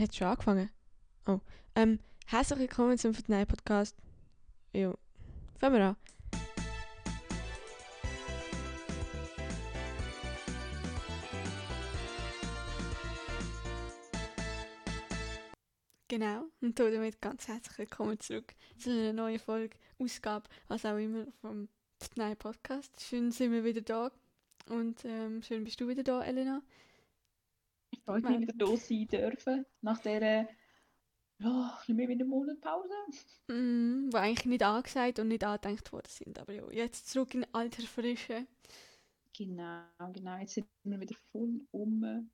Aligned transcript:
Hat 0.00 0.14
schon 0.14 0.28
angefangen? 0.28 0.70
Oh. 1.26 1.40
Ähm, 1.74 1.98
herzlich 2.24 2.58
willkommen 2.58 2.96
zum 2.96 3.12
Fortnite 3.12 3.44
Podcast. 3.44 3.94
Jo. 4.72 4.96
Fangen 5.58 5.74
wir 5.74 5.84
an. 5.88 5.96
Genau, 16.08 16.46
und 16.62 16.78
damit 16.78 17.20
ganz 17.20 17.46
herzlich 17.46 17.76
willkommen 17.76 18.18
zurück 18.20 18.54
zu 18.78 18.90
einer 18.90 19.12
neuen 19.12 19.38
Folge, 19.38 19.76
Ausgabe, 19.98 20.48
was 20.68 20.86
auch 20.86 20.96
immer, 20.96 21.26
vom 21.42 21.68
Fortnite 21.98 22.36
Podcast. 22.36 23.02
Schön 23.02 23.32
sind 23.32 23.52
wir 23.52 23.64
wieder 23.64 23.82
da 23.82 24.10
und 24.70 25.04
ähm, 25.04 25.42
schön 25.42 25.62
bist 25.62 25.78
du 25.78 25.88
wieder 25.88 26.02
da, 26.02 26.22
Elena. 26.22 26.62
Ich 28.00 28.04
freue 28.04 28.20
mich 28.22 28.40
wieder 28.40 28.54
da 28.56 28.76
sein 28.76 29.06
dürfen, 29.08 29.66
nach 29.82 29.98
dieser, 30.00 30.48
ja, 31.38 31.76
bisschen 31.78 31.96
mehr 31.96 32.08
wie 32.08 32.12
einer 32.12 32.24
Monat 32.24 32.60
Pause. 32.60 32.94
Mm, 33.48 34.12
wo 34.12 34.16
eigentlich 34.16 34.46
nicht 34.46 34.62
angesagt 34.62 35.18
und 35.18 35.28
nicht 35.28 35.44
angedenkt 35.44 35.92
worden 35.92 36.08
sind, 36.08 36.38
aber 36.38 36.52
ja, 36.52 36.68
jetzt 36.70 37.08
zurück 37.10 37.34
in 37.34 37.46
alter 37.52 37.82
Frische. 37.82 38.46
Genau, 39.36 39.84
genau, 40.12 40.38
jetzt 40.38 40.54
sind 40.54 40.68
wir 40.84 41.00
wieder 41.00 41.16
voll 41.32 41.60
um. 41.70 42.30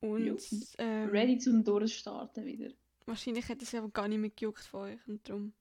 Und 0.00 0.26
Ja. 0.26 0.34
ähm, 0.78 1.08
Ready 1.10 1.38
zum 1.38 1.62
Durchstarten 1.64 2.44
wieder. 2.46 2.70
wahrscheinlich 3.06 3.48
hätte 3.48 3.64
es 3.64 3.74
aber 3.74 3.90
gar 3.90 4.08
nicht 4.08 4.18
mehr 4.18 4.30
gejuckt 4.30 4.62
von 4.64 4.80
euch 4.82 5.08
und 5.08 5.28
darum 5.28 5.52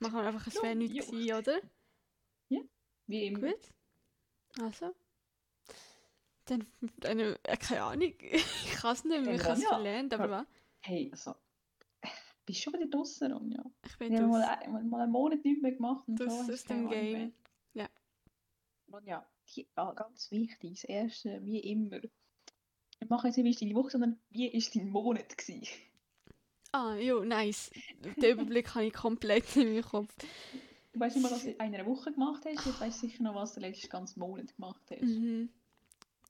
machen 0.00 0.14
wir 0.16 0.22
einfach, 0.24 0.46
es 0.46 0.54
Ja, 0.54 0.62
wäre 0.62 0.76
nichts 0.76 1.06
gewesen, 1.06 1.34
oder? 1.34 1.60
Wie 3.06 3.26
immer. 3.26 3.40
Gut. 3.52 3.72
Also. 4.60 4.94
Dann, 6.46 6.66
dann 6.98 7.18
äh, 7.20 7.36
keine 7.58 7.82
Ahnung, 7.82 8.12
ich 8.20 8.72
kann 8.72 8.94
es 8.94 9.04
nicht 9.04 9.24
mehr, 9.24 9.34
ich 9.34 9.44
habe 9.44 9.52
es 9.54 9.62
ja. 9.62 9.68
verlernt, 9.68 10.12
aber 10.14 10.30
was? 10.30 10.46
Hey, 10.80 11.08
also, 11.12 11.34
bist 12.44 12.58
du 12.58 12.62
schon 12.62 12.72
wieder 12.72 12.86
draußen, 12.86 13.32
Ronja? 13.32 13.64
Ich 13.86 13.96
bin 13.98 14.12
Wir 14.12 14.18
haben 14.22 14.30
mal, 14.30 14.42
ein- 14.42 14.88
mal 14.88 15.00
einen 15.02 15.12
Monat 15.12 15.44
nicht 15.44 15.62
mehr 15.62 15.72
gemacht 15.72 16.08
und 16.08 16.16
draus 16.16 16.46
so. 16.46 16.74
Ahnung 16.74 16.88
mehr. 16.90 17.02
Game. 17.12 17.32
Ronja, 18.92 19.26
die, 19.54 19.66
ah, 19.76 19.92
ganz 19.92 20.30
wichtig, 20.30 20.72
das 20.74 20.84
Erste, 20.84 21.40
wie 21.44 21.60
immer. 21.60 22.02
Wir 22.02 23.08
machen 23.08 23.28
jetzt 23.28 23.36
nicht, 23.38 23.46
wie 23.46 23.50
ist 23.50 23.62
deine 23.62 23.74
Woche, 23.74 23.90
sondern 23.90 24.18
wie 24.30 24.48
ist 24.48 24.74
dein 24.74 24.90
Monat 24.90 25.36
gewesen? 25.36 25.66
Ah, 26.72 26.94
jo, 26.96 27.24
nice. 27.24 27.70
Den 28.16 28.32
Überblick 28.38 28.74
habe 28.74 28.86
ich 28.86 28.92
komplett 28.92 29.56
in 29.56 29.72
meinem 29.72 29.82
Kopf. 29.82 30.14
Du 30.92 31.00
weißt 31.00 31.16
nicht 31.16 31.22
mal, 31.22 31.32
was 31.32 31.42
du 31.42 31.50
in 31.50 31.60
einer 31.60 31.86
Woche 31.86 32.12
gemacht 32.12 32.44
hast, 32.44 32.66
jetzt 32.66 32.80
weißt 32.80 33.02
du 33.02 33.06
sicher 33.06 33.22
noch, 33.22 33.34
was 33.34 33.54
du 33.54 33.60
letzten 33.60 33.88
ganzen 33.88 34.20
Monat 34.20 34.54
gemacht 34.56 34.82
hast. 34.90 35.02
Mhm. 35.02 35.48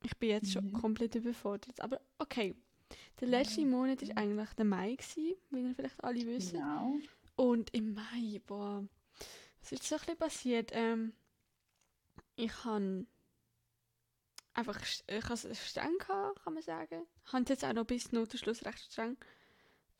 Ich 0.05 0.17
bin 0.17 0.31
jetzt 0.31 0.53
schon 0.53 0.67
Mhm. 0.67 0.73
komplett 0.73 1.15
überfordert. 1.15 1.81
Aber 1.81 2.01
okay. 2.19 2.55
Der 3.21 3.29
letzte 3.29 3.65
Monat 3.65 4.07
war 4.07 4.17
eigentlich 4.19 4.51
der 4.51 4.65
Mai, 4.65 4.95
gewesen, 4.97 5.35
wie 5.51 5.61
ihr 5.63 5.75
vielleicht 5.75 6.05
alle 6.05 6.27
wissen. 6.27 6.59
Genau. 6.59 6.97
Und 7.37 7.73
im 7.75 7.95
Mai, 7.95 8.41
boah, 8.47 8.85
was 9.61 9.73
ist 9.73 9.85
so 9.85 9.95
ein 9.95 10.01
bisschen 10.01 10.17
passiert? 10.19 10.71
Ähm, 10.75 11.15
ich 12.37 12.65
habe 12.65 13.07
einfach 14.55 14.79
ich 14.83 15.25
habe 15.25 15.35
es 15.35 15.69
streng 15.71 15.97
gehabt, 15.99 16.43
kann 16.43 16.55
man 16.55 16.63
sagen. 16.63 17.07
Ich 17.27 17.33
habe 17.33 17.45
jetzt 17.49 17.65
auch 17.65 17.73
noch 17.73 17.87
bis 17.87 18.13
Notenschluss 18.13 18.65
recht 18.65 18.81
streng. 18.81 19.17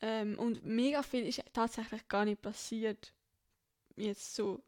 Ähm, 0.01 0.37
und 0.37 0.63
mega 0.65 1.01
viel 1.01 1.25
ist 1.25 1.41
tatsächlich 1.53 2.07
gar 2.07 2.25
nicht 2.25 2.41
passiert. 2.41 3.13
Jetzt 3.95 4.35
so. 4.35 4.61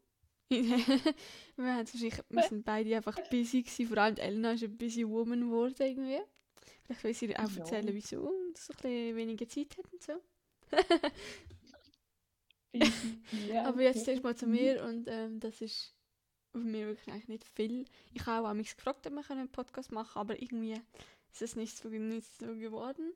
wir, 1.56 1.74
haben 1.74 1.86
wahrscheinlich, 1.88 2.20
wir 2.28 2.42
sind 2.42 2.64
beide 2.64 2.96
einfach 2.96 3.18
busy 3.30 3.62
gewesen. 3.62 3.86
Vor 3.88 3.98
allem 3.98 4.16
Elena 4.16 4.52
ist 4.52 4.62
eine 4.62 4.74
busy 4.74 5.06
woman 5.06 5.40
geworden 5.40 5.74
irgendwie. 5.80 6.20
Vielleicht 6.84 7.04
will 7.04 7.14
sie 7.14 7.36
auch 7.36 7.50
Ja. 7.50 7.56
erzählen, 7.58 7.94
wieso 7.94 8.20
und 8.20 8.56
so 8.56 8.72
ein 8.72 8.76
bisschen 8.76 9.16
weniger 9.16 9.48
Zeit 9.48 9.76
hat 9.76 9.92
und 9.92 10.02
so. 10.02 10.12
ja, 12.72 13.64
Aber 13.64 13.82
jetzt 13.82 14.06
erstmal 14.06 14.36
zu 14.36 14.46
mir 14.46 14.84
und 14.84 15.08
ähm, 15.08 15.40
das 15.40 15.60
ist 15.60 15.94
auf 16.52 16.62
mir 16.62 16.86
wirklich 16.86 17.08
eigentlich 17.12 17.28
nicht 17.28 17.44
viel. 17.44 17.84
Ich 18.14 18.24
habe 18.26 18.48
auch 18.48 18.54
mich 18.54 18.76
gefragt, 18.76 19.06
ob 19.06 19.12
wir 19.12 19.30
einen 19.30 19.50
Podcast 19.50 19.92
machen 19.92 20.12
können, 20.14 20.30
aber 20.30 20.42
irgendwie 20.42 20.80
ist 21.32 21.42
es 21.42 21.56
nicht 21.56 21.76
so, 21.76 21.88
nicht 21.88 22.26
so 22.38 22.46
geworden. 22.54 23.12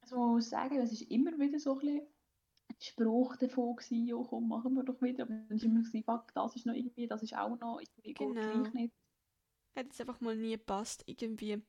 Also 0.00 0.16
man 0.18 0.30
muss 0.34 0.48
sagen, 0.50 0.78
es 0.78 0.92
ist 0.92 1.02
immer 1.10 1.38
wieder 1.38 1.58
so 1.58 1.72
ein 1.74 1.78
bisschen 1.80 2.06
Spruch 2.80 3.36
davon 3.36 3.76
gewesen, 3.76 4.06
ja 4.06 4.16
komm, 4.16 4.48
machen 4.48 4.74
wir 4.74 4.84
doch 4.84 5.00
wieder. 5.02 5.24
Aber 5.24 5.34
dann 5.34 5.56
ist 5.56 5.64
immer 5.64 5.80
gewesen, 5.80 6.04
fuck, 6.04 6.32
das 6.34 6.56
ist 6.56 6.66
noch 6.66 6.74
irgendwie, 6.74 7.06
das 7.06 7.22
ist 7.22 7.34
auch 7.36 7.58
noch, 7.58 7.80
irgendwie 7.80 8.14
geht 8.14 8.18
Genau. 8.18 8.40
gleich 8.40 8.72
nicht. 8.74 8.94
Hat 9.76 9.86
jetzt 9.86 10.00
einfach 10.00 10.20
mal 10.20 10.34
nie 10.36 10.52
gepasst, 10.56 11.04
irgendwie. 11.06 11.62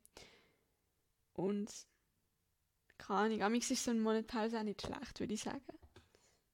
Und 1.34 1.88
keine 2.98 3.20
Ahnung, 3.20 3.42
amigs 3.44 3.72
ist 3.72 3.84
so 3.84 3.92
ein 3.92 4.00
Monat 4.00 4.28
Pause 4.28 4.60
auch 4.60 4.64
nicht 4.64 4.82
schlecht, 4.82 5.20
würde 5.20 5.34
ich 5.34 5.42
sagen. 5.44 5.62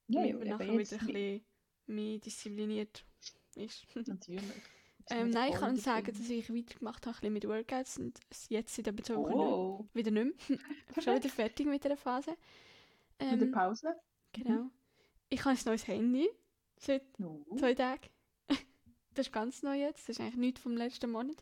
Ja, 0.07 0.23
ja, 0.23 0.37
man 0.37 0.47
aber 0.51 0.65
nachher 0.65 0.73
jetzt 0.79 0.91
wieder 0.91 1.01
ein 1.01 1.07
bisschen 1.07 1.45
mehr 1.87 2.19
diszipliniert 2.19 3.05
ist. 3.55 3.85
Natürlich. 4.07 4.43
ähm, 5.09 5.29
nein, 5.29 5.51
ich 5.51 5.57
kann 5.59 5.77
sagen, 5.77 6.07
dass 6.07 6.29
ich 6.29 6.53
weitergemacht 6.53 7.05
habe 7.07 7.29
mit 7.29 7.47
Workouts 7.47 7.97
und 7.99 8.19
es 8.29 8.49
jetzt 8.49 8.75
seit 8.75 8.87
etwa 8.87 9.03
zwei 9.03 9.15
Wochen 9.15 9.89
wieder 9.93 10.11
nicht 10.11 10.49
mehr. 10.49 10.57
Ich 10.87 10.93
bin 10.95 11.03
schon 11.03 11.15
wieder 11.15 11.29
fertig 11.29 11.67
mit 11.67 11.83
der 11.83 11.97
Phase. 11.97 12.35
mit 13.29 13.41
der 13.41 13.47
Ähm, 13.47 13.51
Pause. 13.51 13.95
Genau. 14.33 14.69
Ich 15.29 15.43
habe 15.45 15.55
ein 15.57 15.61
neues 15.65 15.87
Handy 15.87 16.29
seit 16.77 17.19
No. 17.19 17.45
zwei 17.57 17.73
Tagen. 17.73 18.09
das 19.13 19.27
ist 19.27 19.33
ganz 19.33 19.63
neu 19.63 19.79
jetzt. 19.79 20.07
Das 20.09 20.17
ist 20.17 20.21
eigentlich 20.21 20.35
nichts 20.37 20.61
vom 20.61 20.75
letzten 20.77 21.11
Monat. 21.11 21.37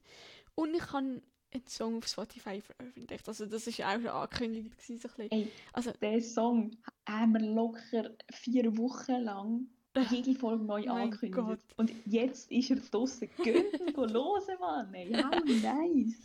Und 0.55 0.73
ich 0.75 0.91
habe 0.91 1.21
einen 1.53 1.67
Song 1.67 1.97
auf 1.97 2.07
Spotify 2.07 2.61
veröffentlicht. 2.61 3.27
Also 3.27 3.45
das 3.45 3.67
ist 3.67 3.81
auch 3.81 3.93
schon 3.93 4.07
angekündigt. 4.07 4.71
Gewesen, 4.77 4.97
so 4.99 5.09
ein. 5.21 5.31
Ey, 5.31 5.51
Also, 5.73 5.91
den 5.91 6.21
Song 6.21 6.71
haben 7.07 7.33
wir 7.33 7.41
locker 7.41 8.11
vier 8.31 8.77
Wochen 8.77 9.21
lang 9.23 9.67
jede 10.09 10.33
Folge 10.35 10.63
neu 10.63 10.81
Mein 10.85 10.89
angekündigt. 10.89 11.35
Gott. 11.35 11.59
Und 11.77 11.91
jetzt 12.05 12.49
ist 12.51 12.69
er 12.69 12.77
draußen. 12.77 13.29
Gönnt 13.43 13.73
ihn 13.81 13.95
hören, 13.97 14.59
Mann. 14.59 14.93
Ey, 14.93 15.13
how 15.13 15.43
nice. 15.43 16.15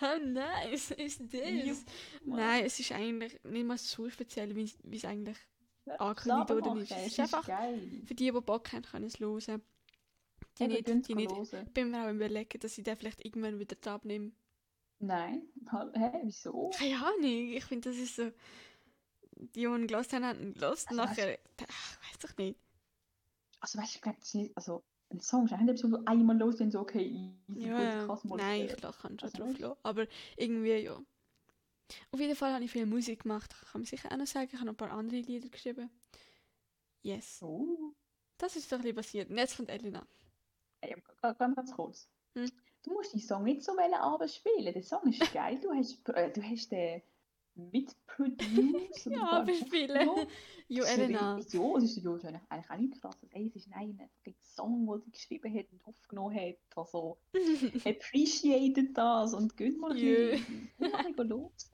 how 0.00 0.18
nice 0.24 0.90
is 0.92 1.18
this? 1.18 1.84
Mann. 2.24 2.38
Nein, 2.40 2.64
es 2.64 2.80
ist 2.80 2.90
eigentlich 2.90 3.38
nicht 3.44 3.66
mal 3.66 3.78
so 3.78 4.08
speziell, 4.10 4.54
wie 4.56 4.96
es 4.96 5.04
eigentlich 5.04 5.36
angekündigt 5.98 6.90
ist. 6.90 6.90
machen, 6.90 7.00
Es 7.00 7.06
Es 7.06 7.12
ist 7.12 7.20
einfach- 7.20 7.46
geil. 7.46 8.02
für 8.06 8.14
die, 8.14 8.30
die 8.32 8.40
Bock 8.40 8.72
haben, 8.72 8.82
können 8.82 9.06
es 9.06 9.18
hören. 9.20 9.62
Die 10.58 10.64
Eben, 10.64 10.72
nicht, 10.96 11.08
die 11.08 11.14
nicht. 11.14 11.30
hören. 11.30 11.66
Ich 11.66 11.72
bin 11.74 11.90
mir 11.90 12.04
auch 12.06 12.10
überlegen, 12.10 12.58
dass 12.60 12.76
ich 12.78 12.84
den 12.84 12.96
vielleicht 12.96 13.24
irgendwann 13.24 13.58
wieder 13.58 13.92
abnehme. 13.92 14.32
Nein, 15.00 15.42
Hä, 15.94 16.10
wieso? 16.24 16.70
Keine 16.76 16.96
Ahnung, 16.96 17.22
ich 17.52 17.64
finde, 17.64 17.90
das 17.90 17.98
ist 17.98 18.16
so. 18.16 18.30
Die, 19.36 19.46
die 19.60 19.62
ihn 19.64 19.86
gehört 19.86 20.12
haben, 20.12 20.24
haben 20.24 20.40
ihn 20.40 20.54
gehört. 20.54 20.84
Also, 20.88 20.94
Nachher. 20.96 21.38
Ach, 21.70 21.98
weiß 22.02 22.18
doch 22.20 22.36
nicht. 22.36 22.58
Also 23.60 23.78
weißt 23.78 23.94
du, 23.94 23.96
ich 23.96 24.02
glaube, 24.02 24.18
das 24.18 24.28
ist 24.28 24.34
nicht, 24.34 24.56
also 24.56 24.82
ein 25.10 25.20
Song 25.20 25.44
ist 25.46 25.52
eigentlich 25.52 25.80
so, 25.80 25.98
einmal 26.06 26.36
los, 26.36 26.56
dann 26.56 26.70
so, 26.72 26.80
okay, 26.80 27.04
easy, 27.48 27.66
Ja, 27.68 28.04
gut, 28.06 28.18
ich 28.18 28.24
es 28.24 28.30
mal 28.30 28.36
Nein, 28.36 28.66
ich 28.66 28.76
kann 28.76 28.92
schon 29.00 29.18
Also, 29.20 29.38
drauf 29.38 29.58
lassen. 29.58 29.78
Aber 29.84 30.06
irgendwie, 30.36 30.76
ja. 30.78 30.98
Auf 32.10 32.20
jeden 32.20 32.36
Fall 32.36 32.52
habe 32.52 32.64
ich 32.64 32.70
viel 32.70 32.86
Musik 32.86 33.22
gemacht. 33.22 33.54
Kann 33.72 33.80
man 33.80 33.84
sicher 33.84 34.10
auch 34.12 34.16
noch 34.16 34.26
sagen. 34.26 34.48
Ich 34.52 34.54
habe 34.54 34.66
noch 34.66 34.74
ein 34.74 34.76
paar 34.76 34.92
andere 34.92 35.20
Lieder 35.20 35.48
geschrieben. 35.48 35.90
Yes. 37.02 37.42
Oh. 37.42 37.92
Das 38.36 38.56
ist 38.56 38.70
doch 38.70 38.76
ein 38.78 38.82
bisschen 38.82 38.96
passiert. 38.96 39.30
Und 39.30 39.38
jetzt 39.38 39.56
kommt 39.56 39.70
Elena. 39.70 40.06
Aber 41.22 41.34
ganz, 41.34 41.56
ganz 41.56 41.72
kurz. 41.72 42.08
Hm? 42.34 42.50
Du 42.82 42.92
musst 42.92 43.12
den 43.12 43.20
Song 43.20 43.44
nicht 43.44 43.62
so 43.62 43.72
wollen 43.72 43.94
abends 43.94 44.36
spielen. 44.36 44.72
Der 44.72 44.82
Song 44.82 45.10
ist 45.10 45.32
geil. 45.32 45.58
Du 45.60 45.72
hast, 45.72 46.08
äh, 46.10 46.30
du 46.30 46.42
hast 46.42 46.70
den 46.70 47.02
mitproduced. 47.58 49.06
Ja, 49.10 49.40
bespielen. 49.40 50.26
Jo, 50.68 50.84
Elena. 50.84 51.18
Ja, 51.20 51.38
es 51.38 51.46
ist 51.46 51.54
ja 51.54 52.14
ist 52.14 52.24
eigentlich 52.24 52.42
eigentlich 52.50 52.70
auch 52.70 52.78
nicht 52.78 53.00
krass. 53.00 53.16
Ey, 53.30 53.46
es 53.46 53.56
ist 53.56 53.68
nein, 53.68 53.98
ein 54.26 54.34
Song, 54.40 54.86
den 54.86 55.00
sie 55.00 55.10
geschrieben 55.10 55.54
hat 55.54 55.66
und 55.72 55.84
aufgenommen 55.86 56.36
hat. 56.36 56.56
Also, 56.76 57.18
appreciated 57.84 58.96
das 58.96 59.34
und 59.34 59.56
geht 59.56 59.78
mal 59.78 59.96
los. 59.96 61.70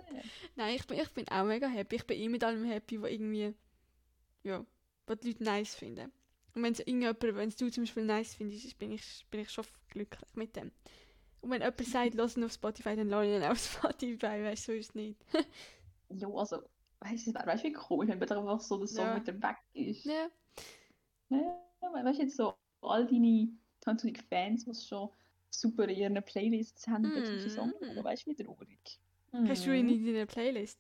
Nein, 0.56 0.76
ich 0.76 0.86
bin, 0.86 0.98
ich 0.98 1.10
bin 1.10 1.28
auch 1.28 1.44
mega 1.44 1.66
happy. 1.66 1.96
Ich 1.96 2.06
bin 2.06 2.18
eh 2.18 2.28
mit 2.28 2.44
allem 2.44 2.64
happy, 2.64 3.00
was 3.02 3.10
irgendwie, 3.10 3.54
ja, 4.42 4.64
was 5.06 5.18
die 5.20 5.28
Leute 5.28 5.44
nice 5.44 5.74
finden. 5.74 6.12
Und 6.54 6.62
wenn 6.62 6.72
es 6.72 6.78
irgendjemand, 6.80 7.22
wenn 7.22 7.48
es 7.48 7.56
du 7.56 7.68
zum 7.68 7.82
Beispiel 7.82 8.04
nice 8.04 8.34
findest, 8.34 8.78
bin 8.78 8.92
ich, 8.92 9.26
bin 9.30 9.40
ich 9.40 9.50
schon 9.50 9.64
glücklich 9.88 10.30
mit 10.34 10.54
dem. 10.54 10.70
Und 11.44 11.50
wenn 11.50 11.60
jemand 11.60 11.84
sagt, 11.84 12.14
lass 12.14 12.36
ihn 12.38 12.44
auf 12.44 12.52
Spotify, 12.52 12.96
dann 12.96 13.08
lass 13.10 13.26
ich 13.26 13.32
ihn 13.36 13.42
auf 13.44 13.58
Spotify, 13.64 14.42
weißt 14.44 14.68
du, 14.68 14.72
so 14.72 14.78
ist 14.78 14.88
es 14.88 14.94
nicht. 14.94 15.20
Ja, 16.10 16.28
also, 16.28 16.62
weißt 17.00 17.26
du, 17.26 17.34
weißt 17.34 17.64
du, 17.64 17.68
wie 17.68 17.72
komisch, 17.72 18.08
wenn 18.08 18.18
man 18.18 18.28
da 18.28 18.38
einfach 18.38 18.60
so 18.60 18.78
der 18.78 18.86
Song 18.86 19.06
Ja. 19.06 19.14
mit 19.14 19.26
dem 19.26 19.42
weg 19.42 19.56
ist. 19.72 20.04
Ja, 20.04 20.28
Ja, 21.30 21.60
weißt 21.92 22.18
du, 22.18 22.22
jetzt 22.22 22.36
so 22.36 22.54
all 22.82 23.06
deine 23.06 23.48
tausende 23.80 24.20
Fans, 24.28 24.64
die 24.64 24.74
schon 24.74 25.10
super 25.50 25.84
in 25.88 25.96
ihren 25.98 26.22
Playlists 26.24 26.86
haben, 26.86 27.02
Mhm. 27.02 27.20
mm. 27.20 27.26
solche 27.26 27.50
Songs, 27.50 27.74
aber 27.82 28.04
weißt 28.04 28.26
du, 28.26 28.30
wie 28.30 28.36
traurig. 28.44 29.00
hast 29.32 29.66
du 29.66 29.76
ihn 29.76 29.88
in 29.88 30.06
deiner 30.06 30.26
Playlist? 30.26 30.78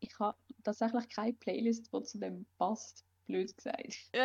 Ich 0.00 0.18
habe 0.18 0.36
tatsächlich 0.62 1.08
keine 1.08 1.32
Playlist, 1.32 1.92
die 1.92 2.02
zu 2.02 2.18
dem 2.18 2.46
passt, 2.58 3.04
blöd 3.26 3.56
gesagt. 3.56 3.96
Ja, 4.14 4.22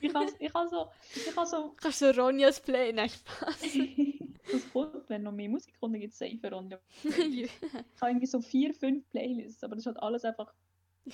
Ich 0.00 0.02
ich 0.02 0.14
ha 0.54 0.66
so, 0.66 0.88
ich 1.14 1.36
ha 1.36 1.46
so, 1.46 1.74
Kannst 1.76 2.02
du 2.02 2.16
Ronjas 2.16 2.60
Play? 2.60 2.92
Nein, 2.92 3.10
Spaß. 3.10 3.60
das 4.52 4.72
kommt, 4.72 5.08
wenn 5.08 5.22
noch 5.22 5.32
mehr 5.32 5.48
Musik 5.48 5.74
kommt, 5.80 5.94
dann 5.94 6.00
gibt 6.00 6.12
es 6.12 6.18
safe 6.18 6.50
Ronja. 6.50 6.78
ich 7.04 7.42
Ich 7.42 7.50
habe 8.00 8.10
irgendwie 8.10 8.26
so 8.26 8.40
vier, 8.40 8.74
fünf 8.74 9.08
Playlists, 9.10 9.62
aber 9.62 9.74
das 9.76 9.82
ist 9.82 9.86
halt 9.86 10.02
alles 10.02 10.24
einfach, 10.24 10.52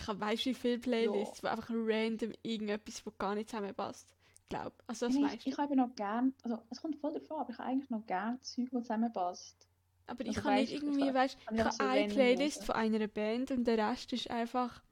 habe 0.07 0.21
weißt 0.21 0.47
wie 0.47 0.55
viele 0.55 0.79
Playlists, 0.79 1.43
wo 1.43 1.49
einfach 1.49 1.69
random 1.71 2.33
irgendetwas, 2.43 3.05
wo 3.05 3.11
gar 3.19 3.35
nicht 3.35 3.51
zusammenpasst. 3.51 4.15
Glaub. 4.49 4.73
Also 4.87 5.07
das 5.07 5.15
ich, 5.15 5.21
meiste. 5.23 5.49
ich 5.49 5.57
habe 5.59 5.77
noch 5.77 5.95
gern, 5.95 6.35
also 6.43 6.59
es 6.71 6.81
kommt 6.81 6.97
voll 6.97 7.15
davon, 7.15 7.41
aber 7.41 7.51
ich 7.51 7.59
habe 7.59 7.69
eigentlich 7.69 7.91
noch 7.91 8.07
gern 8.07 8.41
Zeug, 8.43 8.69
das 8.71 8.83
zusammenpasst. 8.83 9.69
Aber 10.07 10.23
ich 10.23 10.29
also 10.29 10.43
kann 10.43 10.55
nicht 10.57 10.73
ich 10.73 10.83
irgendwie, 10.83 11.07
kann- 11.07 11.15
weißt 11.15 11.39
kann 11.47 11.55
ich 11.55 11.61
ich 11.61 11.65
habe 11.65 11.77
so 11.77 11.85
eine 11.85 12.09
Playlist 12.09 12.65
von 12.65 12.75
einer 12.75 13.07
Band 13.07 13.51
und 13.51 13.65
der 13.65 13.79
Rest 13.91 14.13
ist 14.13 14.31
einfach. 14.31 14.83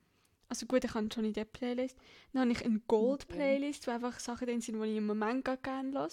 Also 0.50 0.67
gut, 0.67 0.85
ich 0.85 0.93
habe 0.94 1.08
schon 1.14 1.25
in 1.25 1.32
der 1.32 1.44
Playlist. 1.44 1.97
Dann 2.32 2.43
habe 2.43 2.52
ich 2.52 2.64
eine 2.64 2.81
Gold-Playlist, 2.81 3.87
wo 3.87 3.93
einfach 3.93 4.19
Sachen 4.19 4.49
drin 4.49 4.61
sind, 4.61 4.82
die 4.82 4.88
ich 4.91 4.97
im 4.97 5.06
Moment 5.06 5.44
gar 5.44 5.56
gerne 5.56 5.93
höre. 5.97 6.08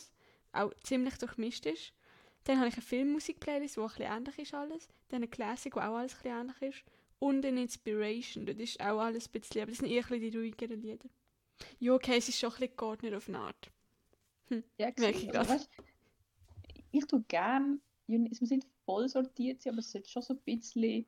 Auch 0.51 0.73
ziemlich 0.83 1.17
durchmischt 1.17 1.65
ist. 1.65 1.91
Dann 2.43 2.59
habe 2.59 2.67
ich 2.69 2.75
eine 2.75 2.83
Filmmusik-Playlist, 2.83 3.75
die 3.77 3.79
ein 3.81 3.87
bisschen 3.87 4.05
ähnlich 4.05 4.37
ist 4.37 4.53
alles. 4.53 4.87
Dann 5.09 5.17
eine 5.17 5.27
Classic, 5.27 5.75
wo 5.75 5.79
auch 5.79 5.95
alles 5.97 6.13
ein 6.13 6.21
bisschen 6.21 6.39
ähnlich 6.39 6.61
ist. 6.61 6.83
Und 7.19 7.43
eine 7.47 7.61
Inspiration, 7.63 8.45
das 8.45 8.57
ist 8.57 8.79
auch 8.79 8.99
alles 8.99 9.27
ein 9.27 9.31
bisschen, 9.31 9.63
aber 9.63 9.71
das 9.71 9.79
sind 9.79 9.89
eher 9.89 10.03
die 10.03 10.37
ruhigeren 10.37 10.81
Lieder. 10.81 11.09
Ja, 11.79 11.93
okay, 11.93 12.17
es 12.17 12.29
ist 12.29 12.37
schon 12.37 12.51
ein 12.51 12.59
bisschen 12.59 12.77
geordnet 12.77 13.15
auf 13.15 13.27
eine 13.27 13.39
Art. 13.39 13.71
Ja, 14.77 14.91
Merke 14.97 15.09
ich 15.09 15.29
grad. 15.29 15.49
weißt, 15.49 15.69
ich 16.91 17.05
tue 17.07 17.23
gern, 17.27 17.81
ja, 18.05 18.19
es 18.31 18.39
muss 18.39 18.51
nicht 18.51 18.67
voll 18.85 19.09
sortiert 19.09 19.63
sein, 19.63 19.73
aber 19.73 19.79
es 19.79 19.91
sollte 19.91 20.09
schon 20.09 20.21
so 20.21 20.35
ein 20.35 20.39
bisschen 20.41 21.07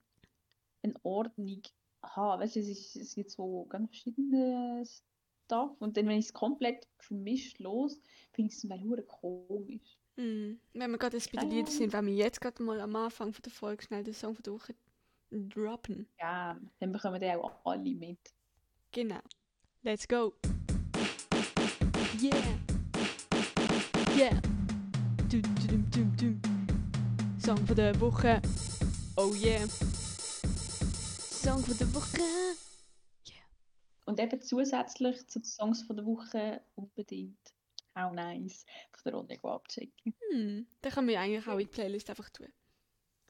eine 0.81 0.95
Ordnung 1.03 1.61
haben. 2.03 2.41
Weißt 2.41 2.55
du, 2.55 2.59
es, 2.59 2.69
ist, 2.69 2.95
es 2.95 3.15
gibt 3.15 3.31
so 3.31 3.65
ganz 3.69 3.89
verschiedene 3.89 4.83
Stuff 5.45 5.71
und 5.79 5.97
dann, 5.97 6.07
wenn 6.07 6.19
ich 6.19 6.27
es 6.27 6.33
komplett 6.33 6.87
vermischt 6.97 7.59
los, 7.59 7.99
finde 8.33 8.51
ich 8.51 8.63
es 8.63 8.69
Teil 8.69 8.83
hure 8.83 9.03
komisch. 9.03 9.97
Hm. 10.17 10.59
Wenn 10.73 10.91
wir 10.91 10.97
gerade 10.97 11.17
jetzt 11.17 11.31
bei 11.31 11.41
den 11.41 11.49
Liedern 11.49 11.71
sind, 11.71 11.93
wenn 11.93 12.05
wir 12.05 12.13
jetzt 12.13 12.41
gerade 12.41 12.61
mal 12.61 12.79
am 12.81 12.95
Anfang 12.95 13.33
von 13.33 13.41
der 13.41 13.51
Folge 13.51 13.83
schnell 13.83 14.03
den 14.03 14.13
Song 14.13 14.35
von 14.35 14.43
der 14.43 14.53
Woche 14.53 14.75
droppen. 15.31 16.07
Gern. 16.17 16.69
Dann 16.79 16.91
bekommen 16.91 17.19
die 17.19 17.31
auch 17.31 17.65
alle 17.65 17.95
mit. 17.95 18.19
Genau. 18.91 19.19
Let's 19.81 20.07
go. 20.07 20.33
Yeah. 22.21 22.35
Yeah. 24.15 24.41
Du, 25.29 25.41
du, 25.41 25.67
dum, 25.67 25.89
dum, 25.91 26.17
dum. 26.17 26.41
Song 27.39 27.65
von 27.65 27.75
der 27.75 27.99
Woche. 28.01 28.41
Oh 29.15 29.33
yeah. 29.35 29.65
Song 31.49 31.63
von 31.63 31.77
der 31.79 31.95
Woche. 31.95 32.21
Und 34.05 34.19
eben 34.19 34.39
zusätzlich 34.39 35.27
zu 35.27 35.39
den 35.39 35.45
Songs 35.45 35.81
von 35.81 35.95
der 35.95 36.05
Woche 36.05 36.61
unbedingt 36.75 37.39
auch 37.95 38.11
nice. 38.11 38.67
Von 38.91 39.11
der 39.11 39.19
Ronja 39.19 39.37
abchecken. 39.41 40.13
Hm. 40.29 40.67
Den 40.85 40.91
kann 40.91 41.05
man 41.05 41.15
ja 41.15 41.21
eigentlich 41.21 41.47
auch 41.47 41.53
in 41.53 41.59
die 41.59 41.65
Playlist 41.65 42.07
einfach 42.11 42.29
tun. 42.29 42.53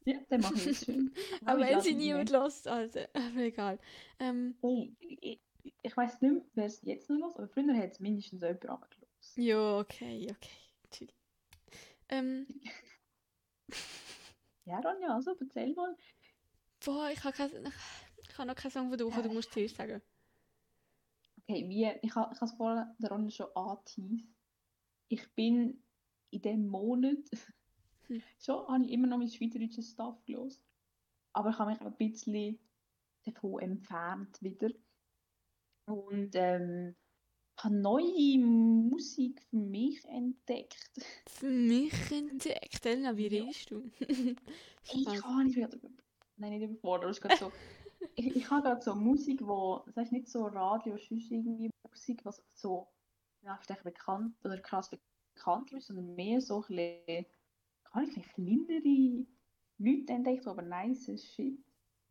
Ja, 0.04 0.20
dann 0.28 0.42
mache 0.42 0.56
ich 0.56 0.68
es 0.68 0.84
schön. 0.84 1.14
Aber 1.46 1.62
wenn 1.62 1.80
sie 1.80 1.94
niemand 1.94 2.30
lässt, 2.30 2.68
also, 2.68 3.00
aber 3.14 3.38
egal. 3.40 3.80
Ähm, 4.20 4.58
Hey, 4.62 4.94
ich, 5.00 5.40
ich 5.82 5.96
weiß 5.96 6.20
nicht 6.22 6.34
mehr, 6.34 6.42
wer 6.56 6.66
es 6.66 6.82
jetzt 6.82 7.10
noch 7.10 7.20
los, 7.20 7.38
aber 7.38 7.48
früher 7.48 7.74
hat 7.74 7.94
es 7.94 8.00
mindestens 8.02 8.42
jemand 8.42 8.68
angelassen. 8.68 9.42
ja, 9.42 9.78
okay, 9.80 10.28
okay. 10.30 10.58
Chill. 10.92 11.14
Ähm, 12.10 12.48
Ja, 14.66 14.80
Ronja, 14.82 15.16
also 15.16 15.38
erzähl 15.40 15.74
mal. 15.74 15.96
boah, 16.84 17.10
ich 17.12 17.24
habe 17.24 17.36
kein, 17.36 17.52
ich 18.40 18.42
habe 18.42 18.48
noch 18.56 18.56
keinen 18.56 18.72
Song 18.72 18.88
von 18.90 18.98
der 18.98 19.06
Woche, 19.08 19.22
du 19.22 19.34
musst 19.34 19.52
zuerst 19.52 19.76
sagen. 19.76 20.02
Okay, 21.42 21.68
wie, 21.68 21.92
ich 22.02 22.16
habe 22.16 22.34
es 22.42 22.52
vorhin 22.54 22.86
der 23.00 23.10
Ronja 23.12 23.32
schon 23.32 23.48
angeteased. 23.54 24.28
Ich 25.10 25.34
bin 25.36 25.84
in 26.30 26.42
diesem 26.42 26.68
Monat, 26.68 27.18
Hm. 28.08 28.24
schon 28.40 28.66
habe 28.68 28.86
ich 28.86 28.92
immer 28.92 29.08
noch 29.08 29.18
mein 29.18 29.28
schweizerisches 29.30 29.92
Stuff 29.92 30.24
gelesen. 30.26 30.64
Aber 31.34 31.50
ich 31.52 31.60
habe 31.60 31.72
mich 31.72 31.82
ein 31.82 31.96
bisschen 31.98 32.60
davon 33.26 33.60
entfernt 33.62 34.42
wieder. 34.42 34.70
Und 35.86 36.32
ähm, 36.34 36.96
habe 37.58 37.76
neue 37.76 38.40
Musik 38.40 39.42
für 39.50 39.58
mich 39.58 40.04
entdeckt. 40.06 40.92
Für 41.28 41.50
mich 41.50 41.94
entdeckt. 42.12 42.84
Elena, 42.86 43.16
wie 43.18 43.28
Ja. 43.28 43.44
redest 43.44 43.70
du? 43.70 43.92
Ich 44.92 45.06
kann 45.22 45.46
nicht 45.46 45.58
wieder. 45.58 45.70
Nein, 46.38 46.58
nicht 46.58 46.64
überfordert. 46.70 47.12
es 47.12 47.18
ist 47.18 47.22
gerade 47.22 47.38
so. 47.38 47.52
ich, 48.16 48.36
ich 48.36 48.50
habe 48.50 48.64
gerade 48.64 48.82
so 48.82 48.96
Musik, 48.96 49.46
wo. 49.46 49.84
Das 49.86 49.96
heißt 49.98 50.12
nicht 50.12 50.28
so 50.28 50.46
Radio, 50.46 50.98
sonst 50.98 51.32
irgendwie 51.32 51.70
Musik, 51.90 52.24
was 52.26 52.42
so. 52.54 52.88
Ja, 53.42 53.58
vielleicht 53.62 53.84
bekannt 53.84 54.36
oder 54.44 54.58
krass 54.60 54.90
bekannt 55.36 55.72
ist, 55.72 55.88
sondern 55.88 56.14
mehr 56.16 56.42
so 56.42 56.64
ein 56.70 56.76
bisschen. 56.76 57.26
Gar 57.92 58.02
nicht, 58.04 58.34
kleinere 58.34 59.26
Leute 59.78 60.14
entdeckt, 60.14 60.44
die 60.46 60.50
aber 60.50 60.62
nice 60.62 61.06
Shit. 61.06 61.58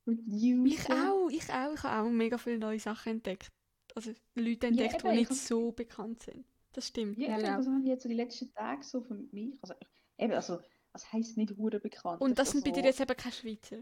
Ich 0.06 0.90
auch, 0.90 1.28
ich 1.28 1.52
auch. 1.52 1.74
Ich 1.74 1.82
habe 1.82 2.08
auch 2.08 2.10
mega 2.10 2.38
viele 2.38 2.58
neue 2.58 2.78
Sachen 2.78 3.12
entdeckt. 3.12 3.52
Also 3.94 4.12
Leute 4.34 4.68
entdeckt, 4.68 5.04
eben, 5.04 5.14
die 5.14 5.22
ich 5.22 5.28
nicht 5.28 5.40
so 5.42 5.72
bekannt 5.72 6.22
sind. 6.22 6.46
Das 6.72 6.88
stimmt. 6.88 7.18
Ja, 7.18 7.28
eben, 7.28 7.38
genau. 7.44 7.56
das 7.58 7.66
habe 7.66 7.80
ich 7.80 7.86
jetzt 7.86 8.02
so 8.04 8.08
die 8.08 8.14
letzten 8.14 8.52
Tage 8.54 8.82
so 8.82 9.02
für 9.02 9.14
mich. 9.14 9.58
Also, 9.60 9.74
eben, 10.16 10.32
also, 10.32 10.60
was 10.92 11.12
heisst 11.12 11.36
nicht 11.36 11.56
hure 11.56 11.78
bekannt? 11.80 12.20
Und 12.20 12.38
das 12.38 12.48
ist 12.48 12.52
sind 12.54 12.64
bei 12.64 12.70
dir 12.70 12.80
so- 12.80 12.86
jetzt 12.86 13.00
eben 13.00 13.16
keine 13.16 13.32
Schweizer. 13.32 13.78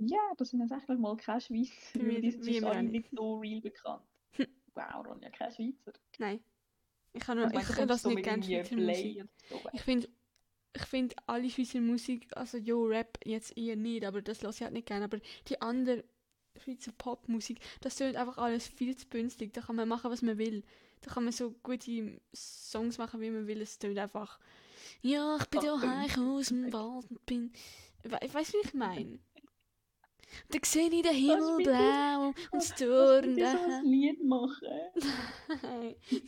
Ja, 0.00 0.32
das 0.38 0.50
sind 0.50 0.60
jetzt 0.60 0.72
eigentlich 0.72 0.98
mal 0.98 1.16
keine 1.16 1.40
Schweizer. 1.40 1.72
Wie- 1.94 2.30
sonst 2.30 2.46
immer 2.48 2.70
alle 2.70 2.82
nicht. 2.84 3.10
so 3.12 3.38
real 3.38 3.60
bekannt. 3.60 4.02
wow, 4.74 5.06
Ronja, 5.06 5.30
keine 5.30 5.52
Schweizer. 5.52 5.92
Nein. 6.18 6.40
Ich 7.12 7.22
kann 7.22 7.38
nur, 7.38 7.52
ich 7.52 7.66
kommst 7.66 8.04
du 8.04 8.10
nicht 8.10 8.22
gerne 8.22 8.42
Schweizer 8.42 8.76
Musik. 8.76 9.24
So. 9.48 9.60
Ich 9.72 9.82
finde, 9.82 10.08
ich 10.74 10.82
finde 10.82 11.14
alle 11.26 11.50
Schweizer 11.50 11.80
Musik, 11.80 12.28
also 12.36 12.56
jo, 12.56 12.84
Rap 12.86 13.18
jetzt 13.24 13.56
eher 13.58 13.76
nicht, 13.76 14.04
aber 14.04 14.22
das 14.22 14.42
lasse 14.42 14.58
ich 14.58 14.62
halt 14.62 14.72
nicht 14.72 14.86
gerne. 14.86 15.04
Aber 15.04 15.18
die 15.48 15.60
andere 15.60 16.04
Schweizer 16.56 16.92
Popmusik, 16.92 17.60
das 17.80 17.96
tönt 17.96 18.16
einfach 18.16 18.38
alles 18.38 18.68
viel 18.68 18.96
zu 18.96 19.06
bünzlig. 19.08 19.52
Da 19.52 19.60
kann 19.60 19.76
man 19.76 19.88
machen, 19.88 20.10
was 20.10 20.22
man 20.22 20.38
will. 20.38 20.62
Da 21.00 21.10
kann 21.10 21.24
man 21.24 21.32
so 21.32 21.52
gute 21.62 22.20
Songs 22.34 22.98
machen, 22.98 23.20
wie 23.20 23.30
man 23.30 23.46
will. 23.46 23.60
Es 23.60 23.78
tönt 23.78 23.98
einfach, 23.98 24.38
ja, 25.02 25.36
ich 25.40 25.46
bin 25.46 25.62
ja 25.62 25.80
heich 25.80 26.14
bünzlig. 26.14 26.24
aus 26.26 26.48
dem 26.48 26.72
Wald 26.72 27.10
und 27.10 27.26
bin, 27.26 27.52
We 28.02 28.12
weißt 28.12 28.54
du, 28.54 28.58
wie 28.58 28.66
ich 28.66 28.74
meine? 28.74 29.18
Da 30.48 30.58
sehe 30.64 30.88
ich 30.88 31.02
den 31.02 31.14
Himmel 31.14 31.56
blau 31.62 32.26
und 32.28 32.36
das 32.52 32.74
Tor 32.74 33.20
bitte 33.22 33.50
so 33.50 33.72
ein 33.72 33.84
Lied 33.84 34.24
machen? 34.24 34.68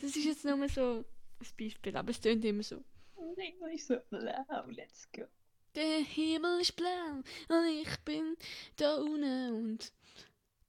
Das 0.01 0.15
ist 0.15 0.25
jetzt 0.25 0.45
nur 0.45 0.67
so 0.69 1.03
ein 1.39 1.47
Beispiel, 1.57 1.95
aber 1.97 2.11
es 2.11 2.19
tönt 2.21 2.43
immer 2.45 2.63
so. 2.63 2.83
Und 3.15 3.37
ich 3.73 3.85
so, 3.85 3.97
blau, 4.09 4.63
let's 4.67 5.09
go. 5.15 5.23
Der 5.75 5.99
Himmel 5.99 6.61
ist 6.61 6.75
blau 6.75 7.21
und 7.49 7.65
ich 7.81 7.99
bin 8.05 8.35
da 8.75 8.95
unten 8.97 9.53
und 9.53 9.91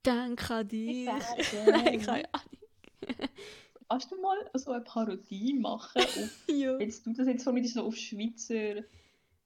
denk 0.05 0.49
an 0.49 0.67
dich. 0.67 1.05
Nein, 1.05 2.01
keine 2.01 2.33
Ahnung. 2.33 3.29
Kannst 3.87 4.11
du 4.11 4.19
mal 4.19 4.49
so 4.55 4.71
eine 4.71 4.83
Parodie 4.83 5.53
machen? 5.53 6.01
Auf, 6.01 6.29
Ja. 6.47 6.79
jetzt 6.79 7.05
du 7.05 7.13
das 7.13 7.27
jetzt 7.27 7.43
so 7.43 7.51
nicht 7.51 7.71
so 7.71 7.83
auf 7.83 7.95
Schweizer. 7.95 8.83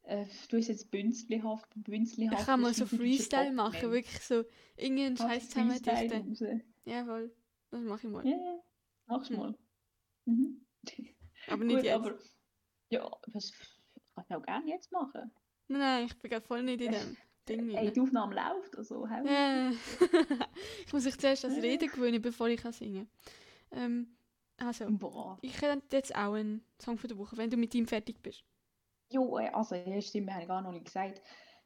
Äh, 0.10 0.26
du 0.50 0.58
hast 0.58 0.70
jetzt 0.70 0.90
bünzlihaft, 0.90 1.70
bünzlihaft. 1.76 2.40
Ich 2.40 2.46
kann 2.48 2.62
mal 2.62 2.74
so 2.74 2.88
Freestyle 2.88 3.52
machen, 3.52 3.92
wirklich 3.92 4.20
so 4.22 4.44
irgendeinen 4.76 5.16
Scheiß 5.16 5.50
zusammendichten. 5.50 6.64
Jawohl, 6.84 7.32
das 7.70 7.82
mache 7.84 8.08
ich 8.08 8.12
mal. 8.14 8.26
Ja, 8.28 8.36
ja, 8.36 8.60
mach's 9.06 9.30
Hm. 9.30 9.38
mal. 9.38 9.56
Mhm. 10.26 10.66
Aber 11.48 11.64
nicht 11.64 11.76
Gut, 11.76 11.84
jetzt. 11.86 11.94
aber 11.94 12.18
ja, 12.90 13.12
was 13.28 13.52
kann 14.16 14.26
ich 14.28 14.36
auch 14.36 14.42
gerne 14.42 14.68
jetzt 14.68 14.92
machen. 14.92 15.32
Nein, 15.68 15.80
nein, 15.80 16.06
ich 16.08 16.18
bin 16.18 16.32
gerade 16.32 16.46
voll 16.46 16.64
nicht 16.64 16.82
in 16.82 16.92
dem 16.92 17.18
Ding. 17.48 17.70
Ey, 17.76 17.92
die 17.92 18.00
Aufnahme 18.02 18.34
läuft, 18.34 18.76
also 18.78 19.08
hau 19.08 19.26
Äh, 19.26 19.70
ich 20.86 20.92
muss 20.92 21.06
mich 21.06 21.18
zuerst 21.20 21.44
das 21.44 21.54
Reden 21.62 21.90
gewöhnen, 21.90 22.22
bevor 22.22 22.48
ich 22.50 22.60
kann 22.62 22.74
singen 22.74 23.08
ähm, 23.72 24.08
Also, 24.58 24.88
Boah. 24.90 25.38
ich 25.42 25.62
hätte 25.62 25.96
jetzt 25.96 26.16
auch 26.16 26.34
einen 26.34 26.64
Song 26.82 26.98
für 26.98 27.08
die 27.08 27.18
Woche, 27.18 27.38
wenn 27.38 27.50
du 27.52 27.58
mit 27.58 27.76
ihm 27.76 27.86
fertig 27.88 28.22
bist. 28.24 28.44
Jo, 29.12 29.38
äh, 29.38 29.50
also, 29.50 29.76
ja, 29.76 30.02
stimmt, 30.02 30.32
habe 30.32 30.44
ich 30.44 30.48
gar 30.48 30.62
noch 30.62 30.72
nicht 30.72 30.86
gesagt. 30.86 31.22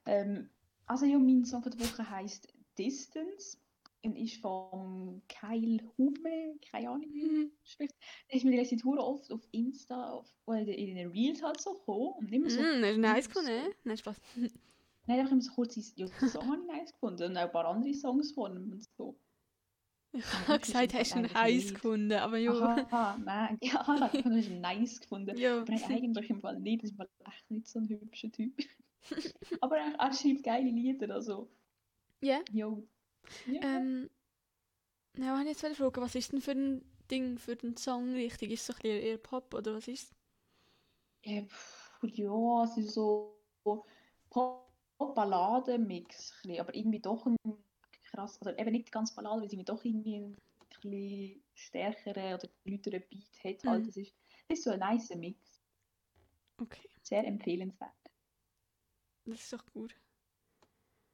Ähm, 0.06 0.50
also, 0.86 1.06
ja, 1.06 1.18
mein 1.18 1.46
Song 1.46 1.62
von 1.64 1.72
der 1.72 1.80
Woche 1.88 2.10
heisst 2.10 2.48
Distance 2.78 3.58
und 4.04 4.18
ist 4.18 4.42
von 4.42 5.22
Kyle 5.30 5.80
Hume, 5.98 6.56
keine 6.72 6.90
Ahnung, 6.90 7.10
wie 7.14 7.24
Mhm. 7.24 7.52
spricht. 7.64 7.96
Der 8.30 8.38
ist 8.38 8.44
mir 8.44 8.52
die 8.52 8.58
letzte 8.58 8.78
Tour 8.78 8.98
oft 8.98 9.32
auf 9.32 9.48
Insta 9.52 10.10
auf, 10.12 10.34
oder 10.46 10.60
in 10.68 10.96
den 10.96 11.12
Reels 11.12 11.42
halt 11.42 11.62
so 11.62 11.74
gekommen 11.74 12.14
und 12.20 12.32
immer 12.32 12.50
so. 12.50 12.62
Mm, 12.62 12.82
das 12.82 12.92
ist 12.92 12.98
nice 12.98 13.28
gefunden, 13.28 13.52
ne? 13.52 13.72
Nein, 13.84 13.98
Spaß. 13.98 14.18
Nein, 15.06 15.20
einfach 15.20 15.32
immer 15.34 15.42
so 15.42 15.54
kurz, 15.54 15.76
ja, 15.96 16.08
den 16.08 16.30
Song 16.30 16.48
habe 16.52 16.62
ich 16.62 16.68
nice 16.68 16.92
gefunden 16.94 17.24
und 17.24 17.38
auch 17.38 17.42
ein 17.44 17.52
paar 17.52 17.66
andere 17.66 17.94
Songs 17.94 18.32
von 18.34 18.56
ihm 18.56 18.72
und 18.74 18.84
so. 18.98 19.16
Ich 20.13 20.24
Ja, 20.48 20.50
habe 20.50 20.60
gesagt, 20.63 20.93
hast 20.93 21.15
du 21.15 21.20
ihn 21.20 21.34
heiß 21.34 21.74
gefunden, 21.74 22.13
aber 22.13 22.38
jo. 22.38 22.53
Aha, 22.53 22.53
nein, 23.24 23.58
ja, 23.62 24.10
ich 24.13 24.25
habe 24.25 24.39
es 24.39 24.50
nice 24.50 25.00
gefunden. 25.00 25.32
Jo. 25.32 25.65
Aber 25.65 25.74
er 25.74 25.89
eigentlich 25.89 26.29
im 26.29 26.41
Fall 26.41 26.60
nicht, 26.60 26.84
das 26.84 26.91
ist 26.91 26.93
im 26.93 26.98
Fall 26.98 27.10
echt 27.25 27.51
nicht 27.51 27.67
so 27.67 27.79
ein 27.79 27.89
hübscher 27.89 28.32
Typ. 28.32 28.53
Aber 29.62 29.77
er, 29.77 29.96
er 29.96 30.13
schreibt 30.13 30.43
geile 30.43 30.70
Lieder, 30.70 31.13
also, 31.15 31.50
Ja. 32.22 32.41
jo. 32.51 32.88
Ja. 33.46 33.62
Ähm, 33.62 34.10
ja, 35.17 35.39
ich 35.41 35.48
jetzt 35.48 35.65
fragen, 35.77 36.01
was 36.01 36.15
ist 36.15 36.32
denn 36.34 36.41
für 36.41 36.51
ein 36.51 36.84
Ding 37.10 37.38
für 37.39 37.55
den 37.55 37.77
Song 37.77 38.12
richtig? 38.13 38.51
Ist 38.51 38.62
es 38.62 38.67
so 38.67 38.74
ein 38.74 38.79
bisschen 38.82 39.01
eher 39.01 39.17
Pop 39.17 39.53
oder 39.53 39.74
was 39.75 39.88
ist 39.88 40.13
Ja, 41.25 41.41
pff, 41.43 42.00
ja, 42.03 42.63
es 42.63 42.77
ist 42.77 42.93
so 42.93 43.38
Pop-Balladen-Mix, 44.29 46.34
aber 46.60 46.75
irgendwie 46.75 47.00
doch 47.00 47.25
ein 47.25 47.36
krass, 48.13 48.39
also 48.41 48.58
eben 48.58 48.72
nicht 48.72 48.91
ganz 48.91 49.13
Ballade, 49.13 49.41
weil 49.41 49.48
es 49.48 49.53
irgendwie 49.53 49.65
doch 49.65 49.84
irgendwie 49.84 50.15
ein 50.17 50.38
bisschen 50.70 51.43
stärkeren 51.53 52.34
oder 52.36 52.50
lauteren 52.65 53.03
Beat 53.10 53.43
hat. 53.43 53.63
Halt. 53.65 53.82
Mhm. 53.84 53.88
Das, 53.88 53.98
ist, 53.98 54.13
das 54.48 54.58
ist 54.60 54.63
so 54.63 54.72
ein 54.72 54.79
nice 54.79 55.15
Mix. 55.15 55.62
Okay, 56.58 56.89
Sehr 57.01 57.25
empfehlenswert. 57.25 57.91
das 59.25 59.41
ist 59.41 59.53
doch 59.53 59.65
gut. 59.74 59.96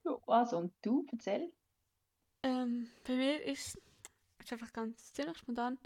Ja, 0.03 0.17
also, 0.27 0.57
und 0.57 0.73
du, 0.81 1.05
erzähl. 1.11 1.51
Ähm, 2.43 2.89
bei 3.05 3.15
mir 3.15 3.43
ist 3.43 3.79
ist 4.41 4.53
einfach 4.53 4.73
ganz 4.73 5.13
ziemlich 5.13 5.37
spontan 5.37 5.77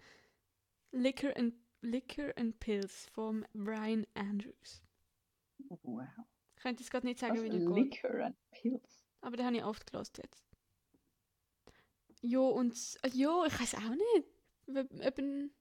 Liquor 0.91 1.36
and, 1.36 1.53
Liquor 1.82 2.32
and 2.38 2.60
Pills 2.60 3.08
von 3.10 3.46
Brian 3.53 4.05
Andrews. 4.13 4.82
Wow. 5.70 6.08
Ich 6.55 6.62
könnte 6.62 6.84
jetzt 6.84 6.91
gerade 6.91 7.08
nicht 7.08 7.20
sagen, 7.20 7.36
Was 7.36 7.43
wie 7.43 7.50
der 7.50 7.60
geht, 7.60 7.70
Liquor 7.70 8.25
and 8.25 8.36
Pills. 8.51 9.03
aber 9.22 9.36
den 9.38 9.46
habe 9.46 9.58
ich 9.58 9.63
oft 9.63 9.91
gelost 9.91 10.17
jetzt. 10.17 10.46
Jo, 12.24 12.48
und 12.50 12.74
äh, 13.03 13.10
jo, 13.10 13.44
ich 13.46 13.60
weiß 13.60 13.75
auch 13.75 13.89
nicht. 13.89 15.18
Ein, 15.18 15.51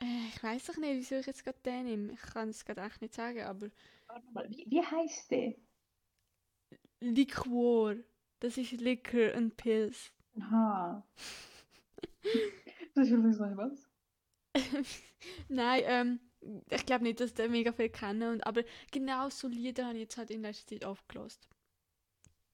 äh, 0.00 0.28
ich 0.28 0.42
weiß 0.42 0.66
doch 0.66 0.76
nicht, 0.78 0.96
wieso 0.96 1.16
ich 1.16 1.26
jetzt 1.26 1.44
gerade 1.44 1.58
den 1.64 1.84
nehme. 1.84 2.12
Ich 2.14 2.22
kann 2.22 2.48
es 2.48 2.64
gerade 2.64 2.80
echt 2.80 3.02
nicht 3.02 3.14
sagen, 3.14 3.42
aber 3.42 3.70
Warte 4.06 4.26
mal, 4.32 4.48
Wie, 4.50 4.64
wie 4.68 4.82
heißt 4.82 5.30
der? 5.30 5.54
Liquor, 7.00 7.96
das 8.40 8.56
ist 8.56 8.72
Liquor 8.72 9.34
and 9.34 9.56
Pills. 9.56 10.10
Aha. 10.40 11.06
Das 12.94 13.06
ist 13.06 13.12
übrigens 13.12 13.38
noch 13.38 13.56
was. 13.56 13.88
Nein, 15.48 15.82
ähm, 15.84 16.20
ich 16.70 16.86
glaube 16.86 17.04
nicht, 17.04 17.20
dass 17.20 17.34
der 17.34 17.48
mega 17.48 17.72
viel 17.72 17.90
kennen. 17.90 18.32
Und, 18.32 18.46
aber 18.46 18.64
genau 18.90 19.28
so 19.28 19.48
Lieder 19.48 19.86
habe 19.86 19.96
ich 19.96 20.02
jetzt 20.02 20.16
halt 20.16 20.30
in 20.30 20.42
letzter 20.42 20.66
Zeit 20.68 20.84
aufgelost. 20.84 21.48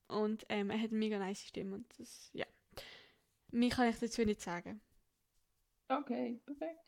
Und 0.08 0.44
ähm, 0.48 0.70
er 0.70 0.78
hat 0.80 0.90
eine 0.90 0.98
mega 0.98 1.18
nice 1.18 1.42
Stimme 1.46 1.76
und 1.76 1.86
das, 1.98 2.30
ja. 2.32 2.46
Mehr 3.52 3.70
kann 3.70 3.88
ich 3.88 3.98
dazu 4.00 4.24
nicht 4.24 4.40
sagen. 4.40 4.80
Okay, 5.88 6.40
perfekt. 6.44 6.80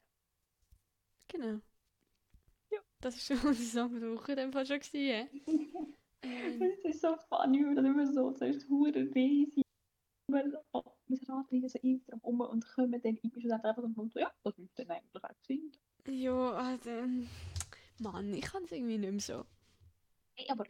Genau. 1.28 1.61
Ja. 2.71 2.80
Das 3.00 3.16
ist 3.16 3.26
schon 3.26 3.38
unser 3.49 3.62
Song 3.64 4.00
der 4.00 4.11
Woche 4.12 4.33
in 4.33 4.38
dem 4.38 4.52
Fall 4.52 4.66
schon 4.66 4.80
gewesen. 4.80 5.28
ähm, 6.23 6.78
Es 6.85 6.97
ist 6.97 7.00
so 7.02 7.16
funny, 7.28 7.64
weil 7.64 7.75
dann 7.75 7.87
immer 7.87 8.06
so, 8.12 8.33
zuerst 8.33 8.68
hure 8.68 8.92
riesig, 9.14 9.62
immer 10.28 10.50
so, 10.50 10.59
mit 11.09 11.28
Radliegen 11.28 11.68
so 11.68 11.78
irgendwo 11.83 12.16
rum 12.18 12.40
und 12.40 12.66
kommen 12.66 13.00
dann 13.02 13.16
irgendwie 13.16 13.42
schon 13.42 13.52
einfach 13.52 13.83
und 13.83 14.12
so, 14.12 14.21
ja, 14.21 14.33
das 14.44 14.56
müsste 14.59 14.85
dann 14.87 14.99
eigentlich 14.99 15.25
auch 15.25 15.37
sein. 15.49 15.73
ja, 16.09 16.52
also, 16.52 16.90
Mann, 18.00 18.35
ich 18.35 18.42
kann 18.47 18.64
es 18.64 18.73
irgendwie 18.73 18.99
nicht 18.99 19.11
mehr 19.12 19.21
so. 19.21 19.44
Hey, 20.37 20.49
aber 20.50 20.64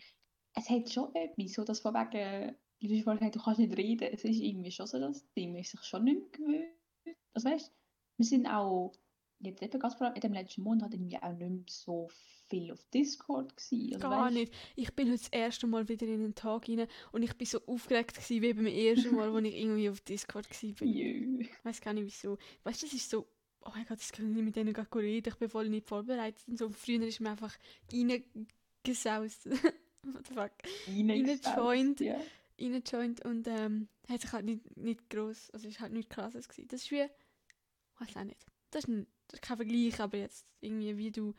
es 0.54 0.68
hat 0.70 0.90
schon 0.90 1.14
etwas, 1.14 1.52
so 1.52 1.64
dass 1.64 1.80
von 1.80 1.94
wegen, 1.94 2.56
wie 2.90 2.98
du 2.98 3.02
vorhin 3.02 3.18
gesagt 3.18 3.36
du 3.36 3.42
kannst 3.42 3.60
nicht 3.60 3.76
reden, 3.76 4.08
es 4.12 4.24
ist 4.24 4.40
irgendwie 4.40 4.70
schon 4.70 4.86
so 4.86 4.98
das 4.98 5.24
Ding, 5.32 5.52
man 5.52 5.60
ist 5.60 5.70
sich 5.70 5.82
schon 5.82 6.04
nicht 6.04 6.38
mehr 6.38 6.62
gewöhnt. 6.62 7.16
Also 7.32 7.50
weißt 7.50 7.72
wir 8.16 8.26
sind 8.26 8.46
auch, 8.46 8.92
jetzt 9.40 9.62
eben 9.62 9.78
ganz 9.78 9.94
vor 9.94 10.06
allem 10.06 10.14
in 10.14 10.20
dem 10.20 10.32
letzten 10.32 10.62
Monat 10.62 10.92
irgendwie 10.92 11.18
auch 11.18 11.32
nicht 11.32 11.50
mehr 11.50 11.64
so 11.68 12.08
viel 12.48 12.72
auf 12.72 12.84
Discord 12.92 13.56
gewesen. 13.56 13.94
Also, 13.94 14.08
Gar 14.08 14.26
weisst, 14.26 14.34
nicht. 14.34 14.52
Ich 14.76 14.94
bin 14.94 15.08
heute 15.08 15.18
das 15.18 15.28
erste 15.28 15.66
Mal 15.66 15.88
wieder 15.88 16.06
in 16.06 16.22
den 16.22 16.34
Tag 16.34 16.68
rein 16.68 16.86
und 17.12 17.22
ich 17.22 17.34
bin 17.34 17.46
so 17.46 17.60
aufgeregt 17.66 18.14
gewesen, 18.14 18.42
wie 18.42 18.54
beim 18.54 18.66
ersten 18.66 19.14
Mal, 19.14 19.34
als 19.34 19.46
ich 19.46 19.56
irgendwie 19.56 19.90
auf 19.90 20.00
Discord 20.00 20.48
war. 20.50 20.86
Jö. 20.86 21.40
Ich 21.40 21.64
weiß 21.64 21.80
gar 21.80 21.92
nicht 21.92 22.06
wieso. 22.06 22.38
Weißt 22.62 22.82
du, 22.82 22.86
das 22.86 22.94
ist 22.94 23.10
so, 23.10 23.26
oh 23.62 23.70
mein 23.74 23.84
Gott, 23.86 23.98
ich 24.00 24.12
kann 24.12 24.32
nicht 24.32 24.44
mit 24.44 24.56
denen 24.56 24.74
reden, 24.74 25.28
ich 25.28 25.36
bin 25.36 25.48
voll 25.48 25.68
nicht 25.68 25.88
vorbereitet. 25.88 26.42
Und 26.46 26.58
so 26.58 26.68
früher 26.70 27.02
ist 27.02 27.20
mir 27.20 27.30
einfach 27.30 27.56
reingesaust. 27.92 29.46
What 30.02 30.26
the 30.28 30.34
fuck? 30.34 30.52
Reingesaust, 30.86 32.00
ja. 32.00 32.20
Reingejoint 32.58 33.24
und 33.24 33.48
ähm, 33.48 33.88
hat 34.08 34.20
sich 34.20 34.32
halt 34.32 34.44
nicht, 34.44 34.76
nicht 34.76 35.10
gross, 35.10 35.50
also 35.50 35.68
ist 35.68 35.80
halt 35.80 35.92
nichts 35.92 36.14
krasses 36.14 36.48
gewesen. 36.48 36.68
Das 36.68 36.82
ist 36.82 36.90
wie, 36.90 37.02
ich 37.02 38.00
weiß 38.00 38.16
auch 38.16 38.24
nicht. 38.24 38.44
Das 38.70 38.84
ist, 38.84 38.88
ein, 38.88 39.06
das 39.28 39.40
ist 39.40 39.42
kein 39.42 39.56
Vergleich, 39.56 40.00
aber 40.00 40.18
jetzt 40.18 40.46
irgendwie 40.60 40.96
wie 40.96 41.10
du, 41.10 41.34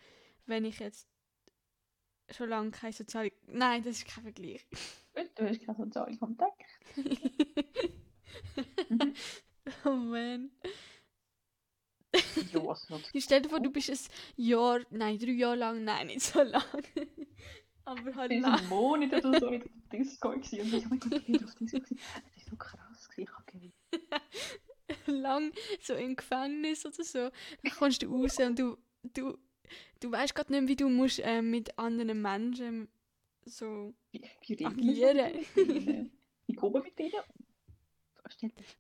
wenn 0.46 0.66
ich 0.66 0.80
jetzt 0.80 1.08
schon 2.32 2.50
lange 2.50 2.72
keine 2.72 2.94
soziale, 2.94 3.32
nein, 3.48 3.84
das 3.84 3.98
ist 3.98 4.08
kein 4.08 4.24
Vergleich. 4.24 4.66
Du 5.36 5.48
hast 5.48 5.66
keinen 5.66 5.78
sozialen 5.78 6.20
Kontakt. 6.20 6.62
Mhm. 8.90 9.14
oh 9.86 9.90
man. 9.90 10.52
Ja, 12.54 12.62
also, 12.62 13.00
Stell 13.18 13.42
dir 13.42 13.50
vor, 13.50 13.60
du 13.60 13.72
bist 13.72 13.90
ein 13.90 13.98
Jahr, 14.38 14.82
nein, 14.90 15.18
drei 15.18 15.32
Jahre 15.32 15.56
lang, 15.56 15.84
nein, 15.84 16.08
nicht 16.08 16.22
so 16.22 16.42
lang. 16.42 16.64
Aber 17.86 18.16
halt 18.16 18.32
Ich 18.32 18.44
war 18.44 18.58
einen 18.58 18.70
Monat 18.70 19.26
oder 19.26 19.40
so 19.40 19.48
in 19.48 19.62
der 19.62 20.00
Disco 20.00 20.32
gewesen 20.32 20.62
und 20.62 20.74
ich, 20.74 20.86
oh 20.86 20.90
mein 20.90 21.00
Gott, 21.00 21.14
ich 21.14 21.26
bin 21.26 21.44
auf 21.44 21.56
Disco 21.56 21.80
gewesen. 21.80 22.00
Das 22.26 22.36
ist 22.38 22.50
so 22.50 22.56
krass 22.56 23.10
gewesen, 23.10 23.22
ich 23.22 23.30
habe 23.30 23.46
keine 23.46 23.72
lang 25.22 25.52
so 25.82 25.94
im 25.94 26.16
Gefängnis 26.16 26.86
oder 26.86 27.04
so. 27.04 27.30
Dann 27.64 27.72
kommst 27.78 28.02
du 28.02 28.08
raus 28.08 28.40
und 28.40 28.60
du, 28.60 28.78
du, 29.14 29.38
du 30.00 30.12
weißt 30.12 30.36
gerade 30.36 30.54
nicht, 30.54 30.68
wie 30.68 30.76
du 30.76 30.90
musst 30.90 31.20
äh, 31.20 31.42
mit 31.42 31.78
anderen 31.78 32.22
Menschen 32.22 32.88
so. 33.46 33.94
Wie, 34.12 34.24
wie 34.48 34.66
Agieren. 34.66 35.36
mit 35.56 35.56
denen? 35.56 36.12
Wie 36.48 36.54
kommen 36.56 36.76
wir 36.76 36.84
mit 36.84 36.98
denen? 36.98 37.22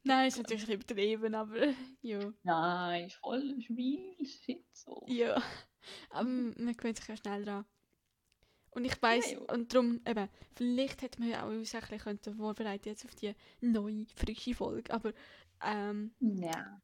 Nein, 0.03 0.27
ist 0.27 0.37
natürlich 0.37 0.69
übertrieben, 0.69 1.35
aber 1.35 1.73
ja. 2.01 2.33
Nein, 2.43 3.05
ist 3.05 3.15
voll 3.15 3.55
real 3.69 4.25
shit 4.25 4.65
so. 4.73 5.05
Ja. 5.07 5.41
Aber 6.09 6.27
man 6.27 6.75
gewöhnt 6.75 6.97
sich 6.97 7.07
ja 7.07 7.17
schnell 7.17 7.45
dran. 7.45 7.65
Und 8.75 8.85
ich 8.85 9.01
weiss, 9.01 9.31
Ja, 9.31 9.39
ja. 9.39 9.53
und 9.53 9.73
darum, 9.73 10.01
eben, 10.05 10.29
vielleicht 10.55 11.01
hätte 11.01 11.19
man 11.19 11.29
ja 11.29 11.43
auch 11.45 11.49
uns 11.49 11.73
ein 11.73 11.81
bisschen 11.87 12.35
vorbereiten 12.35 12.89
jetzt 12.89 13.05
auf 13.05 13.15
die 13.15 13.33
neue, 13.61 14.05
frische 14.15 14.53
Folge. 14.53 14.93
Aber 14.93 15.13
ähm, 15.63 16.13
Ja. 16.19 16.81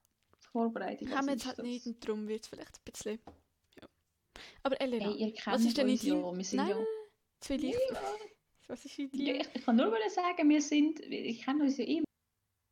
Vorbereitung. 0.52 1.10
haben 1.12 1.28
wir 1.28 1.34
jetzt 1.34 1.46
halt 1.46 1.60
ist 1.60 1.64
nicht 1.66 1.86
das? 1.86 1.94
und 1.94 2.08
darum 2.08 2.28
wird 2.28 2.42
es 2.44 2.48
vielleicht 2.48 2.78
ein 2.78 2.84
bisschen. 2.92 3.20
Ja. 3.82 3.88
Aber 4.64 4.80
Elena, 4.82 5.12
Hey, 5.12 5.36
was 5.46 5.64
ist 5.66 5.78
denn 5.78 5.88
in 5.90 5.96
ja, 5.98 6.14
deinem- 6.16 6.38
wir 6.38 6.44
sind 6.46 6.58
Nein, 6.58 6.70
ja... 6.70 6.78
vielleicht. 7.42 7.80
Ja, 7.92 8.76
Was 8.78 8.86
ist 8.86 9.00
in 9.00 9.10
ja, 9.14 9.34
dir? 9.34 9.42
ich, 9.42 9.48
ich 9.56 9.66
kann 9.66 9.76
nur 9.76 9.94
sagen, 10.10 10.50
wir 10.50 10.62
sind, 10.62 11.00
ich 11.02 11.42
kenne 11.44 11.64
uns 11.64 11.78
ja 11.78 11.84
immer 11.86 12.06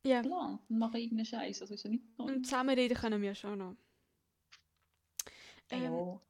Ja. 0.06 0.22
lang 0.22 0.60
und 0.70 0.78
machen 0.80 0.96
irgendeinen 0.96 1.26
Scheiß, 1.26 1.62
also 1.62 1.74
ist 1.74 1.84
ja 1.84 1.90
nicht 1.90 2.18
neu. 2.18 2.26
Und 2.26 2.46
zusammenreden 2.46 2.96
können 2.98 3.22
wir 3.22 3.36
schon 3.36 3.58
noch. 3.60 3.76
Ähm, 5.72 5.84
ja. 5.84 6.22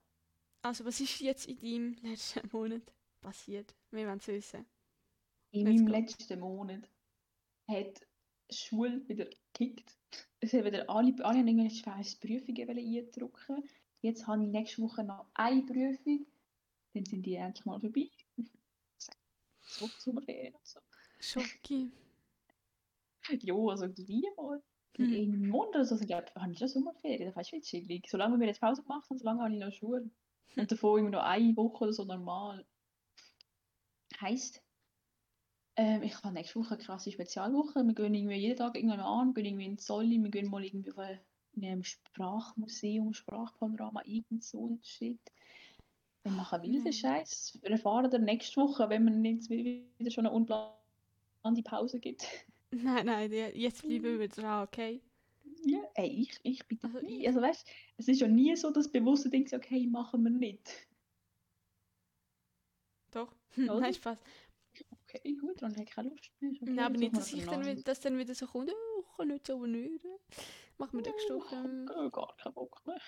Also, 0.69 0.85
was 0.85 0.99
ist 0.99 1.19
jetzt 1.19 1.47
in 1.47 1.57
deinem 1.57 1.97
letzten 2.03 2.47
Monat 2.51 2.93
passiert? 3.21 3.75
Wir 3.89 4.07
wollen 4.07 4.19
es 4.19 4.27
wissen. 4.27 4.65
In 5.51 5.65
let's 5.65 5.81
meinem 5.81 5.85
go. 5.87 5.91
letzten 5.91 6.39
Monat 6.39 6.87
hat 7.67 8.05
die 8.51 8.55
Schule 8.55 9.07
wieder 9.09 9.25
gekickt. 9.25 9.97
Es 10.39 10.53
haben 10.53 10.65
wieder 10.65 10.87
alle, 10.87 11.13
alle 11.25 11.39
haben 11.39 11.47
irgendwelche 11.47 12.17
Prüfungen 12.19 12.69
eindrücken. 12.69 13.63
Jetzt 14.01 14.27
habe 14.27 14.43
ich 14.43 14.49
nächste 14.49 14.83
Woche 14.83 15.03
noch 15.03 15.25
eine 15.33 15.63
Prüfung. 15.63 16.27
Dann 16.93 17.05
sind 17.05 17.25
die 17.25 17.35
endlich 17.35 17.65
mal 17.65 17.79
vorbei. 17.79 18.09
So 19.61 19.87
Sommerferien 19.99 20.55
und 20.55 20.65
so. 20.65 20.79
Schocki. 21.19 21.91
Ja, 23.41 23.53
also 23.53 23.87
gleich 23.87 24.23
mal. 24.35 24.63
Hm. 24.97 25.13
In 25.13 25.33
einem 25.33 25.49
Monat 25.49 25.75
oder 25.75 25.85
so, 25.85 25.93
also, 25.95 26.03
ich 26.03 26.07
glaube, 26.07 26.25
habe 26.35 26.51
ich 26.51 26.57
schon 26.57 26.67
Sommerferien. 26.67 27.31
Das 27.33 27.47
ist 27.47 27.53
wie 27.53 27.61
chillig. 27.61 28.07
Solange 28.09 28.39
wir 28.39 28.47
jetzt 28.47 28.61
Pause 28.61 28.81
gemacht 28.81 29.07
haben, 29.09 29.19
solange 29.19 29.43
habe 29.43 29.53
ich 29.53 29.59
noch 29.59 29.71
Schule. 29.71 30.09
Und 30.55 30.71
davor 30.71 30.99
immer 30.99 31.09
noch 31.09 31.23
eine 31.23 31.55
Woche 31.55 31.83
oder 31.85 31.93
so 31.93 32.03
normal. 32.05 32.65
Heisst, 34.19 34.61
ähm, 35.77 36.03
ich 36.03 36.15
habe 36.23 36.33
nächste 36.33 36.59
Woche 36.59 36.75
eine 36.75 36.83
krasse 36.83 37.11
Spezialwoche. 37.11 37.83
Wir 37.83 37.93
gehen 37.93 38.13
irgendwie 38.13 38.35
jeden 38.35 38.57
Tag 38.57 38.75
irgendwann 38.75 38.99
an, 38.99 39.35
wir 39.35 39.43
gehen 39.43 39.53
irgendwie 39.53 39.65
in 39.65 39.77
Zolli, 39.77 40.21
wir 40.21 40.29
gehen 40.29 40.49
mal 40.49 40.63
irgendwie 40.63 40.91
auf 40.91 40.97
ein- 40.97 41.19
in 41.53 41.65
einem 41.65 41.83
Sprachmuseum, 41.83 43.13
Sprachpanorama, 43.13 44.01
irgend 44.05 44.43
so 44.43 44.67
ein 44.67 44.79
Shit. 44.83 45.19
Wir 46.23 46.31
machen 46.31 46.61
wilden 46.61 46.83
Mhm. 46.83 46.91
Scheiß. 46.91 47.57
Wir 47.61 47.71
erfahren 47.71 48.11
dann 48.11 48.25
nächste 48.25 48.61
Woche, 48.61 48.89
wenn 48.89 49.05
man 49.05 49.23
jetzt 49.23 49.49
wieder 49.49 50.11
schon 50.11 50.25
eine 50.25 50.35
unplante 50.35 51.63
Pause 51.63 51.99
gibt. 51.99 52.25
Nein, 52.71 53.05
nein, 53.05 53.31
jetzt 53.31 53.81
bleiben 53.81 54.19
wir 54.19 54.27
dran, 54.27 54.63
okay? 54.67 55.01
Ja, 55.65 55.79
ey, 55.95 56.07
ich, 56.21 56.39
ich 56.43 56.67
bitte 56.67 56.87
Also 56.87 56.99
nie. 57.01 57.27
Also 57.27 57.41
weißt 57.41 57.67
es 57.97 58.07
ist 58.07 58.21
ja 58.21 58.27
nie 58.27 58.55
so 58.55 58.71
das 58.71 58.91
bewusste 58.91 59.29
Ding, 59.29 59.47
okay, 59.53 59.85
machen 59.87 60.23
wir 60.23 60.31
nicht. 60.31 60.87
Doch. 63.11 63.33
Oder? 63.57 63.79
Nein, 63.79 63.93
Spaß. 63.93 64.19
Okay, 64.91 65.35
gut, 65.35 65.61
dann 65.61 65.71
habe 65.73 65.83
ich 65.83 65.89
keine 65.89 66.09
Lust 66.09 66.31
mehr. 66.39 66.51
Okay, 66.51 66.71
Nein, 66.71 66.85
aber 66.85 66.97
nicht, 66.97 67.17
dass, 67.17 67.33
ich 67.33 67.45
dann, 67.45 67.65
wieder- 67.65 67.81
dass 67.81 67.99
dann 67.99 68.17
wieder 68.17 68.35
so 68.35 68.45
kommt, 68.47 68.71
oh, 68.71 68.99
ich 69.01 69.17
kann 69.17 69.27
nicht 69.27 69.47
so, 69.47 69.65
nicht. 69.65 70.05
Machen 70.77 71.03
wir 71.03 71.11
nächste 71.11 71.35
Woche. 71.35 71.55
Ich 71.55 71.89
habe 71.95 72.11
gar 72.11 72.35
keinen 72.37 72.53
Bock 72.53 72.81
mehr. 72.85 73.01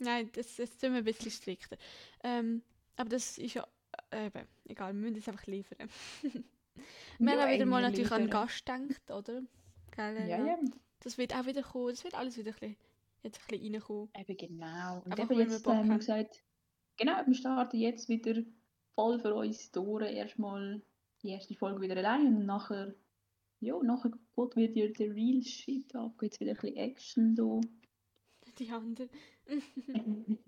Nein, 0.00 0.30
das, 0.32 0.56
das 0.56 0.76
tun 0.78 0.92
wir 0.92 0.98
ein 0.98 1.04
bisschen 1.04 1.30
strikter. 1.30 1.76
Ähm, 2.24 2.62
aber 2.96 3.10
das 3.10 3.38
ist 3.38 3.54
ja 3.54 3.66
äh, 4.10 4.26
eben, 4.26 4.48
egal, 4.64 4.92
wir 4.94 5.00
müssen 5.00 5.18
es 5.18 5.28
einfach 5.28 5.46
liefern. 5.46 5.88
wir 7.18 7.32
haben 7.32 7.40
auch 7.40 7.54
wieder 7.54 7.66
mal 7.66 7.82
natürlich 7.82 8.10
an 8.10 8.22
einen 8.22 8.30
Gast 8.30 8.64
gedacht, 8.66 9.10
oder? 9.10 9.42
Gell, 9.92 10.28
Ja, 10.28 10.44
ja. 10.46 10.58
Das 11.04 11.18
wird 11.18 11.34
auch 11.34 11.46
wieder 11.46 11.62
kommen, 11.62 11.90
das 11.90 12.02
wird 12.02 12.14
alles 12.14 12.36
wieder 12.38 12.50
ein 12.50 12.54
bisschen 12.54 12.76
jetzt 13.24 13.40
ein 13.40 13.46
bisschen 13.48 13.74
reinkommen. 13.74 14.08
Eben 14.16 14.36
genau. 14.36 15.02
Und 15.04 15.12
Einfach, 15.12 15.30
eben 15.30 15.38
wir 15.38 15.46
jetzt 15.46 15.64
Bock 15.64 15.74
haben 15.74 15.86
wir 15.86 15.92
haben. 15.92 15.98
gesagt, 15.98 16.44
genau, 16.96 17.26
wir 17.26 17.34
starten 17.34 17.76
jetzt 17.78 18.08
wieder 18.08 18.42
voll 18.94 19.18
für 19.18 19.34
uns 19.34 19.70
durch. 19.72 20.12
Erstmal 20.12 20.82
die 21.22 21.30
erste 21.30 21.54
Folge 21.54 21.80
wieder 21.80 21.96
allein 21.96 22.26
und 22.26 22.46
nachher, 22.46 22.94
ja, 23.60 23.78
nachher 23.82 24.10
geht 24.10 24.56
wieder 24.56 24.88
der 24.92 25.14
Real 25.14 25.42
Shit 25.42 25.94
ab. 25.96 26.18
Geht 26.18 26.38
wieder 26.40 26.52
ein 26.52 26.56
bisschen 26.56 26.76
Action 26.76 27.34
da. 27.34 27.60
Die 28.58 28.70
anderen. 28.70 29.10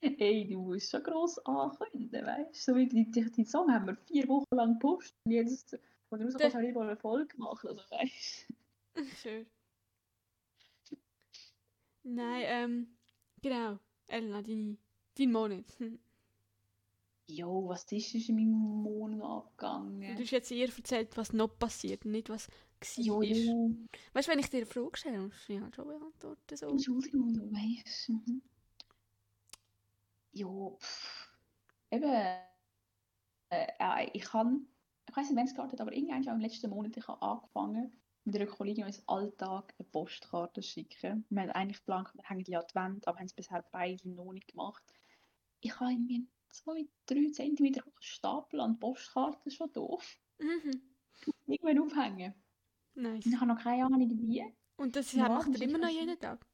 Ey, 0.00 0.46
du 0.46 0.60
musst 0.60 0.90
schon 0.90 1.02
gross 1.02 1.38
ankündigen, 1.46 2.26
weißt 2.26 2.68
du? 2.68 2.72
So 2.72 2.76
wie 2.76 2.86
die, 2.86 3.10
die, 3.10 3.30
die 3.30 3.44
Song 3.44 3.72
haben 3.72 3.86
wir 3.86 3.96
vier 3.96 4.28
Wochen 4.28 4.54
lang 4.54 4.74
gepostet 4.74 5.16
und 5.24 5.32
jetzt, 5.32 5.78
kannst 6.10 6.38
du 6.38 6.46
auch 6.46 6.60
nicht 6.60 6.74
mal 6.74 6.88
eine 6.88 6.96
Folge 6.98 7.34
machen, 7.38 7.70
also 7.70 7.82
weißt? 7.90 8.52
Schön. 9.22 9.46
Nein, 12.04 12.42
ähm, 12.46 12.96
genau. 13.42 13.78
Elena, 14.06 14.42
dein, 14.42 14.78
dein 15.18 15.32
Monat. 15.32 15.64
Jo, 17.26 17.68
was 17.68 17.84
ist 17.92 18.14
ist 18.14 18.28
in 18.30 18.36
meinem 18.36 18.52
Monat 18.82 19.20
Du 20.16 20.22
abgegangen? 20.22 20.22
hast 20.22 20.30
jetzt 20.30 20.50
eher 20.52 20.68
erzählt, 20.74 21.16
was 21.16 21.32
noch 21.32 21.58
passiert 21.58 22.04
und 22.04 22.12
nicht 22.12 22.28
was 22.28 22.48
war. 22.48 22.56
jo, 22.96 23.20
Weißt 24.12 24.28
du, 24.28 24.32
wenn 24.32 24.38
ich 24.38 24.50
dir 24.50 24.58
eine 24.58 24.66
Frage 24.66 24.96
stelle, 24.96 25.20
musst 25.20 25.48
du 25.48 25.54
ja 25.54 25.62
halt 25.62 25.74
schon 25.76 25.86
beantworten. 25.88 26.56
So. 26.56 26.66
Entschuldigung, 26.68 27.32
du 27.32 27.40
weißt. 27.50 28.10
Mhm. 28.10 28.42
Jo, 30.40 30.76
pff. 30.80 31.28
eben, 31.90 32.10
äh, 33.50 33.66
äh, 33.78 34.10
ich 34.12 34.24
kann, 34.24 34.66
ich 35.08 35.16
weiß 35.16 35.28
nicht, 35.28 35.36
wann 35.36 35.44
es 35.46 35.50
gestartet 35.52 35.80
aber 35.80 35.92
irgendwann 35.92 36.26
auch 36.28 36.34
im 36.34 36.40
letzten 36.40 36.70
Monat, 36.70 36.96
ich 36.96 37.06
habe 37.08 37.22
angefangen, 37.22 37.92
mit 38.24 38.36
einer 38.36 38.46
Kollegin 38.46 38.84
uns 38.84 39.02
Alltag 39.06 39.74
eine 39.78 39.88
Postkarte 39.88 40.62
schicken. 40.62 41.26
Wir 41.28 41.42
haben 41.42 41.50
eigentlich 41.50 41.78
geplant, 41.78 42.10
wir 42.14 42.24
hängen 42.28 42.44
die 42.44 42.56
an 42.56 42.64
die 42.70 42.74
Wand, 42.74 43.06
aber 43.08 43.18
haben 43.18 43.26
es 43.26 43.34
bisher 43.34 43.64
beide 43.70 44.08
noch 44.08 44.32
nicht 44.32 44.48
gemacht. 44.48 44.82
Ich 45.60 45.78
habe 45.78 45.92
irgendwie 45.92 46.26
zwei, 46.48 46.86
drei 47.06 47.30
Zentimeter 47.32 47.84
hohen 47.84 47.92
Stapel 48.00 48.60
an 48.60 48.78
Postkarten 48.78 49.50
schon 49.50 49.72
da. 49.72 49.86
Mhm. 50.38 50.94
Irgendwann 51.46 51.78
aufhängen. 51.80 52.34
Nice. 52.94 53.26
Ich 53.26 53.34
habe 53.36 53.46
noch 53.46 53.60
keine 53.62 53.84
Ahnung, 53.84 54.00
wie. 54.10 54.44
Und 54.76 54.96
das 54.96 55.12
Ja, 55.12 55.28
macht 55.28 55.48
ihr 55.48 55.62
immer 55.62 55.78
noch 55.78 55.88
jeden 55.88 56.18
Tag? 56.18 56.44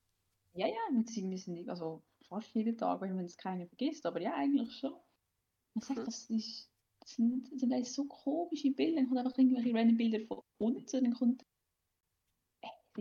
Ja, 0.54 0.66
ja, 0.66 0.74
wir 0.92 1.38
sind, 1.38 1.68
also 1.68 2.02
fast 2.28 2.54
jeden 2.54 2.76
Tag, 2.76 3.00
wenn 3.00 3.14
man 3.14 3.24
es 3.24 3.36
keiner 3.36 3.66
vergisst, 3.66 4.04
aber 4.06 4.20
ja, 4.20 4.34
eigentlich 4.34 4.72
schon. 4.78 4.92
Man 5.74 5.82
sagt, 5.82 5.98
Hm. 5.98 6.06
das 6.06 6.28
ist, 6.30 6.70
das 7.00 7.10
sind, 7.12 7.50
das 7.52 7.60
sind 7.60 7.86
so 7.86 8.04
komische 8.06 8.70
Bilder, 8.72 8.96
dann 8.96 9.06
kommt 9.08 9.20
einfach 9.20 9.38
irgendwelche 9.38 9.72
random 9.74 9.96
Bilder 9.96 10.26
von 10.26 10.42
uns 10.58 10.92
und 10.94 11.04
dann 11.04 11.14
kommt, 11.14 11.44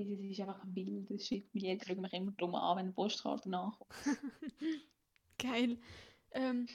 äh, 0.07 0.15
das 0.17 0.25
ist 0.31 0.39
einfach 0.41 0.63
ein 0.63 0.73
Bild, 0.73 1.09
das 1.09 1.25
schickt 1.27 1.53
mir 1.53 1.61
jeder, 1.61 1.85
schaut 1.85 1.97
mich 1.99 2.13
immer 2.13 2.31
drum 2.31 2.55
an, 2.55 2.77
wenn 2.77 2.85
eine 2.85 2.93
Postkarte 2.93 3.49
nachkommt. 3.49 3.91
Geil. 5.37 5.77
Ähm, 6.31 6.67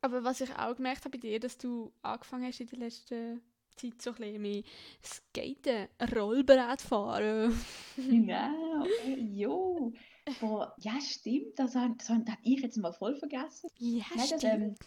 aber 0.00 0.24
was 0.24 0.40
ich 0.40 0.54
auch 0.56 0.76
gemerkt 0.76 1.04
habe 1.04 1.18
bei 1.18 1.18
dir, 1.18 1.40
dass 1.40 1.58
du 1.58 1.92
angefangen 2.02 2.46
hast 2.46 2.60
in 2.60 2.68
der 2.68 2.78
letzten 2.78 3.42
Zeit 3.76 4.02
so 4.02 4.10
ein 4.10 4.16
bisschen 4.16 4.42
mehr 4.42 4.62
Skaten, 5.04 5.88
Rollbrett 6.14 6.80
fahren. 6.82 7.58
Genau, 7.96 8.86
jo. 9.06 9.92
Boah, 10.40 10.74
ja, 10.80 11.00
stimmt, 11.00 11.58
das, 11.58 11.72
das, 11.72 11.90
das 11.98 12.08
habe 12.10 12.24
ich 12.42 12.60
jetzt 12.60 12.76
mal 12.76 12.92
voll 12.92 13.16
vergessen. 13.16 13.70
ja, 13.78 14.04
Nein, 14.14 14.28
das, 14.30 14.40
stimmt. 14.40 14.78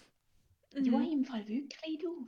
ähm, 0.76 0.86
Ja, 0.86 1.00
Mhm. 1.00 1.12
im 1.12 1.26
Fall 1.26 1.48
wirklich, 1.48 2.00
du. 2.00 2.26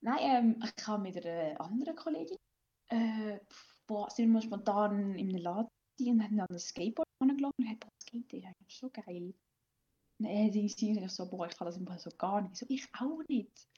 Nein, 0.00 0.18
ähm, 0.20 0.62
ich 0.64 0.76
kam 0.76 1.02
mit 1.02 1.24
einer 1.24 1.60
anderen 1.60 1.96
Kollegin. 1.96 2.36
Äh, 2.88 3.38
boah, 3.86 4.10
sind 4.10 4.32
wir 4.32 4.42
spontan 4.42 5.14
in 5.14 5.28
einem 5.28 5.38
Laden 5.42 5.68
und 6.00 6.22
haben 6.22 6.36
dann 6.36 6.46
ein 6.48 6.58
Skateboard 6.58 7.08
angeladen 7.20 7.52
und 7.58 7.68
haben 7.68 7.78
boah, 7.78 7.90
Skaten 8.02 8.38
ist 8.38 8.46
eigentlich 8.46 8.78
so 8.78 8.90
geil. 8.90 9.34
Nein, 10.18 10.52
die 10.52 10.68
sind 10.68 10.96
dann 10.96 11.08
so, 11.08 11.28
boah, 11.28 11.46
ich 11.46 11.56
kann 11.56 11.66
das 11.66 11.78
Fall 11.78 11.98
so 11.98 12.10
gar 12.16 12.42
nicht. 12.42 12.56
So, 12.56 12.66
ich 12.68 12.86
auch 12.98 13.20
nicht. 13.28 13.68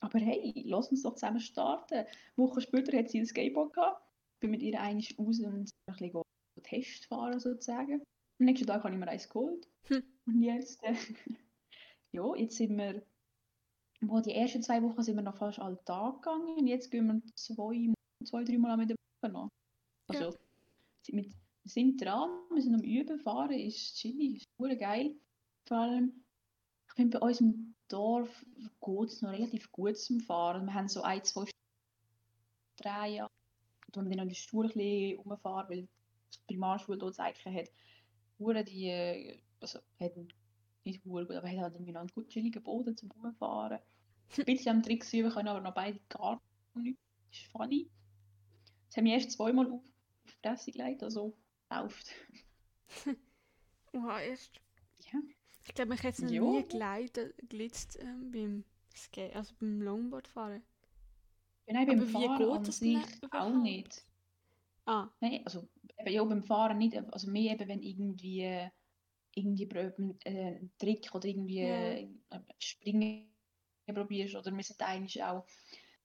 Aber 0.00 0.18
hey, 0.18 0.62
lass 0.66 0.90
uns 0.90 1.02
doch 1.02 1.14
zusammen 1.14 1.40
starten. 1.40 2.04
Wochen 2.36 2.60
später 2.60 2.96
hat 2.98 3.08
sie 3.08 3.20
ein 3.20 3.26
Skateboard 3.26 3.72
gehabt. 3.72 4.02
Bin 4.40 4.50
mit 4.50 4.62
ihr 4.62 4.80
eigentlich 4.80 5.18
raus 5.18 5.40
und 5.40 5.54
ein 5.54 5.64
bisschen 5.86 6.12
go- 6.12 6.22
Test 6.62 7.06
fahren 7.06 7.38
sozusagen. 7.38 8.02
Am 8.40 8.46
nächsten 8.46 8.66
Tag 8.66 8.82
habe 8.82 8.92
ich 8.92 9.00
mir 9.00 9.08
eins 9.08 9.28
geholt. 9.28 9.68
Hm. 9.84 10.02
Und 10.26 10.42
jetzt, 10.42 10.82
äh, 10.82 10.94
ja, 12.12 12.34
jetzt 12.34 12.56
sind 12.56 12.76
wir 12.76 13.02
Boah, 14.02 14.20
die 14.20 14.34
ersten 14.34 14.62
zwei 14.62 14.82
Wochen 14.82 15.02
sind 15.02 15.16
wir 15.16 15.22
noch 15.22 15.36
fast 15.36 15.58
alle 15.58 15.82
Tag 15.84 16.22
gegangen 16.22 16.58
und 16.58 16.66
jetzt 16.66 16.90
gehen 16.90 17.06
wir 17.06 17.22
zwei, 17.34 17.92
zwei 18.24 18.44
drei 18.44 18.58
Mal 18.58 18.76
mit 18.76 18.90
der 18.90 18.96
Woche 18.96 19.05
noch. 19.28 19.50
Also, 20.08 20.36
mit, 21.08 21.32
wir 21.32 21.70
sind 21.70 22.00
dran, 22.00 22.30
wir 22.52 22.62
sind 22.62 22.74
am 22.74 22.82
Üben, 22.82 23.18
fahren, 23.18 23.58
ist 23.58 23.96
chillig, 23.96 24.36
ist 24.36 24.46
super 24.56 24.76
geil. 24.76 25.16
Vor 25.64 25.78
allem, 25.78 26.24
ich 26.88 26.94
finde, 26.94 27.18
bei 27.18 27.26
uns 27.26 27.40
im 27.40 27.74
Dorf 27.88 28.44
geht 28.80 29.08
es 29.08 29.22
noch 29.22 29.32
relativ 29.32 29.70
gut 29.72 29.96
zum 29.98 30.20
Fahren. 30.20 30.66
Wir 30.66 30.74
haben 30.74 30.88
so 30.88 31.02
ein, 31.02 31.24
zwei 31.24 31.46
Stunden 31.46 31.52
drehen, 32.76 33.26
wo 33.92 34.00
wir 34.02 34.10
dann 34.10 34.20
an 34.20 34.28
der 34.28 34.34
Schule 34.34 34.68
ein 34.68 34.74
bisschen 34.74 35.18
rumfahren, 35.18 35.70
weil 35.70 35.88
die 36.32 36.38
Primarschule 36.46 36.98
dort 36.98 37.18
eigentlich 37.18 37.62
hat. 37.62 37.72
Hure 38.38 38.64
die, 38.64 39.42
also, 39.60 39.80
hat 39.98 40.12
nicht 40.84 41.04
hure 41.04 41.26
gut, 41.26 41.36
aber 41.36 41.50
hat 41.50 41.58
halt 41.58 41.74
irgendwie 41.74 41.92
noch 41.92 42.00
einen 42.00 42.10
gut 42.10 42.28
chilligen 42.28 42.62
Boden 42.62 42.96
zum 42.96 43.10
Rumfahren. 43.10 43.80
Ein 44.38 44.44
bisschen 44.44 44.76
am 44.76 44.82
Tricks 44.82 45.12
üben 45.12 45.30
können, 45.30 45.48
aber 45.48 45.60
noch 45.60 45.74
beide 45.74 46.00
gar 46.08 46.40
nicht. 46.74 46.98
Das 47.30 47.40
ist 47.40 47.50
funny. 47.50 47.90
Das 48.96 49.02
haben 49.02 49.04
wir 49.04 49.14
erst 49.14 49.32
zweimal 49.32 49.66
auf, 49.66 49.82
auf 50.24 50.32
die 50.32 50.48
Fresse 50.48 50.72
gelegt, 50.72 51.02
also 51.02 51.36
läuft. 51.70 52.14
Wow, 53.92 54.20
erst. 54.20 54.60
Ja. 55.12 55.20
Ich 55.66 55.74
glaube, 55.74 55.94
ich 55.94 56.02
hätte 56.02 56.22
es 56.24 56.30
noch 56.30 56.30
nie 56.30 56.66
geleitet, 56.68 57.34
glitzt 57.48 57.98
ähm, 58.00 58.30
beim 58.30 58.64
Skate, 58.94 59.36
also 59.36 59.54
beim 59.58 59.82
Longboard 59.82 60.28
fahren. 60.28 60.62
Ja, 61.66 61.74
nein, 61.74 61.86
beim 61.86 61.98
Aber 61.98 62.08
wie 62.08 62.12
Fahren 62.12 62.38
geht 62.38 62.48
an 62.48 62.64
das 62.64 62.78
sich 62.78 62.98
auch 63.32 63.50
nicht. 63.62 64.06
Ah, 64.86 65.08
Nein, 65.20 65.42
also 65.44 65.68
eben, 65.98 66.12
ja, 66.12 66.24
beim 66.24 66.44
Fahren 66.44 66.78
nicht, 66.78 66.96
also 66.96 67.30
mehr 67.30 67.52
eben, 67.54 67.68
wenn 67.68 67.82
irgendwie 67.82 68.70
irgendwie 69.34 69.64
äh, 69.64 69.92
einen 70.26 70.72
Trick 70.78 71.14
oder 71.14 71.28
irgendwie 71.28 71.60
Ja. 71.60 71.90
äh, 71.90 72.08
Springen 72.58 73.28
probierst 73.86 74.36
oder 74.36 74.56
wir 74.56 74.62
sind 74.62 74.80
eigentlich 74.82 75.22
auch 75.22 75.46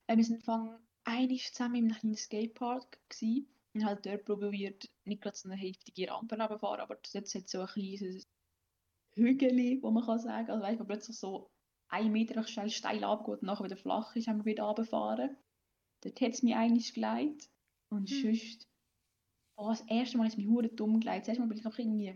äh, 0.08 0.18
wir 0.18 0.24
sind 0.24 0.44
fang 0.44 0.80
einig 1.12 1.54
zusammen 1.54 1.76
in 1.76 1.86
einem 1.86 2.00
kleinen 2.00 2.16
Skatepark 2.16 3.00
gsi 3.10 3.46
und 3.74 3.86
halt 3.86 4.06
dort 4.06 4.26
probiert 4.26 4.86
nicht 5.06 5.22
gerade 5.22 5.38
so 5.38 5.50
eine 5.50 5.60
heftige 5.60 6.12
Rampe 6.12 6.38
runterfahren, 6.38 6.82
aber 6.82 6.96
dort 6.96 7.34
hat 7.36 7.50
so 7.50 7.60
ein 7.62 7.68
kleines 7.68 8.24
Hügel, 9.16 9.82
wo 9.82 9.92
man 9.92 10.06
kann 10.06 10.20
sagen, 10.20 10.50
also 10.50 10.64
weißt, 10.64 10.80
wo 10.80 10.86
plötzlich 10.86 11.18
so 11.18 11.50
ein 11.90 12.12
Meter 12.12 12.42
schnell 12.48 12.70
steil 12.70 13.04
abgeht 13.04 13.42
und 13.42 13.44
nachher 13.44 13.66
wieder 13.66 13.78
flach 13.78 14.16
ist, 14.16 14.28
haben 14.28 14.40
wir 14.40 14.46
wieder 14.46 14.64
runterfahren. 14.64 15.36
Dort 16.02 16.22
hat 16.22 16.32
es 16.32 16.44
mich 16.44 16.56
eigentlich 16.56 16.94
geleitet 16.94 17.50
und 17.90 18.10
Hm. 18.10 18.22
sonst 18.22 18.68
Oh, 19.58 19.70
das 19.70 19.82
erste 19.82 20.18
Mal 20.18 20.28
ist 20.28 20.38
mir 20.38 20.48
hure 20.50 20.70
dumm 20.70 21.00
gelegt. 21.00 21.22
Das 21.22 21.28
erste 21.28 21.42
Mal 21.44 21.48
bin 21.50 21.58
ich 21.60 21.66
einfach 21.66 21.78
irgendwie 21.78 22.16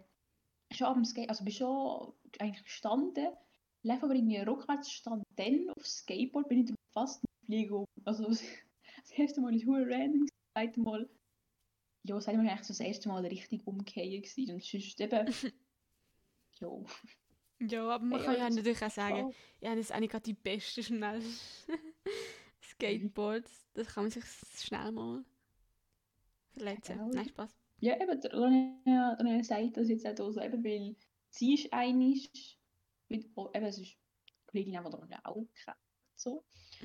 schon 0.72 0.88
am 0.88 1.06
Skate, 1.06 1.30
also 1.30 1.44
bin 1.44 1.54
schon 1.54 2.14
eigentlich 2.40 2.64
gestanden, 2.64 3.28
lief 3.84 4.04
aber 4.04 4.16
irgendwie 4.16 4.38
rückwärts, 4.38 4.92
stand 4.92 5.24
dann 5.36 5.70
aufs 5.78 5.98
Skateboard, 5.98 6.50
bin 6.50 6.66
ich 6.66 6.74
fast 6.92 7.24
in 7.24 7.28
die 7.42 7.46
Fliege 7.46 7.76
um. 7.78 7.86
Also 8.04 8.28
das 9.08 9.18
erste 9.18 9.42
Mal 9.42 9.56
ist 9.56 9.66
hure 9.66 9.88
random, 9.90 10.26
das 10.26 10.36
zweite 10.54 10.80
Mal, 10.80 11.10
ja, 12.04 12.16
das 12.16 12.26
zweite 12.26 12.38
Mal 12.38 12.46
war 12.46 12.52
eigentlich 12.52 12.68
so 12.68 12.74
das 12.74 12.80
erste 12.80 13.10
Mal 13.10 13.26
richtig 13.26 13.66
umgekehrt 13.66 14.24
gewesen. 14.24 14.54
und 14.54 14.64
sonst 14.64 15.00
eben, 15.00 15.28
jo, 16.60 16.86
ja, 17.60 17.88
aber 17.88 18.04
man 18.04 18.20
Hey, 18.20 18.26
kann 18.26 18.38
ja 18.38 18.50
natürlich 18.50 18.84
auch 18.84 18.92
sagen, 18.92 19.34
ja, 19.62 19.76
das 19.76 19.86
ist 19.86 19.92
eigentlich 19.92 20.12
gerade 20.12 20.24
die 20.24 20.34
beste 20.34 20.84
schnell 20.84 21.22
Skateboards. 22.62 23.68
Das 23.74 23.88
kann 23.88 24.04
man 24.04 24.12
sich 24.12 24.26
schnell 24.26 24.92
mal 24.92 25.24
verletzen. 26.52 26.98
Genau. 26.98 27.10
Nein, 27.14 27.30
Spaß. 27.30 27.56
Ja, 27.80 28.02
eben, 28.02 28.20
Ronja, 28.34 29.14
Ronja 29.14 29.44
sagt 29.44 29.78
das 29.78 29.90
jetzt 29.90 30.06
auch 30.06 30.32
so, 30.32 30.42
eben, 30.42 30.64
weil 30.64 30.96
sie 31.30 31.54
ist 31.54 31.72
einig, 31.72 32.60
mit, 33.08 33.30
oh, 33.36 33.50
eben, 33.54 33.66
es 33.66 33.78
ist 33.78 33.96
eine 33.96 34.46
Kollegin, 34.48 34.74
die 34.74 34.78
Ronja 34.78 35.20
auch 35.24 35.48
kennt, 35.64 35.78
so. 36.16 36.44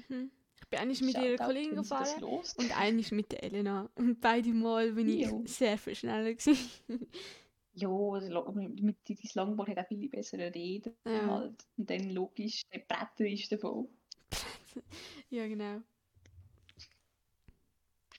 Mhm. 0.09 0.31
Bin 0.71 0.79
eigentlich 0.79 1.01
mit 1.03 1.17
ihrer 1.17 1.37
Kollegin 1.37 1.77
gefahren 1.77 2.23
und 2.23 2.79
eigentlich 2.79 3.11
mit 3.13 3.33
der 3.33 3.43
Elena. 3.43 3.91
Und 3.97 4.21
beide 4.21 4.51
Mal 4.53 4.93
bin 4.93 5.09
ich 5.09 5.27
Jo. 5.27 5.43
sehr 5.47 5.77
viel 5.79 5.95
schneller 5.97 6.33
gewesen. 6.33 6.59
Ja, 7.73 7.89
also, 7.89 8.53
mit 8.53 8.97
dein 9.09 9.17
Longboard 9.35 9.71
hat 9.71 9.79
auch 9.79 9.87
viel 9.89 10.09
bessere 10.09 10.53
Reden 10.55 10.95
Ja. 11.07 11.27
halt. 11.27 11.67
Und 11.77 11.91
dann 11.91 12.11
logisch, 12.11 12.63
der 12.73 12.81
Bretter 12.81 13.27
ist 13.27 13.51
davon. 13.53 13.89
ja, 15.31 15.47
genau. 15.47 15.81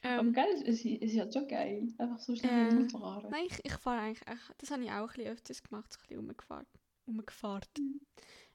Aber 0.03 0.19
Ähm, 0.19 0.33
gell, 0.33 0.45
es, 0.65 0.79
es 0.79 0.85
ist 0.85 1.19
halt 1.19 1.33
schon 1.33 1.47
geil. 1.47 1.93
Einfach 1.97 2.19
so 2.19 2.35
schnell 2.35 2.51
Äh, 2.51 2.73
rumfahren. 2.73 3.29
nein, 3.29 3.45
ich, 3.47 3.63
ich 3.63 3.73
fahre 3.73 4.01
eigentlich, 4.01 4.23
das 4.57 4.71
habe 4.71 4.83
ich 4.83 4.89
auch 4.91 5.01
ein 5.01 5.07
bisschen 5.07 5.31
öfters 5.31 5.63
gemacht, 5.63 5.93
so 5.93 5.99
ein 5.99 6.01
bisschen 6.01 6.17
rumgefahren. 6.19 6.65
rumgefahren. 7.07 7.67
Mhm. 7.77 8.01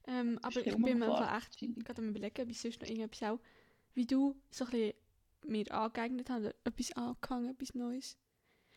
Ähm, 0.07 0.39
aber 0.41 0.59
ich 0.59 0.65
bin 0.65 0.81
mir 0.81 0.91
einfach 1.05 1.37
echt 1.37 1.59
gerade 1.85 2.01
am 2.01 2.09
überlegen, 2.09 2.41
ob 2.41 2.49
ich 2.49 2.59
sonst 2.59 2.81
noch 2.81 2.87
irgendetwas 2.87 3.29
auch, 3.29 3.39
wie 3.97 4.05
du, 4.05 4.35
so 4.51 4.65
ein 4.65 4.69
bisschen 4.71 4.93
mir 5.45 5.71
angeeignet 5.71 6.29
oder 6.29 6.53
etwas 6.63 6.91
angefangen, 6.93 7.49
etwas 7.49 7.73
Neues. 7.73 8.17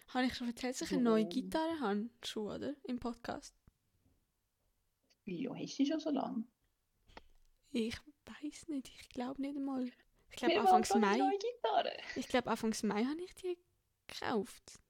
Habe 0.08 0.26
ich 0.26 0.34
schon 0.34 0.48
erzählt, 0.48 0.74
dass 0.80 0.82
ich 0.90 0.92
eine 0.94 1.02
neue 1.02 1.24
Oh. 1.26 1.28
Gitarre 1.28 1.78
habe? 1.80 2.08
Schon, 2.24 2.46
oder? 2.48 2.74
Im 2.84 2.98
Podcast. 2.98 3.54
Wieso 5.24 5.54
hast 5.54 5.78
du 5.78 5.82
die 5.84 5.90
schon 5.90 6.00
so 6.00 6.10
lange? 6.10 6.44
Ich 7.70 7.96
weiß 8.24 8.68
nicht, 8.68 8.88
ich 8.88 9.08
glaube 9.10 9.40
nicht 9.42 9.56
einmal. 9.56 9.90
Ich 10.30 10.36
glaube 10.36 10.60
Anfangs 10.60 10.94
Mai. 10.94 11.20
Ich 12.16 12.26
glaube 12.28 12.50
Anfangs 12.50 12.82
Mai 12.82 13.04
habe 13.04 13.22
ich 13.22 13.34
die 13.34 13.58
gekauft. 14.08 14.80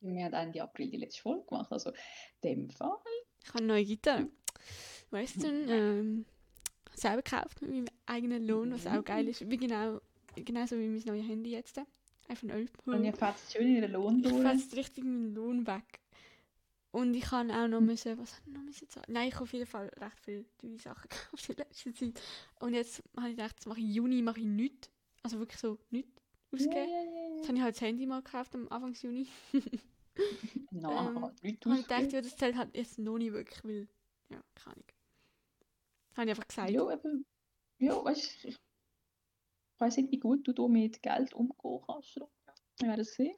Wir 0.00 0.24
haben 0.26 0.34
Ende 0.34 0.62
April 0.62 0.90
die 0.90 0.98
letzte 0.98 1.22
Folge 1.22 1.46
gemacht, 1.46 1.72
also 1.72 1.90
in 1.90 1.96
dem 2.42 2.70
Fall. 2.70 2.96
Ich 3.42 3.48
habe 3.48 3.58
eine 3.58 3.66
neue 3.68 3.84
Gitarre. 3.84 4.28
Weißt 5.10 5.42
du, 5.42 5.46
ähm, 5.48 6.26
selber 7.00 7.22
gekauft 7.22 7.60
mit 7.62 7.70
meinem 7.70 7.86
eigenen 8.06 8.46
Lohn, 8.46 8.72
was 8.72 8.86
auch 8.86 9.04
geil 9.04 9.28
ist. 9.28 9.48
Wie 9.48 9.56
genau, 9.56 10.00
genauso 10.36 10.78
wie 10.78 10.88
mein 10.88 11.02
neues 11.04 11.26
Handy 11.28 11.50
jetzt. 11.50 11.80
iPhone 12.28 12.50
11 12.50 12.72
Pro. 12.72 12.90
Und 12.92 13.04
ihr 13.04 13.12
fährt 13.12 13.36
schön 13.50 13.76
in 13.76 13.82
den 13.82 13.92
Lohn 13.92 14.22
Ich 14.24 14.30
durch. 14.30 14.42
fetzt 14.42 14.76
richtig 14.76 15.04
meinen 15.04 15.34
Lohn 15.34 15.66
weg. 15.66 16.00
Und 16.90 17.14
ich 17.14 17.24
kann 17.24 17.50
auch 17.50 17.68
noch 17.68 17.80
müssen, 17.80 18.18
was 18.18 18.32
habe 18.34 18.42
ich 18.48 18.54
noch 18.54 18.62
müssen 18.62 18.88
zahlen? 18.88 19.04
Nein, 19.08 19.28
ich 19.28 19.34
habe 19.34 19.44
auf 19.44 19.52
jeden 19.52 19.66
Fall 19.66 19.88
recht 19.98 20.20
viele 20.24 20.44
teure 20.58 20.78
Sachen 20.78 21.02
gekauft 21.08 21.48
in 21.50 21.56
letzter 21.56 21.94
Zeit. 21.94 22.20
Und 22.60 22.74
jetzt 22.74 23.02
habe 23.16 23.28
ich 23.28 23.36
gedacht, 23.36 23.54
jetzt 23.56 23.66
mache 23.66 23.78
ich 23.80 23.84
im 23.86 23.90
Juni 23.92 24.22
mache 24.22 24.40
ich 24.40 24.46
nichts. 24.46 24.90
Also 25.22 25.38
wirklich 25.38 25.60
so 25.60 25.78
nichts 25.90 26.10
ausgeben. 26.50 26.72
ja, 26.74 27.36
Jetzt 27.36 27.48
habe 27.48 27.58
ich 27.58 27.62
halt 27.62 27.74
das 27.76 27.80
Handy 27.82 28.06
mal 28.06 28.22
gekauft 28.22 28.54
am 28.54 28.68
Anfang 28.68 28.94
Juni. 28.94 29.26
ja. 29.52 29.60
Na, 30.70 31.08
Ähm, 31.08 31.16
aber 31.18 31.26
Und 31.28 31.44
ich 31.44 31.58
3000. 31.60 31.90
dachte, 31.90 32.16
ja, 32.16 32.22
das 32.22 32.36
zählt 32.36 32.56
halt 32.56 32.76
jetzt 32.76 32.98
noch 32.98 33.18
nicht 33.18 33.32
wirklich, 33.32 33.62
weil, 33.64 33.88
ja, 34.30 34.40
keine 34.54 34.74
Ahnung. 34.76 34.84
Habe 36.18 36.26
ich 36.26 36.30
einfach 36.30 36.48
gesagt. 36.48 36.70
Ja, 36.70 36.92
eben. 36.92 37.24
Ja, 37.78 38.04
weißt 38.04 38.42
du, 38.42 38.48
ich 38.48 38.58
weiß 39.78 39.98
nicht, 39.98 40.10
wie 40.10 40.18
gut 40.18 40.46
du 40.48 40.52
da 40.52 40.66
mit 40.66 41.00
Geld 41.00 41.32
umgehen 41.32 41.80
kannst. 41.86 42.16
Wir 42.16 42.88
werden 42.88 43.00
es 43.00 43.14
sehen. 43.14 43.36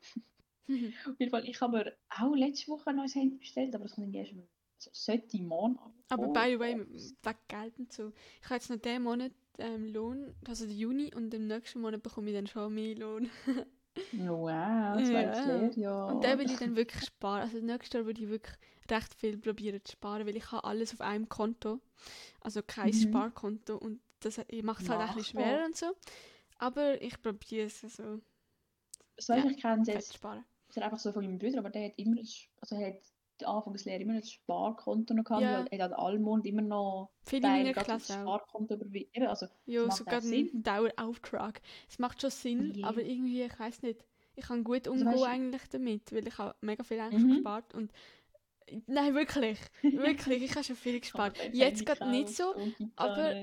Auf 1.06 1.20
jeden 1.20 1.30
Fall, 1.30 1.46
ich 1.46 1.60
habe 1.60 1.76
mir 1.76 1.96
auch 2.08 2.34
letzte 2.34 2.68
Woche 2.68 2.88
ein 2.88 2.96
neues 2.96 3.14
Handy 3.14 3.36
bestellt, 3.36 3.74
aber 3.74 3.84
das 3.84 3.96
kommt 3.96 4.14
erst 4.14 4.32
also 4.32 4.90
sollte 4.92 5.42
morgen 5.42 5.78
Aber 6.08 6.28
by 6.28 6.52
the 6.52 6.58
way, 6.58 6.78
wegen 6.78 7.38
Geld 7.48 7.78
und 7.78 7.92
so. 7.92 8.12
Ich 8.40 8.46
habe 8.46 8.54
jetzt 8.54 8.70
noch 8.70 8.78
diesen 8.78 9.02
Monat 9.02 9.32
ähm, 9.58 9.92
Lohn, 9.92 10.34
also 10.48 10.64
den 10.64 10.78
Juni, 10.78 11.14
und 11.14 11.34
im 11.34 11.48
nächsten 11.48 11.82
Monat 11.82 12.02
bekomme 12.02 12.30
ich 12.30 12.36
dann 12.36 12.46
schon 12.46 12.72
mehr 12.72 12.96
Lohn. 12.96 13.28
Wow, 14.12 15.00
das 15.24 15.44
Ja. 15.44 15.44
leer, 15.44 15.70
ja. 15.76 15.90
Und 16.06 16.24
dann 16.24 16.38
will 16.38 16.50
ich 16.50 16.58
dann 16.58 16.74
wirklich 16.76 17.04
sparen. 17.04 17.42
Also 17.42 17.58
nächstes 17.60 17.92
Jahr 17.94 18.06
würde 18.06 18.22
ich 18.22 18.28
wirklich 18.28 18.56
recht 18.90 19.14
viel 19.14 19.38
probieren 19.38 19.80
zu 19.84 19.92
sparen, 19.92 20.26
weil 20.26 20.36
ich 20.36 20.50
habe 20.50 20.64
alles 20.64 20.92
auf 20.92 21.00
einem 21.00 21.28
Konto. 21.28 21.80
Also 22.42 22.62
kein 22.62 22.92
Mhm. 22.92 22.94
Sparkonto. 22.94 23.76
Und 23.76 24.00
das 24.20 24.38
macht 24.62 24.82
es 24.82 24.88
halt 24.88 25.00
auch 25.00 25.08
ein 25.08 25.14
bisschen 25.14 25.24
schwerer 25.36 25.66
und 25.66 25.76
so. 25.76 25.92
Aber 26.58 27.00
ich 27.02 27.20
probiere 27.22 27.66
es 27.66 27.84
also 27.84 28.20
So, 29.18 29.34
ich 29.34 29.60
kenne 29.60 29.82
es 29.82 29.88
jetzt 29.88 30.14
sparen. 30.14 30.44
das 30.68 30.76
ist 30.76 30.82
einfach 30.82 30.98
so 30.98 31.12
von 31.12 31.24
meinem 31.24 31.38
Bruder, 31.38 31.58
aber 31.58 31.70
der 31.70 31.86
hat 31.86 31.98
immer, 31.98 32.16
ein, 32.20 32.28
also 32.60 32.76
hat 32.76 33.02
die 33.40 33.46
Anfangslehre 33.46 34.00
immer 34.02 34.14
ein 34.14 34.22
Sparkonto 34.22 35.14
noch 35.14 35.24
gehabt, 35.24 35.42
Ja. 35.42 35.60
weil 35.60 35.66
er 35.70 35.84
hat 35.84 35.92
alle 35.92 36.18
Monat 36.18 36.46
immer 36.46 36.62
noch 36.62 37.10
Viele 37.24 37.42
Teil 37.42 37.74
auch. 37.76 38.00
Sparkonto 38.00 38.74
überwiesen. 38.74 39.26
Also, 39.26 39.46
Ja, 39.66 39.90
sogar 39.90 40.22
ein. 40.22 40.62
Dauerauftrag. 40.62 41.60
Es 41.88 41.98
macht 41.98 42.20
schon 42.20 42.30
Sinn, 42.30 42.72
Ja. 42.74 42.86
aber 42.88 43.02
irgendwie, 43.02 43.42
ich 43.42 43.58
weiß 43.58 43.82
nicht. 43.82 44.04
Ich 44.36 44.46
kann 44.46 44.64
gut 44.64 44.86
Also 44.88 44.92
umgehen 45.04 45.12
du- 45.18 45.24
eigentlich 45.24 45.62
damit, 45.70 46.12
weil 46.12 46.26
ich 46.26 46.38
habe 46.38 46.54
mega 46.60 46.82
viel 46.84 47.00
eigentlich 47.00 47.22
Mhm. 47.22 47.30
gespart 47.34 47.74
und 47.74 47.92
Nein, 48.86 49.14
wirklich. 49.16 49.58
Wirklich, 50.28 50.42
ich 50.44 50.54
habe 50.54 50.62
schon 50.62 50.76
viel 50.76 51.00
gespart. 51.00 51.36
Jetzt 51.52 51.84
gerade 51.84 52.08
nicht 52.08 52.28
so, 52.28 52.54
aber-. 52.94 53.34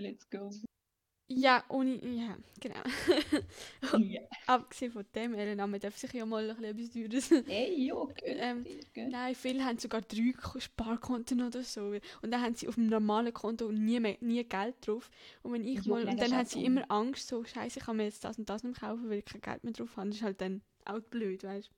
Ja, 1.30 1.64
ohne. 1.68 1.96
Ja, 2.06 2.38
genau. 2.60 2.82
Ja. 4.00 4.22
Abgesehen 4.46 4.92
von 4.92 5.06
dem, 5.14 5.34
Elena, 5.34 5.68
man 5.68 5.80
darf 5.80 5.98
sich 5.98 6.12
ja 6.14 6.26
mal 6.26 6.50
ein 6.50 6.56
bisschen 6.78 7.10
etwas 7.10 7.30
Teures. 7.30 7.46
Hey, 7.48 7.88
jo, 7.88 8.06
gönn 8.08 8.38
Ähm. 8.40 8.66
Nein, 9.10 9.36
viele 9.36 9.66
haben 9.66 9.78
sogar 9.78 10.02
drei 10.02 10.34
Sparkonten 10.60 11.42
oder 11.42 11.64
so. 11.64 11.94
Und 12.22 12.32
dann 12.32 12.42
haben 12.42 12.56
sie 12.56 12.68
auf 12.68 12.76
dem 12.76 12.88
normalen 12.88 13.34
Konto 13.34 13.72
nie, 13.72 14.00
mehr, 14.00 14.18
nie 14.22 14.44
Geld 14.44 14.76
drauf. 14.86 15.10
Und 15.44 15.54
wenn 15.54 15.66
ich 15.66 15.84
Jo, 15.84 15.96
mal. 15.96 16.08
Und 16.08 16.20
das 16.20 16.30
dann 16.30 16.38
haben 16.38 16.46
sie 16.46 16.64
immer 16.64 16.90
Angst, 16.90 17.28
so, 17.28 17.44
Scheiße, 17.44 17.80
ich 17.80 17.86
kann 17.86 17.98
mir 17.98 18.06
jetzt 18.06 18.24
das 18.24 18.38
und 18.38 18.50
das 18.50 18.64
nicht 18.64 18.80
mehr 18.82 18.90
kaufen, 18.90 19.10
weil 19.10 19.20
ich 19.20 19.26
kein 19.26 19.42
Geld 19.42 19.64
mehr 19.64 19.74
drauf 19.74 19.98
habe. 19.98 20.08
Das 20.08 20.18
ist 20.18 20.24
halt 20.24 20.40
dann 20.40 20.62
auch 20.86 21.02
blöd, 21.02 21.44
weißt 21.44 21.70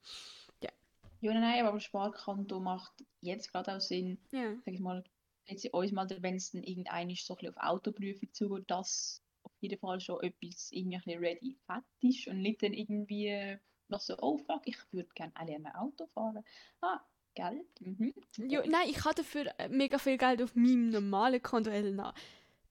Ja, 1.21 1.33
nein, 1.33 1.41
nein, 1.41 1.65
aber 1.65 1.77
das 1.77 1.83
Sparkonto 1.83 2.59
macht 2.59 2.93
jetzt 3.21 3.51
gerade 3.51 3.75
auch 3.75 3.81
Sinn, 3.81 4.19
du? 4.31 4.37
Ja. 4.37 4.55
sag 4.63 4.73
ich 4.73 4.79
mal, 4.79 5.03
jetzt 5.47 5.73
uns 5.73 5.91
mal, 5.91 6.07
wenn 6.21 6.35
es 6.35 6.51
dann 6.51 6.63
irgendein 6.63 7.09
so 7.15 7.33
ein 7.33 7.37
bisschen 7.37 7.55
auf 7.55 7.63
Autoprüfung 7.63 8.29
zugeht, 8.31 8.69
dass 8.69 9.21
auf 9.55 9.61
jeden 9.61 9.79
Fall 9.79 9.99
schon 9.99 10.21
etwas 10.23 10.71
irgendwie 10.71 11.13
ready 11.15 11.57
fett 11.65 11.83
ist 12.01 12.27
und 12.27 12.41
nicht 12.41 12.63
dann 12.63 12.73
irgendwie 12.73 13.57
noch 13.87 13.99
so, 14.01 14.15
oh 14.19 14.37
fuck, 14.37 14.61
ich 14.65 14.77
würde 14.91 15.09
gerne 15.15 15.33
lernen 15.45 15.67
Auto 15.75 16.07
fahren. 16.07 16.43
Ah, 16.81 16.99
Geld. 17.35 17.81
Mhm. 17.81 18.13
Jo, 18.37 18.61
nein, 18.65 18.89
ich 18.89 19.03
habe 19.05 19.15
dafür 19.15 19.53
äh, 19.59 19.69
mega 19.69 19.97
viel 19.97 20.17
Geld 20.17 20.41
auf 20.41 20.55
meinem 20.55 20.89
normalen 20.89 21.41
Konto, 21.41 21.69
Elena. 21.69 22.13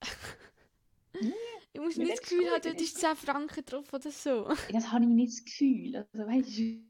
ich 1.73 1.79
muss 1.81 1.95
Ja, 1.95 2.03
nicht 2.03 2.13
das 2.13 2.21
Gefühl 2.21 2.49
haben, 2.49 2.61
dort 2.61 2.81
ist 2.81 2.97
10 2.97 3.15
Franken 3.15 3.65
drauf 3.65 3.93
oder 3.93 4.11
so. 4.11 4.49
Das 4.71 4.91
habe 4.91 5.03
ich 5.03 5.09
nicht 5.09 5.33
das 5.33 5.45
Gefühl. 5.45 5.95
Also, 5.97 6.25
weißt 6.27 6.57
du, 6.57 6.81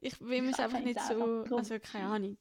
Ich 0.00 0.18
will 0.20 0.40
mir 0.42 0.52
es 0.52 0.58
einfach 0.60 0.80
nicht 0.80 1.00
so. 1.00 1.44
Also, 1.50 1.78
keine 1.80 2.06
Ahnung. 2.06 2.38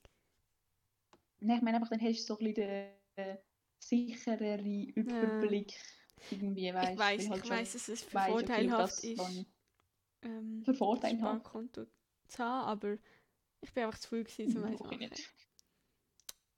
nein, 1.39 1.57
ich 1.57 1.63
meine 1.63 1.77
einfach, 1.77 1.89
dann 1.89 2.01
hast 2.01 2.19
du 2.29 2.33
so 2.33 2.39
ein 2.39 2.53
bisschen 2.53 2.93
den 3.17 3.37
sicherere 3.79 4.87
Überblick. 4.95 5.73
Irgendwie, 6.31 6.73
weißt 6.73 6.93
Ich 6.93 6.99
weiß, 6.99 7.29
halt 7.29 7.43
ich 7.43 7.49
weiß, 7.49 7.73
dass 7.73 7.89
es 7.89 8.03
für 8.03 8.17
okay, 8.17 8.31
vorteilhaft 8.31 9.03
ist, 9.03 9.45
ähm, 10.23 10.63
Für 10.65 10.73
vorteilhaft. 10.73 11.41
Sparkonto 11.41 11.85
zu 12.27 12.43
haben, 12.43 12.67
aber 12.67 12.97
ich 13.61 13.71
bin 13.73 13.83
einfach 13.83 13.99
zu 13.99 14.09
früh 14.09 14.23
gewesen, 14.23 14.57
um 14.57 14.63
eins 14.65 14.77
zu 14.77 14.83
Mach 14.83 14.91
ich 14.91 14.99
machen. 14.99 15.09
nicht. 15.09 15.33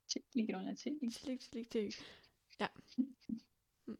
Chillig, 0.08 0.54
Ronja, 0.54 0.74
chillig. 0.74 1.14
Chillig, 1.14 1.40
chillig, 1.50 1.68
chillig. 1.68 1.96
Ja. 2.58 2.70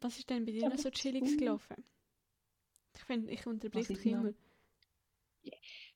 Was 0.00 0.18
ist 0.18 0.30
denn 0.30 0.46
bei 0.46 0.52
dir 0.52 0.62
Ja, 0.62 0.68
noch 0.70 0.78
so 0.78 0.88
cool. 0.88 1.20
gelaufen? 1.36 1.84
Ich 2.96 3.04
finde, 3.04 3.30
ich 3.32 3.46
unterbreche 3.46 3.92
dich 3.92 4.06
immer. 4.06 4.32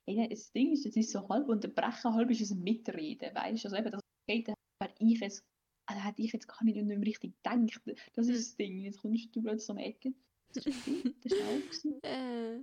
Nein, 0.07 0.29
das 0.29 0.53
Ding 0.53 0.73
ist, 0.73 0.85
es 0.85 0.97
ist 0.97 1.13
so 1.13 1.27
halb 1.29 1.49
unterbrechen, 1.49 2.13
halb 2.15 2.31
ist 2.31 2.43
es 2.43 2.55
Mitreden, 2.55 3.35
weißt 3.35 3.65
du? 3.65 3.69
Also 3.69 3.77
eben, 3.77 3.91
das 3.91 4.01
geht, 4.27 4.49
hätte 4.49 4.95
ich 4.99 5.21
jetzt, 5.21 5.43
also 5.87 6.03
hätte 6.03 6.23
ich 6.23 6.33
jetzt 6.33 6.49
gar 6.49 6.63
nicht, 6.65 6.77
nicht 6.77 6.87
mehr 6.87 7.01
richtig 7.01 7.35
gedacht. 7.43 7.83
Das 8.15 8.27
Hm. 8.27 8.35
ist 8.35 8.51
das 8.51 8.57
Ding. 8.57 8.81
Jetzt 8.81 9.01
kommst 9.01 9.35
du 9.35 9.43
plötzlich 9.43 9.71
um 9.71 9.77
die 9.77 9.85
Ecke. 9.85 10.13
Das 10.53 10.67
ist 10.67 10.85
gut, 10.85 11.15
das 11.25 11.33
ist. 11.33 11.85
Äh. 12.05 12.61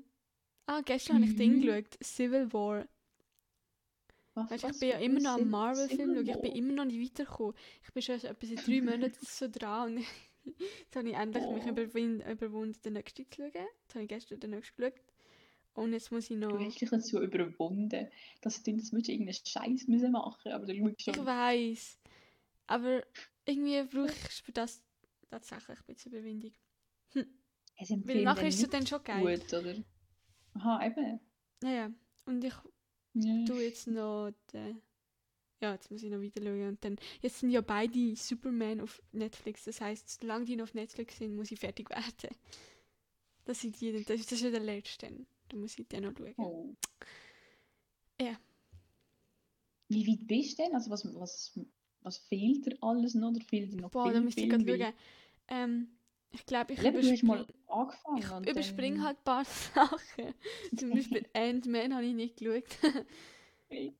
Ah, 0.67 0.81
gestern 0.81 1.17
habe 1.17 1.25
ich 1.25 1.35
Ding 1.35 1.57
Mhm. 1.57 1.61
geschaut, 1.61 1.97
Civil 2.03 2.51
War. 2.53 2.87
Was, 4.33 4.49
Weißt, 4.51 4.63
ich 4.63 4.69
was 4.69 4.79
bin 4.79 4.89
ja 4.89 4.97
immer 4.99 5.19
noch 5.19 5.31
am 5.31 5.49
Marvel-Film 5.49 6.15
schauen. 6.15 6.27
Ich 6.27 6.41
bin 6.41 6.51
immer 6.53 6.73
noch 6.73 6.85
nicht 6.85 7.01
weitergekommen. 7.11 7.53
Ich 7.83 7.93
bin 7.93 8.01
schon 8.01 8.15
etwa 8.15 8.47
seit 8.47 8.65
drei 8.67 8.81
Monaten 8.81 9.25
so 9.25 9.47
dran 9.49 9.97
und 9.97 10.05
jetzt 10.45 10.95
habe 10.95 11.09
ich 11.09 11.15
endlich 11.15 11.43
mich 11.49 11.65
Oh. 11.65 11.69
überwind, 11.69 12.25
überwunden, 12.25 12.81
den 12.83 12.93
nächsten 12.93 13.25
zu 13.29 13.35
schauen. 13.35 13.51
Jetzt 13.53 13.93
habe 13.95 14.03
ich 14.03 14.07
gestern 14.09 14.39
den 14.39 14.51
nächsten 14.51 14.77
geschaut. 14.81 15.01
Und 15.73 15.93
jetzt 15.93 16.11
muss 16.11 16.29
ich 16.29 16.37
noch... 16.37 16.49
Du 16.49 16.59
hast 16.59 16.79
dich 16.81 16.89
dazu 16.89 17.21
überwunden, 17.21 18.07
dass 18.41 18.63
du 18.63 18.71
das 18.73 18.91
würdest 18.91 19.07
du 19.09 19.11
irgendeinen 19.13 19.45
Scheiß 19.45 19.87
müssen 19.87 20.11
machen, 20.11 20.51
aber 20.53 20.65
du 20.65 20.75
schaust 20.77 20.95
Ich 20.97 21.03
schon. 21.15 21.25
Aber 22.71 23.03
irgendwie 23.45 23.83
brauche 23.83 24.11
ich 24.11 24.43
für 24.43 24.51
das 24.53 24.81
tatsächlich 25.29 25.77
ein 25.79 25.85
bisschen 25.87 26.11
Überwindung. 26.13 26.53
Es 27.77 27.87
sind 27.89 28.07
Weil 28.07 28.23
nachher 28.23 28.47
ist 28.47 28.61
es 28.63 28.69
dann 28.69 28.85
schon 28.87 29.03
geil. 29.03 29.39
gut, 29.39 29.53
oder? 29.53 29.75
Aha, 30.53 30.85
eben. 30.85 31.19
Ja, 31.63 31.69
ja. 31.69 31.91
Und 32.25 32.43
ich 32.43 32.53
Ja. 33.13 33.45
tue 33.45 33.63
jetzt 33.63 33.87
noch 33.87 34.31
den... 34.53 34.81
Ja, 35.59 35.73
jetzt 35.73 35.91
muss 35.91 36.01
ich 36.01 36.09
noch 36.09 36.21
weiter 36.21 36.41
schauen. 36.41 36.67
Und 36.69 36.83
dann, 36.85 36.97
jetzt 37.21 37.39
sind 37.39 37.51
ja 37.51 37.61
beide 37.61 38.15
Superman 38.15 38.81
auf 38.81 39.01
Netflix. 39.11 39.65
Das 39.65 39.81
heisst, 39.81 40.21
solange 40.21 40.45
die 40.45 40.55
noch 40.55 40.63
auf 40.63 40.73
Netflix 40.73 41.17
sind, 41.17 41.35
muss 41.35 41.51
ich 41.51 41.59
fertig 41.59 41.89
werden. 41.89 42.35
Das, 43.45 43.59
sind 43.61 43.79
die, 43.81 43.91
das, 44.03 44.19
ist- 44.19 44.31
das 44.31 44.39
ist 44.39 44.43
ja 44.43 44.49
der 44.51 44.59
letzte. 44.61 45.11
Da 45.49 45.57
muss 45.57 45.77
ich 45.77 45.87
den 45.87 46.03
noch 46.03 46.13
schauen. 46.17 46.33
Oh. 46.37 46.75
Ja. 48.21 48.39
Wie 49.89 50.07
weit 50.07 50.25
bist 50.27 50.57
du 50.57 50.63
denn? 50.63 50.73
Also 50.73 50.89
was, 50.89 51.03
was, 51.15 51.59
was 52.01 52.17
fehlt 52.17 52.65
dir 52.65 52.77
alles 52.81 53.13
noch? 53.15 53.29
Oder 53.31 53.41
fehlt 53.41 53.73
dir 53.73 53.77
noch 53.81 53.89
Boah, 53.91 54.05
viel, 54.05 54.13
da 54.13 54.21
müsste 54.21 54.41
ich 54.41 54.49
gerade 54.49 54.65
schauen. 54.77 54.93
Ähm, 55.47 55.87
ich 56.33 56.45
glaube, 56.45 56.73
ich 56.73 56.79
überspringe 56.79 57.45
ich 58.17 58.31
und 58.31 58.49
überspringe 58.49 58.95
dann- 58.97 59.05
halt 59.05 59.17
ein 59.17 59.23
paar 59.23 59.45
Sachen. 59.75 60.33
Zum 60.77 60.89
Beispiel 60.91 61.25
Ant-Man 61.33 61.93
habe 61.93 62.05
ich 62.05 62.13
nicht 62.15 62.37
geschaut. 62.37 62.63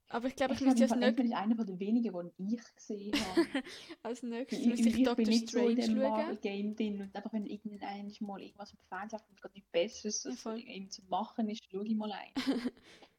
Aber 0.10 0.28
ich 0.28 0.36
glaube, 0.36 0.54
ich, 0.54 0.60
Ich 0.60 0.66
müsste 0.66 0.84
als, 0.84 0.96
nächstes, 0.96 1.26
ist 1.28 1.34
einer 1.34 1.56
der 1.64 1.80
wenigen, 1.80 2.32
die 2.38 2.56
ich 2.56 2.76
gesehen 2.76 3.14
habe. 3.14 3.48
als 4.04 4.22
nächstes 4.22 4.60
ich, 4.60 4.68
müsste 4.68 4.90
ich, 4.90 4.96
ich 4.98 5.04
Doctor 5.06 5.16
bin 5.24 5.30
nicht 5.30 5.50
so 5.50 5.60
in 5.68 5.82
Strange 5.82 6.02
schauen. 6.02 6.12
Marvel-Game 6.12 6.76
drin 6.76 7.02
und 7.02 7.16
einfach 7.16 7.32
wenn 7.32 7.46
irgendein 7.46 8.12
mal 8.20 8.42
irgendwas 8.42 8.72
im 8.74 8.80
Fernsehen 8.90 9.20
kommt, 9.26 9.42
gerade 9.42 9.54
nichts 9.54 9.70
Besseres 9.72 10.26
Ja, 10.44 10.54
irgendwie 10.56 10.90
zu 10.90 11.02
machen 11.10 11.48
ist, 11.50 11.64
schaue 11.72 11.86
ich 11.88 11.96
mal 11.96 12.12
ein. 12.12 12.32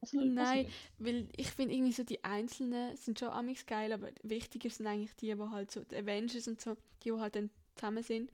Soll 0.05 0.27
Nein, 0.27 0.67
weil 0.99 1.29
ich 1.37 1.49
finde 1.49 1.75
irgendwie 1.75 1.93
so 1.93 2.03
die 2.03 2.23
Einzelnen 2.25 2.97
sind 2.97 3.19
schon 3.19 3.29
amigs 3.29 3.67
geil, 3.67 3.93
aber 3.93 4.11
wichtiger 4.23 4.69
sind 4.69 4.87
eigentlich 4.87 5.15
die, 5.17 5.35
die 5.35 5.41
halt 5.41 5.71
so, 5.71 5.85
die 5.85 5.97
Avengers 5.97 6.49
und 6.49 6.61
so, 6.61 6.75
die, 7.03 7.11
die 7.11 7.13
halt 7.13 7.37
dann 7.37 7.51
zusammen 7.77 8.03
sind. 8.03 8.31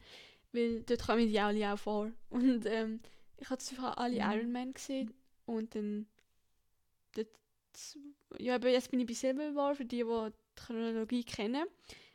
Weil 0.53 0.83
dort 0.83 1.05
kommen 1.05 1.29
die 1.29 1.39
alle 1.39 1.73
auch 1.73 1.79
vor. 1.79 2.11
Und 2.31 2.65
ähm, 2.65 3.01
ich 3.37 3.51
habe 3.51 3.59
zwar 3.59 3.99
alle 3.99 4.15
Mhm. 4.17 4.33
Iron 4.33 4.53
Man 4.53 4.73
gesehen 4.73 5.13
und 5.47 5.75
dann 5.75 6.07
dort 7.15 7.29
ja, 8.39 8.55
aber 8.55 8.69
jetzt 8.69 8.91
bin 8.91 9.01
ich 9.01 9.07
bei 9.07 9.15
Civil 9.15 9.55
War, 9.55 9.75
für 9.75 9.85
die, 9.85 9.99
die 9.99 10.05
die 10.05 10.61
Chronologie 10.61 11.25
kennen. 11.25 11.67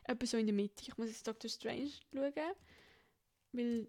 Etwa 0.04 0.26
so 0.26 0.36
in 0.36 0.46
der 0.46 0.54
Mitte. 0.54 0.84
Ich 0.86 0.96
muss 0.98 1.08
jetzt 1.08 1.26
Doctor 1.26 1.48
Strange 1.48 1.90
schauen, 2.12 2.32
weil 3.52 3.86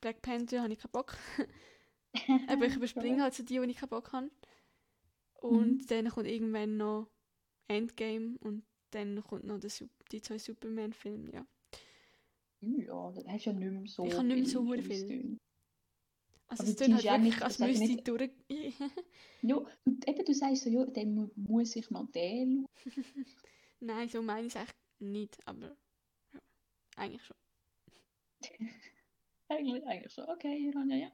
Black 0.00 0.20
Panther 0.22 0.62
habe 0.62 0.72
ich 0.72 0.78
keinen 0.78 0.92
Bock. 0.92 1.16
aber 2.48 2.66
ich 2.66 2.76
überspringe 2.76 3.22
halt 3.22 3.34
so 3.34 3.42
die, 3.42 3.58
die 3.60 3.70
ich 3.70 3.76
keinen 3.76 3.90
Bock 3.90 4.12
habe. 4.12 4.30
Und 5.40 5.78
Mhm. 5.82 5.86
dann 5.86 6.08
kommt 6.10 6.26
irgendwann 6.26 6.76
noch 6.76 7.08
Endgame 7.68 8.36
und 8.40 8.64
dann 8.90 9.22
kommt 9.22 9.44
noch 9.44 9.58
der, 9.60 9.70
die 10.10 10.20
zwei 10.22 10.38
Superman-Filme, 10.38 11.32
ja. 11.32 11.46
Ja, 12.60 13.12
das 13.12 13.24
hast 13.26 13.44
ja 13.44 13.52
nicht 13.52 13.70
mehr 13.70 13.86
so 13.86 14.04
Ich 14.04 14.14
habe 14.14 14.26
nicht 14.26 14.36
mehr 14.36 14.46
so 14.46 14.64
viel. 14.72 15.38
Also 16.48 16.62
Aber 16.62 16.70
es 16.70 16.76
du 16.76 16.84
tut 16.86 16.94
halt 16.94 17.04
wirklich, 17.04 17.22
nicht- 17.34 17.42
als 17.42 17.58
müsste 17.58 17.84
ich 17.84 17.90
nicht- 17.90 18.08
durch... 18.08 18.30
Ja, 19.42 19.64
du, 19.84 19.92
eben, 20.06 20.24
du 20.24 20.34
sagst 20.34 20.64
so, 20.64 20.70
ja, 20.70 20.84
dann 20.86 21.14
mu 21.14 21.28
muss 21.36 21.76
ich 21.76 21.88
mal 21.90 22.06
den 22.14 22.66
schauen. 22.82 22.94
Nein, 23.80 24.08
so 24.08 24.22
meine 24.22 24.46
ich 24.48 24.54
es 24.54 24.60
eigentlich 24.60 24.74
nicht, 24.98 25.38
aber 25.46 25.76
ja, 26.32 26.40
eigentlich 26.96 27.22
schon. 27.24 27.36
Eigentlich, 29.48 29.86
eigentlich 29.86 30.12
schon. 30.12 30.24
Okay, 30.28 30.72
Ronja, 30.74 30.96
ja. 30.96 31.12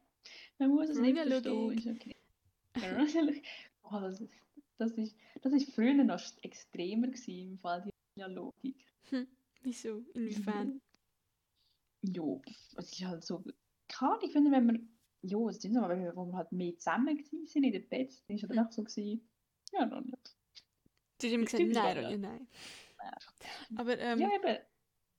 Man 0.58 0.70
muss 0.70 0.88
es 0.88 0.98
nicht 0.98 1.18
Ronja-Logik. 1.18 1.82
verstehen, 1.82 1.96
ist 1.96 3.26
okay. 3.26 3.42
Oh, 3.84 4.00
das, 4.00 4.20
ist, 4.20 4.34
das, 4.78 4.92
ist, 4.92 5.16
das 5.42 5.52
ist 5.52 5.72
früher 5.74 5.94
noch 5.94 6.20
extremer 6.42 7.08
gewesen, 7.08 7.52
im 7.52 7.58
Fall 7.58 7.82
die 7.82 7.90
Ronja-Logik. 8.20 8.86
Wieso? 9.62 10.04
Inwiefern? 10.14 10.80
Ja, 12.02 12.40
es 12.76 12.92
ist 12.92 13.04
halt 13.04 13.24
so, 13.24 13.42
keine 13.88 14.12
Ahnung, 14.12 14.24
ich 14.24 14.32
finde, 14.32 14.50
wenn 14.50 14.66
wir, 14.66 14.80
ja, 15.22 15.48
es 15.48 15.56
ist 15.58 15.64
nicht 15.64 15.74
so, 15.74 15.88
wenn 15.88 16.02
wir, 16.02 16.14
wo 16.16 16.26
wir 16.26 16.36
halt 16.36 16.52
mehr 16.52 16.76
zusammen 16.78 17.16
gewesen 17.16 17.46
sind 17.46 17.64
in 17.64 17.72
den 17.72 17.88
Bett, 17.88 18.22
dann 18.28 18.36
ist 18.36 18.44
es 18.44 18.50
Hm. 18.50 18.58
einfach 18.58 18.72
so 18.72 18.82
gewesen, 18.84 19.28
ja, 19.72 19.84
Ronja. 19.84 20.16
Du 21.18 21.26
hast 21.26 21.32
immer 21.32 21.44
gesagt, 21.44 21.64
nein, 21.68 21.98
Ronja. 21.98 22.18
Nein. 22.18 22.48
Ja. 22.98 23.12
Aber 23.76 23.98
ähm, 23.98 24.18
ja, 24.18 24.28
eben, 24.34 24.58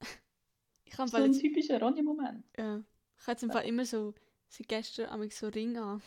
ich 0.86 0.98
habe 0.98 1.10
so 1.10 1.18
ein 1.18 1.32
jetzt, 1.32 1.42
typischer 1.42 1.80
Ronja-Moment. 1.80 2.46
ja, 2.58 2.84
ich 3.18 3.22
habe 3.24 3.32
jetzt 3.32 3.44
im 3.44 3.52
Fall 3.52 3.66
immer 3.66 3.86
so, 3.86 4.14
seit 4.50 4.68
gestern 4.68 5.10
habe 5.10 5.26
ich 5.26 5.36
so 5.36 5.48
Ring 5.48 5.78
an. 5.78 6.02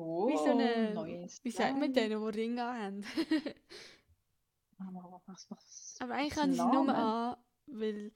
Oh, 0.00 0.28
Wie 0.28 0.36
so 0.36 0.44
eine, 0.44 0.94
neues 0.94 1.42
wie 1.44 1.50
sagt 1.50 1.76
man 1.76 1.92
denen, 1.92 2.20
die 2.20 2.38
Ring 2.38 2.58
an 2.60 3.04
haben? 3.04 3.04
Aber 4.78 5.22
was, 5.26 5.50
was, 5.50 5.96
Aber 5.98 6.14
eigentlich 6.14 6.34
sie 6.34 6.52
sie 6.52 6.68
nur 6.68 6.88
an, 6.94 7.36
weil... 7.66 8.12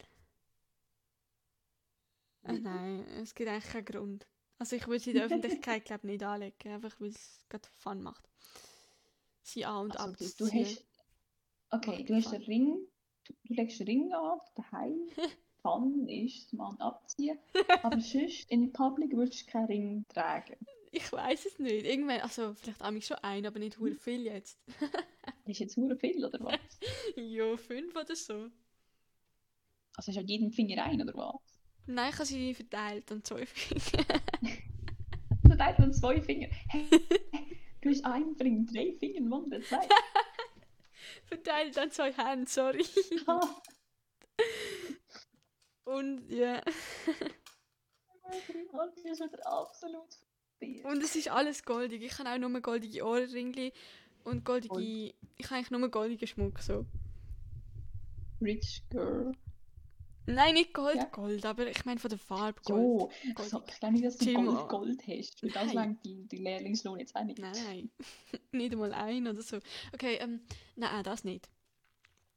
Äh, 2.45 2.53
nein, 2.53 3.05
es 3.23 3.35
gibt 3.35 3.49
eigentlich 3.51 3.73
keinen 3.73 3.85
Grund. 3.85 4.27
Also 4.59 4.77
ich 4.77 4.87
würde 4.87 5.01
sie 5.01 5.11
in 5.11 5.17
der 5.17 5.27
Öffentlichkeit 5.27 5.85
glaube 5.85 6.07
nicht 6.07 6.23
anlegen, 6.23 6.73
einfach 6.73 7.01
weil 7.01 7.09
es 7.11 7.45
gerade 7.49 7.69
Fun 7.79 8.01
macht. 8.03 8.29
Sie 9.43 9.65
an 9.65 9.87
und 9.87 9.97
Also, 9.97 10.13
du, 10.13 10.31
du 10.37 10.51
abzuziehen. 10.51 10.65
hast, 10.65 10.87
okay, 11.71 12.05
du 12.05 12.15
hast 12.15 12.31
Fun. 12.31 12.43
Ring, 12.47 12.87
du, 13.25 13.33
du 13.45 13.55
legst 13.55 13.81
den 13.81 13.87
Ring 13.89 14.13
an, 14.13 14.39
daheim, 14.55 15.09
Fun 15.63 16.09
ist, 16.09 16.53
man 16.53 16.77
abziehen, 16.81 17.39
aber 17.83 18.01
sonst 18.01 18.49
in 18.51 18.73
Public 18.73 19.17
würdest 19.17 19.49
du 19.49 19.51
keinen 19.51 19.67
Ring 19.67 20.07
tragen. 20.09 20.57
Ich 20.95 21.11
weiß 21.11 21.47
es 21.47 21.59
nicht. 21.59 21.87
Irgendwann, 21.87 22.21
also 22.21 22.53
vielleicht 22.53 22.81
habe 22.81 22.99
ich 22.99 23.07
schon 23.07 23.17
einen, 23.19 23.47
aber 23.47 23.59
nicht 23.59 23.79
hure 23.79 23.95
viel 23.95 24.27
jetzt. 24.27 24.59
Ist 25.47 25.59
jetzt 25.59 25.79
nur 25.79 25.97
viel, 25.97 26.23
oder 26.23 26.39
was? 26.41 26.59
ja, 27.17 27.57
fünf 27.57 27.97
oder 27.97 28.15
so. 28.15 28.51
Also 29.97 30.13
du 30.13 30.19
an 30.19 30.29
jedem 30.29 30.53
Finger 30.53 30.85
ein, 30.85 31.01
oder 31.01 31.15
was? 31.15 31.41
Nein, 31.87 32.11
ich 32.11 32.15
habe 32.17 32.27
sie 32.27 32.55
verteilt 32.55 33.11
an 33.11 33.25
zwei 33.25 33.47
Finger. 33.47 34.05
Du 35.43 35.49
teilt 35.57 35.79
man 35.79 35.95
zwei 35.95 36.21
Finger. 36.21 36.49
Hey, 36.69 36.87
du 37.81 37.89
hast 37.89 38.05
einen 38.05 38.37
Ring, 38.37 38.67
drei 38.67 38.93
Finger, 38.93 39.23
Mann, 39.23 39.49
der 39.49 39.63
zwei. 39.63 39.89
verteilt 41.25 41.79
an 41.79 41.91
zwei 41.91 42.13
Hände, 42.13 42.51
sorry. 42.51 42.85
Und 45.85 46.31
ja. 46.31 46.61
Und 48.73 48.97
das 48.97 49.05
ist 49.05 49.21
wieder 49.21 49.47
absolut. 49.47 50.19
Und 50.85 51.03
es 51.03 51.17
ist 51.17 51.29
alles 51.29 51.65
goldig. 51.65 52.03
Ich 52.03 52.19
habe 52.19 52.31
auch 52.31 52.39
nur 52.39 52.61
goldige 52.61 53.05
Ohrringe 53.05 53.73
und 54.25 54.45
goldige. 54.45 54.75
Gold. 54.75 55.15
Ich 55.39 55.47
habe 55.47 55.57
eigentlich 55.57 55.71
nur 55.71 55.89
goldigen 55.91 56.27
Schmuck 56.27 56.61
so. 56.61 56.87
Rich 58.41 58.83
Girl. 58.91 59.33
Nein, 60.27 60.55
nicht 60.55 60.73
Gold, 60.73 60.97
Ja. 60.97 61.05
Gold, 61.07 61.45
aber 61.45 61.67
ich 61.67 61.85
meine 61.85 61.99
von 61.99 62.09
der 62.09 62.19
Farbe 62.19 62.61
Gold. 62.65 63.13
Goldig. 63.35 63.51
so, 63.51 63.63
ich 63.67 63.81
glaube 63.81 63.95
nicht, 63.95 64.05
dass 64.05 64.19
du. 64.19 64.33
Gold, 64.35 64.69
Gold 64.69 65.07
hast. 65.07 65.41
Für 65.41 65.49
das 65.49 65.73
langt 65.73 66.05
die, 66.05 66.29
die 66.29 66.37
Lehrlingslohn 66.37 67.01
jetzt 67.01 67.17
auch 67.17 67.25
nicht. 67.25 67.41
Nein, 67.41 67.53
nein. 67.67 67.91
nicht 68.53 68.73
einmal 68.73 68.93
ein 68.93 69.27
oder 69.27 69.43
so. 69.43 69.59
Okay, 69.93 70.19
ähm, 70.21 70.41
nein, 70.77 71.03
das 71.03 71.25
nicht. 71.25 71.49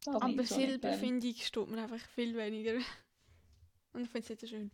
Das 0.04 0.16
aber 0.16 0.28
nicht, 0.28 0.48
so 0.48 0.56
Silber, 0.56 0.94
ähm, 0.94 1.00
finde 1.00 1.28
ich, 1.28 1.46
steht 1.46 1.68
mir 1.68 1.82
einfach 1.84 2.00
viel 2.16 2.36
weniger. 2.36 2.74
Und 3.94 4.02
ich 4.02 4.10
finde 4.10 4.24
es 4.24 4.30
nicht 4.30 4.42
so 4.42 4.48
schön. 4.48 4.72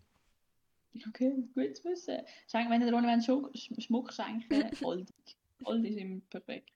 Okay, 1.08 1.32
gut 1.54 1.75
zu 1.77 1.86
wissen. 1.86 2.19
Schenk, 2.49 2.69
wenn 2.69 2.82
du 2.82 2.91
Ronny 2.93 3.21
Schmuck, 3.21 3.51
Schmuck 3.58 4.13
schenken, 4.13 4.71
goldig. 4.82 5.38
Gold 5.63 5.86
ist 5.86 5.97
immer 5.97 6.19
perfekt. 6.30 6.71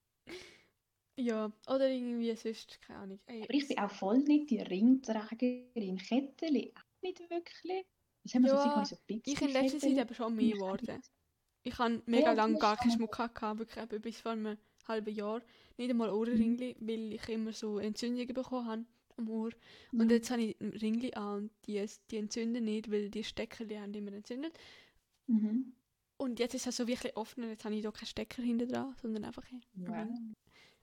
Ja, 1.18 1.52
oder 1.68 1.90
irgendwie 1.90 2.36
sonst, 2.36 2.82
keine 2.82 3.00
Ahnung. 3.00 3.20
Ey, 3.28 3.42
Aber 3.44 3.54
ich 3.54 3.68
bin 3.68 3.78
auch 3.80 3.92
voll 3.92 4.20
nicht 4.20 4.50
die 4.50 4.60
Ringträgerin. 4.62 5.98
Kettchen, 5.98 6.72
auch 6.76 7.02
nicht 7.02 7.20
wirklich. 7.30 7.86
Das 8.24 8.34
haben 8.34 8.44
wir 8.44 8.50
so 8.50 8.58
Ja, 8.58 8.84
so 8.86 8.98
Pixel 9.08 9.34
ich 9.34 9.42
in 9.42 9.52
letzter 9.52 9.80
Zeit 9.80 9.98
aber 10.00 10.14
schon 10.14 10.36
mehr 10.36 10.54
geworden. 10.54 11.02
Ich 11.64 11.78
habe 11.80 12.02
mega 12.06 12.32
Ja, 12.32 12.34
lange 12.34 12.58
gar 12.58 12.78
keinen 12.78 12.92
Schmuck 12.92 13.14
gehabt, 13.14 13.60
wirklich 13.60 13.84
eben 13.84 14.02
bis 14.02 14.22
vor 14.22 14.32
einem 14.34 14.58
halben 14.88 15.14
Jahr. 15.14 15.42
Nicht 15.78 15.90
einmal 15.90 16.12
Ohrenringli, 16.12 16.76
weil 16.80 17.14
ich 17.14 17.28
immer 17.30 17.54
so 17.54 17.80
Entzündungen 17.80 18.34
bekommen 18.34 18.68
habe 18.68 18.86
am 19.18 19.30
Ohr. 19.30 19.52
Und 19.92 20.12
jetzt 20.12 20.32
habe 20.32 20.42
ich 20.44 20.62
ein 20.62 20.70
Ringli 20.70 21.14
an 21.14 21.36
und 21.36 21.52
die, 21.68 21.84
die 22.12 22.18
entzünden 22.18 22.64
nicht, 22.64 22.92
weil 22.92 23.10
die 23.10 23.24
Stecker 23.24 23.66
die 23.66 23.80
haben 23.80 23.94
immer 23.94 24.14
entzündet. 24.14 24.58
Mhm. 25.28 25.74
Und 26.18 26.40
jetzt 26.40 26.54
ist 26.56 26.68
es 26.68 26.78
so 26.78 26.88
wirklich 26.88 27.16
offen 27.18 27.44
und 27.44 27.50
jetzt 27.50 27.66
habe 27.66 27.76
ich 27.76 27.84
da 27.84 27.92
keinen 27.92 28.08
Stecker 28.08 28.42
hinter 28.42 28.66
dran, 28.68 28.96
sondern 29.02 29.26
einfach 29.26 29.44
ein 29.52 29.62
Wow. 29.76 29.96
Ring. 29.96 30.36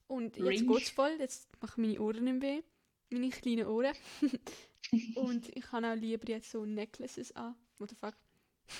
Und 0.06 0.36
jetzt 0.36 0.46
Ring. 0.46 0.68
geht 0.68 0.82
es 0.82 0.90
voll, 0.90 1.16
jetzt 1.18 1.48
machen 1.60 1.82
meine 1.82 2.00
Ohren 2.00 2.24
nicht 2.24 2.42
weh. 2.42 2.62
Meine 3.10 3.30
kleinen 3.30 3.66
Ohren. 3.66 3.94
und 5.16 5.56
ich 5.56 5.72
habe 5.72 5.90
auch 5.90 5.94
lieber 5.94 6.28
jetzt 6.28 6.50
so 6.50 6.64
Necklaces 6.66 7.32
an. 7.32 7.54
What 7.78 7.90
the 7.90 7.96
fuck? 7.96 8.14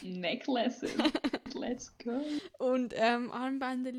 Necklaces. 0.03 0.93
Let's 1.55 1.97
go. 1.99 2.23
Und 2.59 2.93
ähm, 2.97 3.31
Armbänder, 3.31 3.93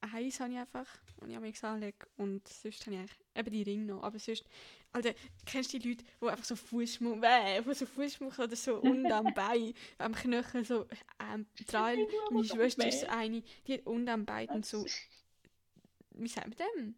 eins 0.00 0.40
habe 0.40 0.52
ich 0.52 0.58
einfach, 0.58 0.86
und 1.20 1.30
ich 1.30 1.36
habe 1.36 1.46
mich 1.46 1.62
anlege. 1.64 2.06
Und 2.16 2.46
sonst 2.46 2.86
habe 2.86 2.94
ich 2.94 3.00
eigentlich 3.00 3.18
eben 3.34 3.50
die 3.50 3.62
Ringe 3.62 3.84
noch. 3.86 4.02
Aber 4.02 4.18
sonst, 4.18 4.44
Alter, 4.92 5.14
kennst 5.44 5.72
du 5.72 5.78
die 5.78 5.90
Leute, 5.90 6.04
die 6.20 6.26
einfach 6.28 6.44
so 6.44 6.56
Fußschmuck, 6.56 7.22
äh, 7.22 7.62
so 7.74 7.84
Fußschmuck 7.86 8.38
oder 8.38 8.56
so 8.56 8.76
unten 8.76 9.10
am 9.12 9.32
Bein, 9.34 9.74
am 9.98 10.14
Knöchel 10.14 10.64
so 10.64 10.86
ähm, 11.32 11.46
dran. 11.66 11.98
Meine 12.30 12.44
Schwester 12.44 12.88
ist 12.88 13.00
so 13.00 13.06
eine, 13.08 13.42
die 13.66 13.74
hat 13.74 13.86
unten 13.86 14.08
am 14.08 14.24
Bein 14.24 14.48
und 14.48 14.64
so, 14.66 14.84
wie 16.12 16.28
sagt 16.28 16.48
man 16.48 16.56
dem? 16.76 16.94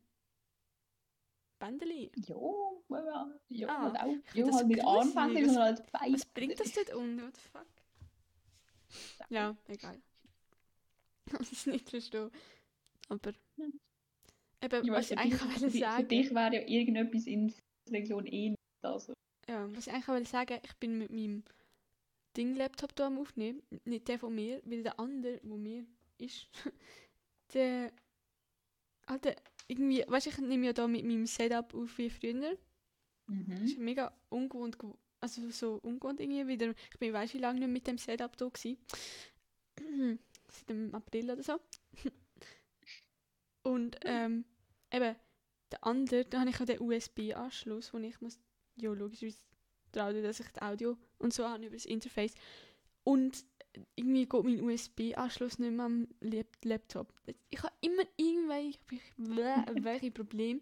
Bändeli. 1.59 2.11
Jo, 2.27 2.83
ja, 2.89 3.31
ja, 3.49 3.69
Ah, 3.69 3.83
halt 3.83 4.01
auch. 4.01 4.35
Jo, 4.35 4.47
das 4.47 4.57
halt. 4.57 4.81
Armbänder, 4.85 5.41
Was- 5.41 5.47
sondern 5.55 5.63
halt 5.65 5.93
Beine. 5.93 6.15
Was 6.15 6.25
bringt 6.27 6.59
das 6.61 6.73
dort 6.73 6.95
unten? 6.95 7.23
What 7.23 7.35
the 7.37 7.43
fuck? 7.53 7.67
Ja, 9.29 9.57
egal. 9.69 10.01
Das 11.39 11.53
ist 11.53 11.67
nicht 11.67 11.89
verstehen. 11.91 12.31
Aber. 13.09 13.33
Hm. 13.57 13.79
Eben, 14.63 14.85
Ja, 14.87 14.93
was 14.95 15.11
ich 15.11 15.19
eigentlich 15.19 15.41
für, 15.41 15.71
sagen. 15.71 16.03
für 16.03 16.09
dich 16.09 16.31
wäre 16.35 16.55
ja 16.55 16.61
irgendetwas 16.67 17.27
in 17.27 17.55
der 17.91 18.01
Region 18.01 18.27
eh 18.27 18.51
nicht. 18.51 18.59
Also. 18.83 19.13
Ja, 19.49 19.69
was 19.75 19.87
ich 19.87 19.93
eigentlich 19.93 20.09
wollte 20.09 20.29
sagen, 20.31 20.59
ich 20.65 20.75
bin 20.77 20.99
mit 20.99 21.11
meinem 21.11 21.45
Ding-Laptop 22.37 22.95
da 22.97 23.07
am 23.09 23.19
Aufnehmen. 23.19 23.63
Nicht 23.85 24.09
der 24.09 24.19
von 24.19 24.35
mir, 24.35 24.61
weil 24.65 24.83
der 24.83 24.99
andere, 25.01 25.41
wo 25.43 25.57
mir 25.57 25.87
ist, 26.19 26.49
der. 27.55 27.93
Alter, 29.07 29.35
irgendwie, 29.69 30.05
weißt 30.07 30.27
du, 30.27 30.31
ich 30.31 30.39
nehme 30.39 30.67
ja 30.67 30.73
da 30.73 30.87
mit 30.87 31.05
meinem 31.05 31.27
Setup 31.27 31.75
auf 31.75 31.99
wie 31.99 32.11
früher. 32.11 32.57
Das 32.57 32.59
Mhm. 33.37 33.53
ist 33.65 33.79
mega 33.79 34.13
ungewohnt, 34.29 34.77
gew- 34.79 34.97
also 35.21 35.51
so 35.51 35.79
ungewohnt 35.83 36.21
irgendwie 36.21 36.47
wieder. 36.49 36.75
Ich 36.93 36.99
bin, 36.99 37.13
weißt 37.13 37.35
du, 37.35 37.39
wie 37.39 37.43
lange 37.43 37.61
nicht 37.61 37.69
mit 37.71 37.87
dem 37.87 37.99
Setup 37.99 38.37
da 38.37 38.49
gewesen? 38.49 38.79
Seit 40.49 40.69
dem 40.71 40.95
April 40.95 41.31
oder 41.31 41.43
so. 41.43 41.61
Und 43.63 43.99
ähm, 44.05 44.45
eben, 44.93 45.15
der 45.73 45.85
andere, 45.87 46.25
da 46.25 46.41
habe 46.41 46.51
ich 46.51 46.61
auch 46.61 46.65
den 46.67 46.81
USB-Anschluss, 46.81 47.93
wo 47.95 47.99
ich 47.99 48.21
muss, 48.21 48.39
ja 48.77 48.93
logischerweise 48.93 49.39
trauen, 49.93 50.23
dass 50.23 50.41
ich 50.41 50.49
das 50.53 50.63
Audio 50.63 50.97
und 51.19 51.33
so 51.35 51.49
habe 51.49 51.67
über 51.67 51.77
das 51.77 51.87
Interface. 51.87 52.35
Und 53.05 53.45
irgendwie 53.97 54.27
geht 54.27 54.45
mein 54.45 54.63
USB-Anschluss 54.63 55.59
nicht 55.59 55.73
mehr 55.73 55.87
am 55.87 56.09
Lap 56.21 56.49
Laptop. 56.65 57.13
Ich 57.51 57.63
habe 57.63 57.75
immer 57.81 58.03
irgendwelche 58.17 58.79
welche 59.85 60.11
Probleme. 60.11 60.61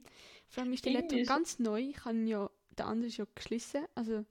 Vor 0.48 0.62
allem 0.62 0.72
ist 0.72 0.84
der 0.84 0.92
Laptop 0.92 1.24
ganz 1.26 1.58
neu. 1.58 1.80
Ich 1.80 2.04
habe 2.04 2.18
ja, 2.24 2.50
der 2.76 2.86
andere 2.86 3.08
ist 3.08 3.16
ja 3.18 3.26
geschlossen. 3.34 3.86
Also 3.94 4.24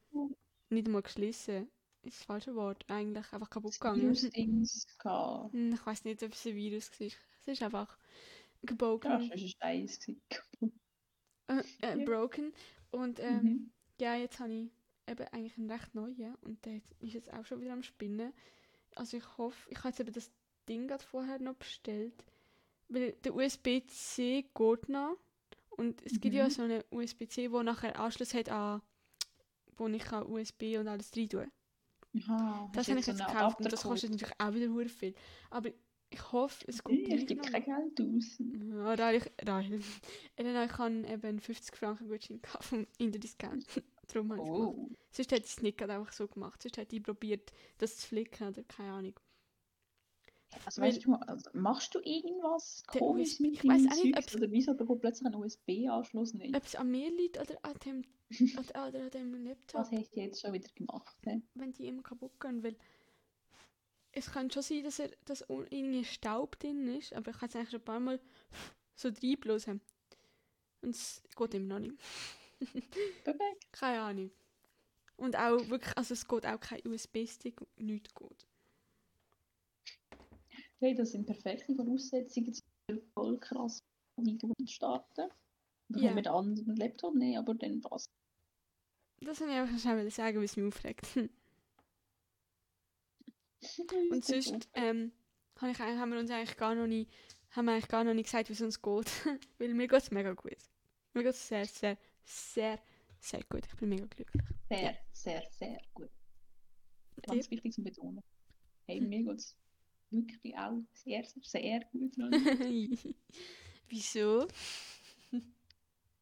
nicht 0.70 0.88
einmal 0.88 1.04
geschlossen. 1.04 1.70
Ist 2.04 2.20
das 2.20 2.26
falsche 2.26 2.56
Wort. 2.56 2.86
Eigentlich 2.90 3.32
einfach 3.34 3.50
kaputt 3.50 3.74
gegangen. 3.80 4.18
Hm, 5.52 5.74
Ich 5.74 5.86
weiß 5.86 6.04
nicht, 6.06 6.24
ob 6.24 6.34
es 6.34 6.46
ein 6.46 6.56
Virus 6.56 6.92
war. 7.00 7.08
Es 7.08 7.54
ist 7.54 7.64
einfach. 7.64 7.98
Gebogen. 8.64 9.12
Ja, 9.12 9.18
das 9.18 9.30
war 9.30 9.68
ein 9.70 9.86
gewesen. 9.86 10.22
äh, 11.48 11.64
äh, 11.82 11.98
broken. 12.06 12.54
Und 12.92 13.20
ähm, 13.20 13.44
Mhm. 13.44 13.72
ja, 14.00 14.16
jetzt 14.16 14.40
habe 14.40 14.54
ich 14.54 14.72
eben 15.08 15.28
eigentlich 15.32 15.58
einen 15.58 15.72
recht 15.72 15.96
neuen 15.96 16.36
und 16.42 16.66
der 16.66 16.82
ist 17.00 17.14
jetzt 17.14 17.32
auch 17.34 17.46
schon 17.46 17.62
wieder 17.62 17.74
am 17.74 17.84
Spinnen. 17.84 18.34
Also 18.96 19.18
ich 19.18 19.38
hoffe, 19.38 19.70
ich 19.72 19.78
habe 19.80 19.90
jetzt 19.90 20.00
eben 20.00 20.12
das 20.14 20.32
Ding 20.68 20.88
gerade 20.88 21.04
vorher 21.04 21.40
noch 21.40 21.56
bestellt, 21.56 22.26
weil 22.90 23.14
der 23.24 23.36
USB-C 23.36 24.44
geht 24.54 24.90
noch 24.90 25.18
und 25.72 26.02
es 26.06 26.20
gibt 26.20 26.36
ja 26.36 26.46
Mhm. 26.46 26.50
so 26.50 26.64
einen 26.64 26.84
USB-C, 26.92 27.52
wo 27.52 27.64
nachher 27.64 28.00
Anschluss 28.00 28.34
hat 28.34 28.50
an, 28.50 28.82
wo 29.78 29.88
ich 29.88 30.04
kann 30.04 30.26
USB 30.28 30.78
und 30.80 30.88
alles 30.88 31.12
rein 31.16 31.30
tun. 31.30 31.52
Aha, 32.16 32.70
Das 32.74 32.90
habe 32.90 33.00
ich 33.00 33.06
so 33.06 33.12
jetzt 33.12 33.22
einen 33.22 33.28
gekauft 33.28 33.60
und 33.62 33.72
das 33.72 33.84
kostet 33.84 34.12
natürlich 34.12 34.40
auch 34.40 34.54
wieder 34.54 34.90
viel. 34.90 35.14
Aber 35.50 35.72
ich 36.10 36.32
hoffe, 36.32 36.66
es 36.68 36.84
geht 36.84 37.08
Ich 37.08 37.28
gebe 37.28 37.42
kein 37.42 37.64
Geld 37.64 38.02
aus. 38.02 38.38
Ja, 38.40 38.96
da 38.96 39.12
ich, 39.12 39.24
da 39.38 39.60
ich, 39.60 39.70
Elena, 40.36 40.66
ich 40.66 40.78
habe 40.78 40.94
eben 41.08 41.24
einen 41.24 41.40
50 41.40 41.76
Franken 41.76 42.08
Gutschein 42.08 42.42
vom 42.62 42.88
Interdiscount. 42.98 43.66
Darum 44.08 44.32
habe 44.32 44.42
ich 44.42 44.48
gemacht. 44.48 44.76
Oh. 44.78 44.90
Sonst 45.12 45.32
hätte 45.32 45.46
ich 45.46 45.52
es 45.52 45.62
nicht 45.62 45.82
einfach 45.82 46.14
so 46.14 46.28
gemacht. 46.28 46.62
Sonst 46.62 46.78
hätte 46.78 46.96
ich 46.96 47.04
probiert, 47.04 47.52
das 47.78 47.98
zu 47.98 48.08
flicken 48.08 48.48
oder 48.48 48.64
keine 48.64 48.92
Ahnung. 48.92 49.20
Also, 50.66 50.82
weißt 50.82 51.06
du, 51.06 51.14
also, 51.14 51.50
machst 51.54 51.94
du 51.94 52.00
irgendwas 52.00 52.84
komisch 52.88 53.34
USB 53.34 53.42
mit 53.42 53.64
deinem 53.66 53.90
Zeugs? 53.92 54.18
ob's- 54.18 54.36
Oder 54.38 54.52
wieso 54.52 54.74
bekommt 54.76 55.02
plötzlich 55.02 55.26
einen 55.26 55.36
USB-Anschluss 55.36 56.34
nicht? 56.36 56.56
Ob 56.56 56.64
es 56.64 56.76
an 56.76 56.90
mir 56.90 57.12
liegt 57.12 57.38
oder 57.38 57.58
an 57.64 57.74
dem, 57.86 58.04
oder, 58.58 58.88
oder 58.88 59.04
an 59.04 59.10
dem 59.12 59.34
Laptop, 59.44 59.82
Was 59.82 59.92
hast 59.92 60.16
du 60.16 60.22
jetzt 60.22 60.42
schon 60.42 60.54
wieder 60.54 60.70
gemacht? 60.74 61.18
hä? 61.26 61.42
wenn 61.56 61.74
die 61.74 61.88
immer 61.88 62.02
kaputt 62.02 62.40
gehen. 62.40 62.64
Weil 62.64 62.78
es 64.18 64.32
kann 64.32 64.50
schon 64.50 64.64
sein, 64.64 64.84
dass, 64.84 65.00
er, 65.00 65.12
dass 65.26 65.46
irgendwie 65.48 66.04
Staub 66.04 66.60
drin 66.60 66.88
ist, 66.98 67.14
aber 67.14 67.32
ich 67.32 67.38
habe 67.38 67.48
es 67.48 67.56
eigentlich 67.56 67.70
schon 67.70 67.82
ein 67.82 67.86
paar 67.86 68.00
Mal 68.00 68.20
so 68.96 69.10
reinblasen. 69.10 69.82
Und 70.82 70.90
es 70.90 71.22
geht 71.36 71.54
immer 71.54 71.80
noch 71.80 71.88
nicht. 71.88 71.98
Perfekt. 73.24 73.72
Keine 73.72 74.02
Ahnung. 74.02 74.32
Und 75.18 75.36
auch 75.36 75.68
wirklich, 75.70 75.98
also 75.98 76.14
es 76.14 76.28
geht 76.28 76.46
auch 76.46 76.60
kein 76.60 76.82
USB-Stick, 76.86 77.62
nichts 77.78 78.14
geht. 78.14 78.48
Hey, 80.80 80.94
das 80.94 81.12
sind 81.12 81.26
perfekte 81.26 81.76
Voraussetzungen, 81.76 82.54
um 82.90 83.02
voll 83.14 83.40
krass 83.40 83.84
zu 84.16 84.54
starten. 84.68 85.30
Können 85.92 86.16
wir 86.16 86.22
den 86.22 86.28
anderen 86.28 86.76
Laptop 86.76 87.16
nehmen, 87.16 87.38
aber 87.38 87.56
dann 87.56 87.84
was? 87.84 88.10
Das 89.22 89.40
wollte 89.40 89.54
ich 89.54 89.60
einfach 89.60 89.80
schnell 89.80 90.12
sagen, 90.12 90.38
weil 90.38 90.46
es 90.46 90.58
mich 90.58 90.68
aufregt. 90.68 91.08
Und 94.12 94.24
sonst 94.24 94.70
ähm, 94.74 95.12
haben 95.62 96.12
wir 96.12 96.20
uns 96.20 96.32
eigentlich 96.32 96.58
gar 96.58 96.76
noch 96.76 96.88
nicht, 96.88 97.12
haben 97.52 97.66
wir 97.66 97.74
eigentlich 97.74 97.88
gar 97.88 98.04
noch 98.04 98.14
nicht 98.14 98.26
gesagt, 98.26 98.50
wie 98.50 98.54
es 98.54 98.62
uns 98.62 98.82
geht. 98.82 99.12
Weil 99.58 99.74
mir 99.74 99.88
geht 99.88 100.02
es 100.02 100.12
mega 100.12 100.34
gut. 100.34 100.58
Mir 101.14 101.24
geht 101.24 101.34
es 101.34 101.48
sehr, 101.48 101.66
sehr, 101.66 101.98
sehr, 102.24 102.80
sehr 103.20 103.44
gut. 103.50 103.66
Ich 103.66 103.76
bin 103.76 103.90
mega 103.90 104.06
glücklich. 104.06 104.44
Sehr, 104.70 104.98
sehr, 105.12 105.44
sehr 105.52 105.82
gut. 105.94 106.10
Ganz 107.24 107.50
wichtig 107.50 107.74
zu 107.74 107.84
betonen. 107.84 108.22
Hey, 108.86 109.02
mir 109.02 109.24
geht 109.24 109.40
es 109.40 109.56
wirklich 110.12 110.58
auch 110.58 110.80
sehr, 110.94 111.24
sehr, 111.24 111.42
sehr 111.44 111.80
gut. 111.92 113.16
Wieso? 113.90 114.48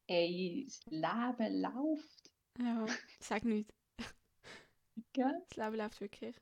Hey, 0.08 0.64
das 0.66 0.80
Leben 0.86 1.60
läuft. 1.60 2.30
Ja, 2.58 2.86
sag 3.20 3.44
nicht. 3.44 3.72
Gell? 5.12 5.42
Das 5.48 5.56
Leben 5.56 5.76
läuft 5.76 6.00
wirklich. 6.00 6.36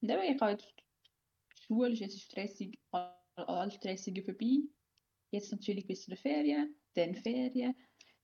Und 0.00 0.10
eben, 0.10 0.22
ich 0.22 0.40
habe 0.40 0.52
jetzt, 0.52 0.72
die 1.56 1.62
Schule 1.62 1.92
ist 1.92 2.00
jetzt 2.00 2.20
stressig, 2.20 2.78
all 2.90 3.70
Stressige 3.70 4.22
vorbei. 4.22 4.58
Jetzt 5.30 5.52
natürlich 5.52 5.86
bis 5.86 6.04
zu 6.04 6.10
den 6.10 6.18
Ferien, 6.18 6.74
dann 6.94 7.14
Ferien. 7.14 7.74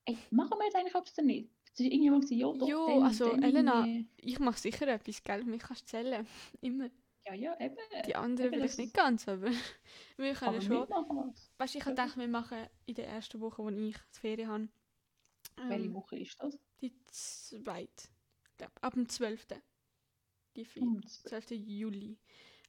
Ey, 0.06 0.16
machen 0.30 0.58
wir 0.58 0.64
jetzt 0.64 0.76
eigentlich 0.76 0.94
abends 0.94 1.16
nicht? 1.18 1.50
Es 1.72 1.80
ist 1.80 1.86
irgendjemand 1.86 2.22
gesagt, 2.22 2.40
ja, 2.40 2.52
doch, 2.52 2.68
Jo, 2.68 2.86
dann, 2.86 3.02
also, 3.02 3.30
dann 3.30 3.42
Elena, 3.42 3.86
irgendwie. 3.86 4.08
Ich 4.18 4.38
mache 4.38 4.58
sicher 4.58 4.86
etwas, 4.88 5.22
gell? 5.22 5.44
Mich 5.44 5.62
kannst 5.62 5.82
du 5.82 5.86
zählen. 5.86 6.26
Immer. 6.60 6.88
Ja, 7.26 7.34
ja, 7.34 7.60
eben. 7.60 7.76
Die 8.06 8.14
anderen 8.14 8.52
eben, 8.52 8.60
vielleicht 8.60 8.78
nicht 8.78 8.94
ganz, 8.94 9.26
aber 9.28 9.50
wir 10.16 10.34
können 10.34 10.54
Aber 10.56 10.60
schon. 10.60 10.88
Weißt 11.58 11.74
du, 11.74 11.78
ich 11.78 11.84
habe 11.84 11.96
gedacht, 11.96 12.16
wir 12.16 12.28
machen 12.28 12.58
in 12.86 12.94
der 12.94 13.08
ersten 13.08 13.40
Woche, 13.40 13.62
wo 13.62 13.70
ich 13.70 13.96
die 13.96 14.20
Ferien 14.20 14.48
habe. 14.48 14.68
Welche 15.68 15.86
ähm, 15.86 15.94
Woche 15.94 16.18
ist 16.18 16.40
das? 16.40 16.58
Die 16.80 16.94
zweite. 17.06 18.08
Ab 18.80 18.94
dem 18.94 19.08
12. 19.08 19.46
Die 20.56 20.64
vier. 20.64 20.82
Um 20.82 21.04
12. 21.06 21.50
Juli. 21.52 22.16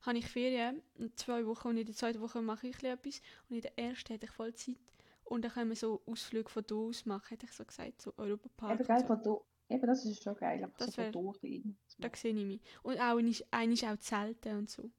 Habe 0.01 0.17
ich 0.19 0.27
Ferien. 0.27 0.81
In 0.97 1.15
zwei 1.15 1.45
Wochen 1.45 1.69
und 1.69 1.77
in 1.77 1.85
der 1.85 1.95
zweiten 1.95 2.21
Woche 2.21 2.41
mache 2.41 2.67
ich 2.67 2.81
etwas. 2.83 3.21
Und 3.49 3.55
in 3.57 3.61
der 3.61 3.77
ersten 3.77 4.13
hätte 4.13 4.25
ich 4.25 4.31
voll 4.31 4.53
Zeit. 4.53 4.75
Und 5.23 5.43
dann 5.43 5.51
können 5.51 5.69
wir 5.69 5.75
so 5.75 6.01
Ausflüge 6.05 6.49
von 6.49 6.63
hier 6.67 6.75
aus 6.75 7.05
machen, 7.05 7.29
hätte 7.29 7.45
ich 7.47 7.51
so 7.51 7.65
gesagt. 7.65 8.01
So 8.01 8.13
Europapark. 8.17 8.79
Eben, 8.79 8.87
geil, 8.87 8.99
so. 9.01 9.07
von 9.07 9.23
da. 9.23 9.37
Eben, 9.75 9.87
das 9.87 10.05
ist 10.05 10.21
schon 10.23 10.35
geil. 10.35 10.63
Aber 10.63 10.73
Das 10.77 10.87
so 10.87 10.93
von 10.93 11.03
wär- 11.05 11.11
bisschen 11.11 11.77
Da 11.97 12.09
sehe 12.15 12.33
ich 12.35 12.45
mich. 12.45 12.61
Und 12.83 12.97
auch 12.99 13.17
einmal 13.17 13.33
einmal 13.51 13.77
auch 13.95 13.99
Zelten 13.99 14.57
und 14.59 14.69
so. 14.69 14.89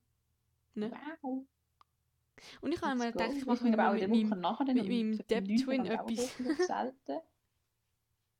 Ne? 0.75 0.91
Wow. 1.23 1.45
Und 2.61 2.73
ich 2.73 2.83
habe 2.83 2.99
go. 3.13 3.19
gedacht, 3.19 3.33
ich 3.37 3.47
mache 3.47 3.65
mit, 3.65 3.73
mit 3.73 3.79
mit 4.75 4.83
am 4.83 4.87
meinem 4.87 5.11
9. 5.11 5.23
Depp-Twin 5.31 5.85
kann 5.85 5.85
ich 5.87 5.99
auch 6.01 6.11
etwas. 6.11 6.67
selten. 6.67 7.21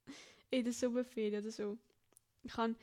in 0.51 0.65
der 0.65 0.73
Sommerferien 0.73 1.41
oder 1.43 1.51
so. 1.51 1.79
Ich 2.43 2.57
habe 2.57 2.75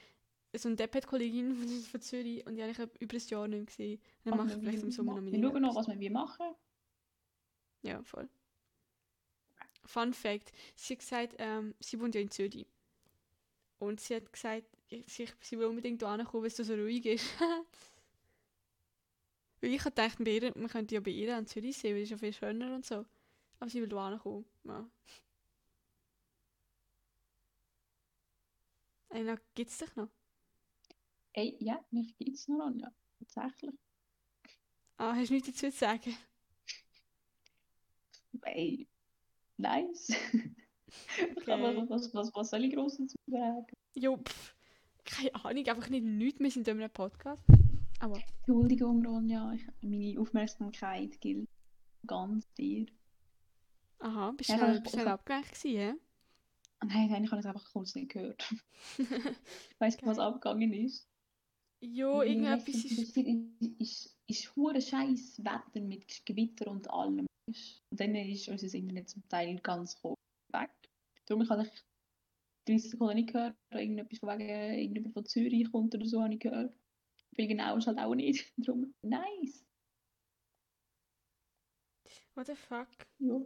so 0.60 0.70
eine 0.70 0.76
Deppet-Kollegin 0.76 1.56
von, 1.92 2.02
Zürich 2.02 2.46
und 2.46 2.56
die 2.56 2.62
habe 2.63 2.72
ich 2.72 3.02
über 3.02 3.16
ein 3.16 3.22
Jahr 3.28 3.48
nicht 3.48 3.68
gesehen. 3.68 4.02
Dann 4.24 4.34
Ach, 4.34 4.38
mache 4.38 4.48
ich 4.50 4.56
wir- 4.56 4.62
vielleicht 4.62 4.84
im 4.84 4.92
Sommer 4.92 5.16
noch 5.16 5.22
mit 5.22 5.34
Wir 5.34 5.42
schauen 5.42 5.62
noch, 5.62 5.76
was 5.76 5.88
wir 5.88 6.00
wie 6.00 6.10
machen. 6.10 6.56
Ja, 7.82 8.02
voll. 8.04 8.30
Fun 9.86 10.13
Fact: 10.13 10.52
Sie 10.76 10.94
hat 10.94 11.00
gesagt, 11.00 11.36
ähm, 11.39 11.76
sie 11.80 12.00
wohnt 12.00 12.16
ja 12.16 12.22
in 12.22 12.32
Zürich. 12.32 12.66
Und 13.80 14.00
sie 14.00 14.16
hat 14.16 14.32
gesagt, 14.32 14.66
sie, 15.08 15.28
sie 15.42 15.60
will 15.60 15.66
unbedingt 15.66 16.02
hierher 16.02 16.24
kommen, 16.24 16.44
weil 16.44 16.48
es 16.52 16.56
so 16.56 16.74
ruhig 16.74 17.06
ist. 17.06 17.26
weil 19.62 19.74
ich 19.74 19.80
habe 19.82 19.89
gedacht, 19.89 20.18
bei 20.20 20.32
ihr, 20.32 20.54
man 20.56 20.70
könnte 20.70 20.96
ja 20.96 21.02
bei 21.02 21.12
ihr 21.12 21.36
an 21.36 21.48
Zürich 21.48 21.76
sehen, 21.78 21.96
weil 21.96 22.04
es 22.04 22.08
ist 22.08 22.12
ja 22.12 22.18
viel 22.18 22.34
schöner 22.34 22.76
und 22.76 22.86
so. 22.86 23.06
Aber 23.60 23.70
sie 23.70 23.82
will 23.82 23.89
hierher 23.89 24.20
kommen. 24.20 24.46
Ja. 24.63 24.89
Einer 29.10 29.38
gibt 29.54 29.70
es 29.70 29.78
dich 29.78 29.96
noch? 29.96 30.10
Ey, 31.34 31.58
ja, 31.60 31.84
mich 31.91 32.15
gibt 32.17 32.36
es 32.38 32.48
noch 32.48 32.65
an, 32.65 32.80
ja. 32.80 32.91
Tatsächlich. 33.19 33.76
Ah, 34.98 35.15
hast 35.15 35.30
du 35.30 35.34
nichts 35.34 35.50
dazu 35.50 35.69
zu 35.69 35.78
sagen? 35.78 36.15
Ey, 38.43 38.88
nice. 39.58 40.13
Okay. 41.19 41.48
was, 41.48 41.89
was, 41.89 42.13
was, 42.13 42.36
was 42.36 42.50
soll 42.52 42.65
ich 42.65 42.76
groß 42.76 42.98
dazu 42.98 43.15
sagen? 43.26 43.65
Jo, 43.96 44.17
pff, 44.17 44.56
keine 45.04 45.34
Ahnung, 45.34 45.67
einfach 45.67 45.89
nicht 45.89 46.04
nichts. 46.04 46.39
Wir 46.39 46.52
sind 46.52 46.67
in 46.67 46.80
einem 46.80 46.91
Podcast. 46.91 47.41
Aber 48.00 48.17
Entschuldigung, 48.17 49.04
Ronja, 49.04 49.54
ich, 49.54 49.65
meine 49.82 50.19
Aufmerksamkeit 50.19 51.19
gilt 51.19 51.50
ganz 52.06 52.52
dir. 52.54 52.86
Aha, 54.00 54.32
bist 54.32 54.50
du 54.50 54.54
Ja, 54.54 54.60
schnell, 54.60 54.84
schnell 54.88 55.08
abgelenkt 55.08 55.54
gewesen, 55.54 55.78
hä? 55.80 55.93
Nein, 56.86 57.10
nein, 57.10 57.24
ich 57.24 57.32
habe 57.32 57.39
es 57.39 57.46
einfach 57.46 57.72
kurz 57.72 57.96
nicht 57.96 58.12
gehört. 58.12 58.54
Weißt 59.80 60.02
du, 60.02 60.06
was 60.06 60.19
abgegangen 60.19 60.74
ist? 60.74 61.08
Jo, 61.86 62.22
irgendetwas 62.22 62.76
ist... 62.76 63.17
ist. 63.17 63.17
ist, 63.80 64.17
ist 64.28 64.56
hure 64.56 64.82
scheiß 64.82 65.43
Wetter 65.43 65.82
mit 65.82 66.26
Gewitter 66.26 66.72
und 66.72 66.89
allem. 66.89 67.28
Und 67.46 68.00
dann 68.00 68.15
ist 68.15 68.48
unser 68.48 68.74
Internet 68.78 69.10
zum 69.10 69.28
Teil 69.28 69.60
ganz 69.60 70.00
kurz 70.02 70.19
weg. 70.54 70.72
Darum 71.26 71.48
habe 71.50 71.63
ich 71.63 71.84
30 72.67 72.91
Sekunden 72.91 73.15
nicht 73.15 73.34
gehört. 73.34 73.58
Oder 73.72 73.82
irgendetwas 73.82 74.19
von 74.19 74.30
wegen 74.30 74.50
irgendjemand 74.80 75.13
von 75.13 75.26
Zürich 75.26 75.72
kommt 75.72 75.93
oder 75.93 76.06
so 76.06 76.22
habe 76.22 76.34
ich 76.34 76.39
gehört. 76.39 76.74
Weil 77.36 77.48
genau 77.48 77.78
ist 77.78 77.88
halt 77.88 78.00
auch 78.00 78.15
nicht. 78.15 78.54
Darum, 78.58 78.93
nice. 79.02 79.65
What 82.36 82.48
the 82.48 82.56
fuck? 82.56 82.88
Ja. 83.19 83.41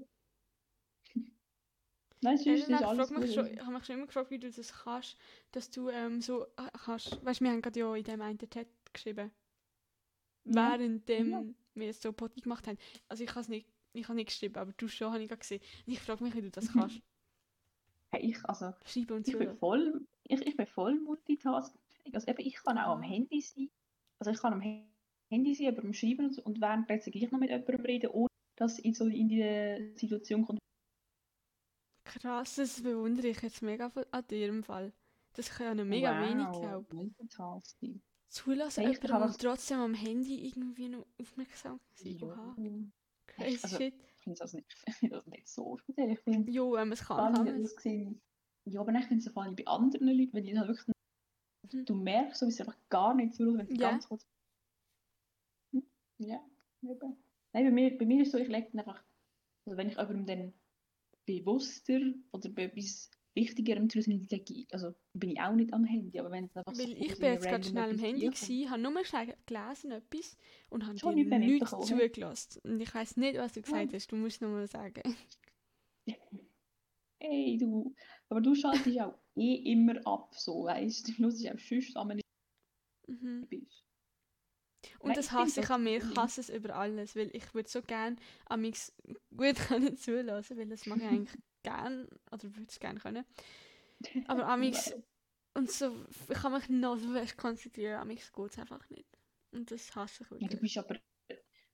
Nein, 2.22 2.38
sonst 2.38 2.62
ist 2.62 2.70
ich 2.70 2.76
alles 2.86 3.10
mich 3.12 3.34
schon, 3.34 3.48
ich 3.54 3.60
habe 3.60 3.72
mich 3.74 3.86
schon 3.86 3.96
immer 3.98 4.08
gefragt, 4.08 4.32
wie 4.32 4.40
du 4.40 4.50
das 4.50 4.74
kannst, 4.74 5.18
dass 5.52 5.70
du 5.70 5.90
ähm, 5.90 6.22
so 6.22 6.46
äh, 6.46 6.70
kannst. 6.86 7.24
Weißt 7.24 7.40
du, 7.40 7.46
wir 7.46 7.52
haben 7.52 7.62
gerade 7.62 7.80
ja 7.80 7.96
in 7.96 8.04
dem 8.04 8.22
einen 8.22 8.40
Chat 8.40 8.68
geschrieben. 8.92 9.32
Ja. 10.46 10.72
Währenddem 10.72 11.30
Ja. 11.30 11.44
wir 11.76 11.94
so 11.94 12.12
Party 12.14 12.42
gemacht 12.42 12.68
haben. 12.68 12.78
Also 13.08 13.24
ich 13.24 13.30
habe 13.30 13.42
es 13.42 13.50
nicht, 13.50 13.68
ich 13.94 14.08
habe 14.08 14.16
nicht 14.16 14.28
geschrieben, 14.28 14.56
aber 14.58 14.72
du 14.74 14.88
schon, 14.88 15.14
habe 15.14 15.24
ich 15.24 15.30
gesehen. 15.30 15.62
Und 15.86 15.94
ich 15.94 16.00
frage 16.00 16.24
mich, 16.24 16.36
wie 16.36 16.42
du 16.42 16.50
das 16.50 16.74
Mhm. 16.74 16.80
kannst. 16.80 17.02
Hey, 18.12 18.22
ich, 18.32 18.44
also, 18.46 18.74
Schreiben 18.86 19.18
und 19.18 19.28
ich 19.28 19.34
so. 19.34 19.40
bin 19.40 19.56
voll, 19.58 20.02
ich, 20.24 20.42
ich 20.42 20.56
bin 20.58 20.66
voll 20.66 20.96
multitasking. 20.96 21.80
Also 22.14 22.28
eben, 22.28 22.40
ich 22.40 22.56
kann 22.56 22.78
auch 22.78 22.94
am. 22.96 23.04
Handy 23.04 23.42
sein. 23.42 23.70
Also 24.20 24.32
ich 24.32 24.40
kann 24.40 24.54
am 24.54 24.62
Handy 25.30 25.54
sein, 25.54 25.68
aber 25.68 25.84
am 25.84 25.94
Schreiben 25.94 26.26
und, 26.26 26.34
so, 26.34 26.42
und 26.44 26.62
währenddessen 26.62 27.12
gleich 27.12 27.30
noch 27.32 27.40
mit 27.40 27.50
jemandem 27.50 27.86
reden, 27.86 28.10
ohne 28.12 28.28
dass 28.56 28.80
ich 28.80 28.98
so 28.98 29.06
in 29.08 29.28
die 29.28 29.92
Situation 29.96 30.46
kommt. 30.46 30.60
Krass, 32.08 32.56
das 32.56 32.82
bewundere 32.82 33.28
ich 33.28 33.42
jetzt 33.42 33.62
mega 33.62 33.92
an 34.12 34.28
dir 34.28 34.48
im 34.50 34.64
Fall. 34.64 34.94
Das 35.34 35.50
kann 35.50 35.68
ja 35.68 35.76
noch 35.76 35.86
mega 35.86 36.20
wenig, 36.22 36.48
glaube 36.60 36.88
zulassen, 38.30 38.82
Ich 38.90 39.02
jemandem 39.02 39.28
das- 39.28 39.38
trotzdem 39.38 39.80
am 39.80 39.94
Handy 39.94 40.48
irgendwie 40.48 40.90
noch 40.90 41.06
aufmerksam 41.20 41.80
sein. 41.94 42.08
Ich, 42.08 43.34
crazy 43.36 43.60
also, 43.64 43.78
shit. 43.78 43.94
ich 44.16 44.22
finde 44.24 44.40
das 44.40 44.54
nicht, 44.54 44.68
ich 44.88 44.94
finde 44.96 45.16
das 45.16 45.26
nicht 45.28 45.48
so 45.48 45.78
speziell. 45.78 46.12
Ich 46.12 46.20
finde, 46.20 46.52
Jo, 46.52 46.72
wenn 46.74 46.88
man 46.90 46.94
es 46.94 47.06
kann, 47.06 47.34
kann 47.34 47.48
ich 47.48 47.54
man 47.54 47.62
es. 47.64 47.76
Ja, 48.66 48.82
aber 48.82 48.92
dann 48.92 49.04
finde 49.04 49.22
ich 49.22 49.28
es 49.28 49.32
vor 49.34 49.44
allem 49.44 49.56
bei 49.56 49.66
anderen 49.66 50.08
Leuten, 50.08 50.34
wenn 50.34 50.44
die 50.44 50.58
halt 50.58 50.68
wirklich. 50.68 50.88
Mhm. 51.72 51.86
Du 51.86 51.96
merkst, 51.96 52.40
so, 52.40 52.48
wie 52.48 52.52
sie 52.52 52.62
einfach 52.64 52.78
gar 52.90 53.14
nicht 53.14 53.34
zuhören, 53.36 53.60
wenn 53.60 53.68
sie 53.68 53.76
Ja. 53.78 53.92
ganz 53.92 54.08
kurz. 54.08 54.26
Hm, 55.74 55.84
Ja, 56.18 56.42
eben. 56.84 57.18
Nein, 57.54 57.64
bei 57.66 57.72
mir, 57.72 57.98
bei 57.98 58.06
mir 58.06 58.22
ist 58.22 58.28
es 58.28 58.32
so, 58.34 58.38
ich 58.38 58.48
lege 58.50 58.78
einfach. 58.78 59.02
Also 59.66 59.78
wenn 59.78 59.88
ich 59.88 59.98
jemandem 59.98 60.26
dann 60.26 60.54
bewusster 61.28 62.00
oder 62.32 62.50
bei 62.50 62.64
etwas 62.64 63.12
Wichtigerem 63.36 63.88
zu 63.88 64.00
ich, 64.00 64.68
also 64.74 64.96
bin 65.14 65.30
ich 65.30 65.40
auch 65.40 65.54
nicht 65.54 65.72
am 65.72 65.84
Handy, 65.84 66.20
aber 66.20 66.32
wenn 66.32 66.46
es 66.46 66.56
einfach 66.56 66.74
Weil 66.74 66.88
so 66.88 66.96
ich 66.96 67.20
bin 67.20 67.34
jetzt 67.34 67.48
gerade 67.48 67.64
schnell 67.64 67.92
am 67.92 68.00
Handy 68.00 68.28
gsi, 68.30 68.66
habe 68.68 68.82
nur 68.82 69.06
schnell 69.06 69.36
gelesen 69.46 69.92
etwas 69.92 70.38
und 70.72 70.88
habe 70.88 70.98
Schon 70.98 71.16
dir 71.16 71.26
nichts 71.26 71.70
zugelassen. 71.70 72.62
Und 72.64 72.82
ich 72.82 72.96
weiß 72.96 73.18
nicht, 73.18 73.38
was 73.38 73.54
du 73.54 73.62
gesagt 73.62 73.94
hast. 73.94 74.12
Du 74.12 74.16
musst 74.16 74.42
noch 74.42 74.50
mal 74.50 74.68
sagen. 74.68 75.04
Hey, 77.20 77.58
du. 77.58 77.96
Aber 78.30 78.42
du 78.42 78.54
schaltest 78.54 79.00
auch 79.00 79.16
eh 79.36 79.56
immer 79.72 79.96
ab, 80.06 80.36
so, 80.36 80.66
weißt 80.66 81.08
du. 81.08 81.12
Du 81.14 81.24
hörst 81.24 81.46
auch 81.46 81.58
sonst, 81.58 81.96
wenn 81.96 82.18
du 82.18 82.24
Mhm. 83.08 83.48
bist. 83.50 83.87
Und 85.00 85.10
Nein, 85.10 85.16
das 85.18 85.32
hasse 85.32 85.60
ich 85.62 85.70
an 85.70 85.84
mir. 85.84 85.98
Ich 85.98 86.04
cool. 86.04 86.16
hasse 86.16 86.42
es 86.42 86.50
über 86.50 86.76
alles, 86.76 87.16
weil 87.16 87.30
ich 87.36 87.54
würde 87.54 87.70
so 87.70 87.82
gerne 87.82 88.16
amix 88.46 88.94
gut 89.36 89.56
können 89.68 89.98
zulassen, 89.98 90.58
weil 90.58 90.68
das 90.68 90.86
mache 90.86 91.00
ich 91.00 91.06
eigentlich 91.06 91.42
gern 91.64 92.08
oder 92.32 92.44
würde 92.44 92.66
es 92.70 92.80
gerne 92.80 93.00
können. 93.00 93.26
Aber 94.28 94.48
amix 94.48 94.92
Wow. 94.92 95.04
und 95.56 95.72
so, 95.72 95.96
ich 96.30 96.38
kann 96.38 96.54
mich 96.54 96.70
noch 96.70 96.98
so 96.98 97.12
fest 97.14 97.38
konzentrieren, 97.38 98.00
amix 98.00 98.32
geht 98.32 98.52
es 98.52 98.60
einfach 98.60 98.88
nicht. 98.90 99.08
Und 99.52 99.72
das 99.72 99.96
hasse 99.96 100.24
ich 100.24 100.30
Ja, 100.32 100.36
wirklich. 100.36 100.52
du 100.52 100.58
bist 100.58 100.78
aber, 100.78 101.00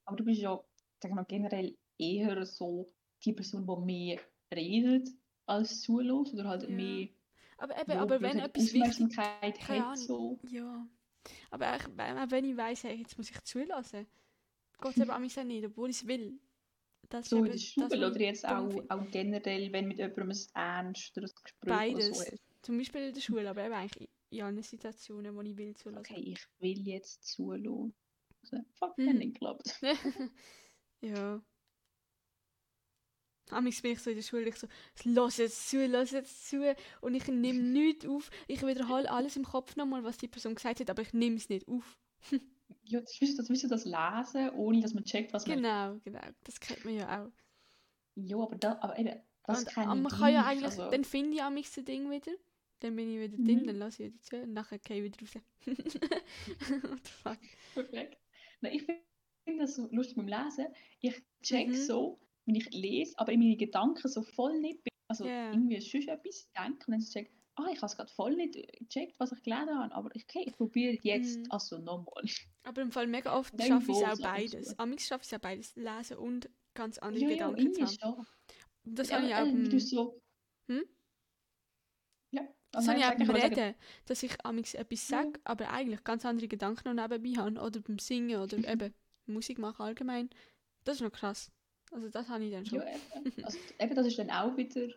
aber 0.05 0.17
du 0.17 0.23
bist 0.23 0.41
ja, 0.41 0.63
sagen 1.01 1.15
wir 1.15 1.25
generell 1.25 1.77
eher 1.97 2.45
so 2.45 2.93
die 3.25 3.33
Person, 3.33 3.65
die 3.65 3.85
mehr 3.85 4.19
redet 4.53 5.09
als 5.45 5.81
zulässt 5.81 6.33
oder 6.33 6.45
halt 6.45 6.63
Ja. 6.63 6.69
mehr 6.69 7.07
aber 7.57 7.79
eben, 7.79 7.91
ja, 7.91 8.01
aber 8.01 8.21
wenn 8.21 8.37
gesagt, 8.37 8.57
etwas 8.57 8.73
wichtig 8.73 8.83
Aufmerksamkeit 8.83 9.69
hat, 9.69 9.97
so. 9.97 10.39
Ja. 10.49 10.87
Aber 11.51 11.75
ich, 11.75 11.83
wenn 11.95 12.45
ich 12.45 12.57
weiss, 12.57 12.83
hey, 12.83 12.95
jetzt 12.97 13.17
muss 13.17 13.29
ich 13.29 13.41
zulassen, 13.43 14.07
geht 14.81 14.91
es 14.91 14.97
eben 14.97 15.11
amix 15.11 15.37
auch 15.37 15.43
nicht, 15.43 15.65
obwohl 15.65 15.89
ich 15.89 15.97
es 15.97 16.07
will. 16.07 16.39
Das 17.09 17.29
So 17.29 17.37
in 17.37 17.45
der 17.45 17.53
das, 17.53 17.63
Schule 17.63 18.07
oder 18.07 18.19
jetzt 18.21 18.47
auch, 18.47 18.69
auch 18.89 19.11
generell, 19.11 19.71
wenn 19.71 19.87
mit 19.87 19.99
jemandem 19.99 20.31
ein 20.31 20.85
ernsteres 20.85 21.35
Gespräch 21.35 21.69
Beides. 21.69 22.05
oder 22.09 22.13
so 22.15 22.21
ist. 22.23 22.43
Zum 22.61 22.77
Beispiel 22.77 23.01
in 23.01 23.13
der 23.13 23.21
Schule, 23.21 23.49
aber 23.49 23.65
eben 23.65 23.73
eigentlich 23.73 24.09
in 24.29 24.41
allen 24.41 24.61
Situationen, 24.63 25.35
wo 25.35 25.41
ich 25.41 25.55
will 25.57 25.75
zulassen. 25.75 26.15
Okay, 26.15 26.21
ich 26.21 26.47
will 26.59 26.87
jetzt 26.87 27.25
zulassen. 27.25 27.93
Also, 28.41 28.63
fuck, 28.73 28.97
Hm. 28.97 29.09
hm. 29.09 29.17
nicht 29.19 29.33
geklappt. 29.33 29.79
ja. 31.01 31.41
Amigs 33.49 33.81
bin 33.81 33.91
ich 33.91 33.99
so 33.99 34.09
in 34.09 34.15
der 34.15 34.23
Schule, 34.23 34.47
ich 34.49 34.55
so, 34.55 34.67
lass 35.03 35.37
jetzt 35.37 35.69
zu, 35.69 35.85
lass 35.85 36.11
jetzt 36.11 36.47
zu. 36.49 36.75
Und 37.01 37.13
ich 37.15 37.27
nehme 37.27 37.59
nichts 37.61 38.05
auf. 38.05 38.29
Ich 38.47 38.65
wiederhole 38.65 39.09
alles 39.09 39.35
im 39.35 39.43
Kopf 39.43 39.75
nochmal, 39.75 40.03
was 40.03 40.17
die 40.17 40.27
Person 40.27 40.55
gesagt 40.55 40.79
hat, 40.79 40.89
aber 40.89 41.01
ich 41.01 41.13
nehme 41.13 41.35
es 41.37 41.49
nicht 41.49 41.67
auf. 41.67 41.99
Ja, 42.85 42.99
das 42.99 43.17
du 43.19 43.25
das, 43.37 43.47
du 43.47 43.67
das 43.67 43.85
lesen, 43.85 44.49
ohne 44.55 44.81
dass 44.81 44.93
man 44.93 45.05
checkt, 45.05 45.31
was 45.31 45.45
man... 45.47 45.57
Genau, 45.57 45.95
genau. 46.03 46.19
Das 46.43 46.59
kennt 46.59 46.83
man 46.83 46.95
ja 46.95 47.23
auch. 47.23 47.31
Ja, 48.15 48.37
aber, 48.37 48.55
da, 48.57 48.77
aber 48.81 48.97
eben, 48.97 49.21
das 49.43 49.59
Und, 49.59 49.67
kann 49.69 50.01
man 50.01 50.11
kann 50.11 50.33
ja 50.33 50.45
eigentlich, 50.45 50.65
also- 50.65 50.89
dann 50.89 51.03
finde 51.05 51.35
ich 51.35 51.43
amigs 51.43 51.73
das 51.73 51.85
Ding 51.85 52.09
wieder. 52.11 52.31
Dann 52.79 52.95
bin 52.95 53.09
ich 53.09 53.19
wieder 53.19 53.37
Mhm. 53.37 53.45
drin, 53.45 53.67
dann 53.67 53.75
lasse 53.77 54.03
ich 54.03 54.09
wieder 54.13 54.21
zu 54.21 54.35
und 54.41 54.53
nachher 54.53 54.79
gehe 54.79 54.97
ich 54.97 55.03
wieder 55.03 55.19
raus. 55.21 55.43
What 56.83 56.99
the 57.05 57.11
fuck? 57.11 57.39
Perfekt. 57.73 58.17
Nein, 58.61 58.73
ich 58.73 58.83
finde 59.45 59.61
das 59.63 59.75
so 59.75 59.87
lustig 59.91 60.15
beim 60.17 60.27
Lesen. 60.27 60.67
Ich 60.99 61.23
check 61.41 61.69
Mhm. 61.69 61.75
so, 61.75 62.19
wenn 62.45 62.55
ich 62.55 62.69
lese, 62.71 63.17
aber 63.17 63.31
in 63.31 63.39
meine 63.39 63.55
Gedanken 63.57 64.07
so 64.07 64.21
voll 64.21 64.59
nicht 64.59 64.83
bin. 64.83 64.91
Also 65.07 65.25
Ja. 65.25 65.51
irgendwie 65.51 65.79
sonst 65.81 66.07
etwas 66.07 66.49
denke 66.57 66.85
und 66.87 66.91
dann 66.93 66.99
check, 67.01 67.31
ah, 67.55 67.67
ich 67.71 67.77
habe 67.77 67.85
es 67.85 67.95
gerade 67.97 68.11
voll 68.11 68.35
nicht 68.35 68.53
gecheckt, 68.79 69.19
was 69.19 69.31
ich 69.31 69.43
gelesen 69.43 69.77
habe. 69.77 69.93
Aber 69.93 70.09
okay, 70.15 70.43
ich 70.45 70.53
probiere 70.53 70.97
jetzt 71.03 71.39
Mhm. 71.39 71.51
also 71.51 71.77
nochmal. 71.77 72.23
Aber 72.63 72.81
im 72.81 72.91
Fall 72.91 73.07
mega 73.07 73.37
oft 73.37 73.53
schaffe 73.61 73.91
ich 73.91 73.97
es 73.97 74.03
auch 74.03 74.17
beides. 74.21 74.79
Amigs 74.79 75.07
schaffe 75.07 75.23
ich 75.23 75.31
es 75.31 75.33
auch 75.37 75.41
beides. 75.41 75.75
Lesen 75.75 76.17
und 76.17 76.49
ganz 76.73 76.97
andere 76.97 77.23
Ja, 77.23 77.29
ja, 77.29 77.35
Gedanken 77.35 77.59
irgendwie 77.59 77.85
zu 77.97 78.05
haben. 78.07 78.15
schon. 78.15 78.25
Das 78.95 79.09
Ja, 79.09 79.15
habe 79.17 79.27
ich 79.27 79.35
auch 79.35 79.47
äh, 79.47 79.51
beim, 79.51 79.79
so... 79.79 80.21
Hm? 80.67 80.83
Ja. 82.31 82.47
das 82.71 82.87
habe 82.87 82.97
ich 82.99 83.05
auch 83.05 83.15
beim 83.15 83.29
Reden, 83.29 83.75
dass 84.05 84.23
ich 84.23 84.45
amigs 84.45 84.73
etwas 84.73 85.09
Ja. 85.09 85.23
sage, 85.23 85.39
aber 85.43 85.69
eigentlich 85.69 86.03
ganz 86.03 86.25
andere 86.25 86.47
Gedanken 86.47 86.95
noch 86.95 87.07
nebenbei 87.07 87.41
habe. 87.41 87.59
Oder 87.61 87.79
beim 87.81 87.99
Singen 87.99 88.41
oder 88.41 88.57
eben 88.87 88.93
Musik 89.27 89.59
machen 89.59 89.83
allgemein. 89.83 90.29
Das 90.83 90.95
ist 90.97 91.01
noch 91.01 91.11
krass. 91.11 91.51
Also 91.93 92.09
das 92.09 92.27
habe 92.29 92.43
ich 92.43 92.51
dann 92.51 92.65
schon. 92.65 92.79
Ja, 92.79 92.85
eben. 93.15 93.43
Also, 93.43 93.57
eben, 93.79 93.95
das 93.95 94.07
ist 94.07 94.19
dann 94.19 94.29
auch 94.29 94.55
wieder 94.57 94.87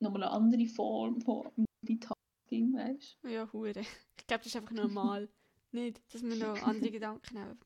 nochmal 0.00 0.24
eine 0.24 0.32
andere 0.32 0.66
Form 0.66 1.20
von 1.20 1.48
Multitasking, 1.56 2.74
weißt 2.74 3.18
Ja, 3.24 3.50
hure. 3.52 3.70
Ich 3.70 4.26
glaube, 4.26 4.44
das 4.44 4.46
ist 4.46 4.56
einfach 4.56 4.72
normal. 4.72 5.28
nicht, 5.72 6.00
dass 6.12 6.22
man 6.22 6.38
noch 6.38 6.62
andere 6.62 6.90
Gedanken 6.90 7.38
haben. 7.38 7.58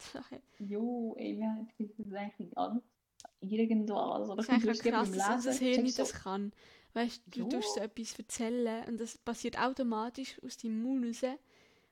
du? 0.58 0.64
Jo, 0.64 1.14
ey, 1.18 1.36
wir 1.36 1.46
haben 1.46 1.68
das 1.78 1.90
ist 1.90 2.14
eigentlich 2.14 2.54
ganz 2.54 2.80
irgendwas. 3.40 4.30
Aber 4.30 4.36
Das 4.36 4.46
ist 4.46 4.50
eigentlich 4.50 4.80
krass, 4.80 5.10
beim 5.10 5.18
dass 5.18 5.28
Lesen. 5.28 5.46
das 5.46 5.58
Hirn 5.58 5.84
checkst 5.84 5.98
das 5.98 6.12
kann. 6.12 6.52
Weißt 6.94 7.22
du, 7.26 7.40
du 7.44 7.48
tust 7.48 7.74
so 7.74 7.80
etwas 7.80 8.18
erzählen 8.18 8.84
und 8.88 8.98
das 9.00 9.18
passiert 9.18 9.58
automatisch 9.58 10.40
aus 10.42 10.56
deinem 10.56 10.82
Mund 10.82 11.04
raus. 11.04 11.22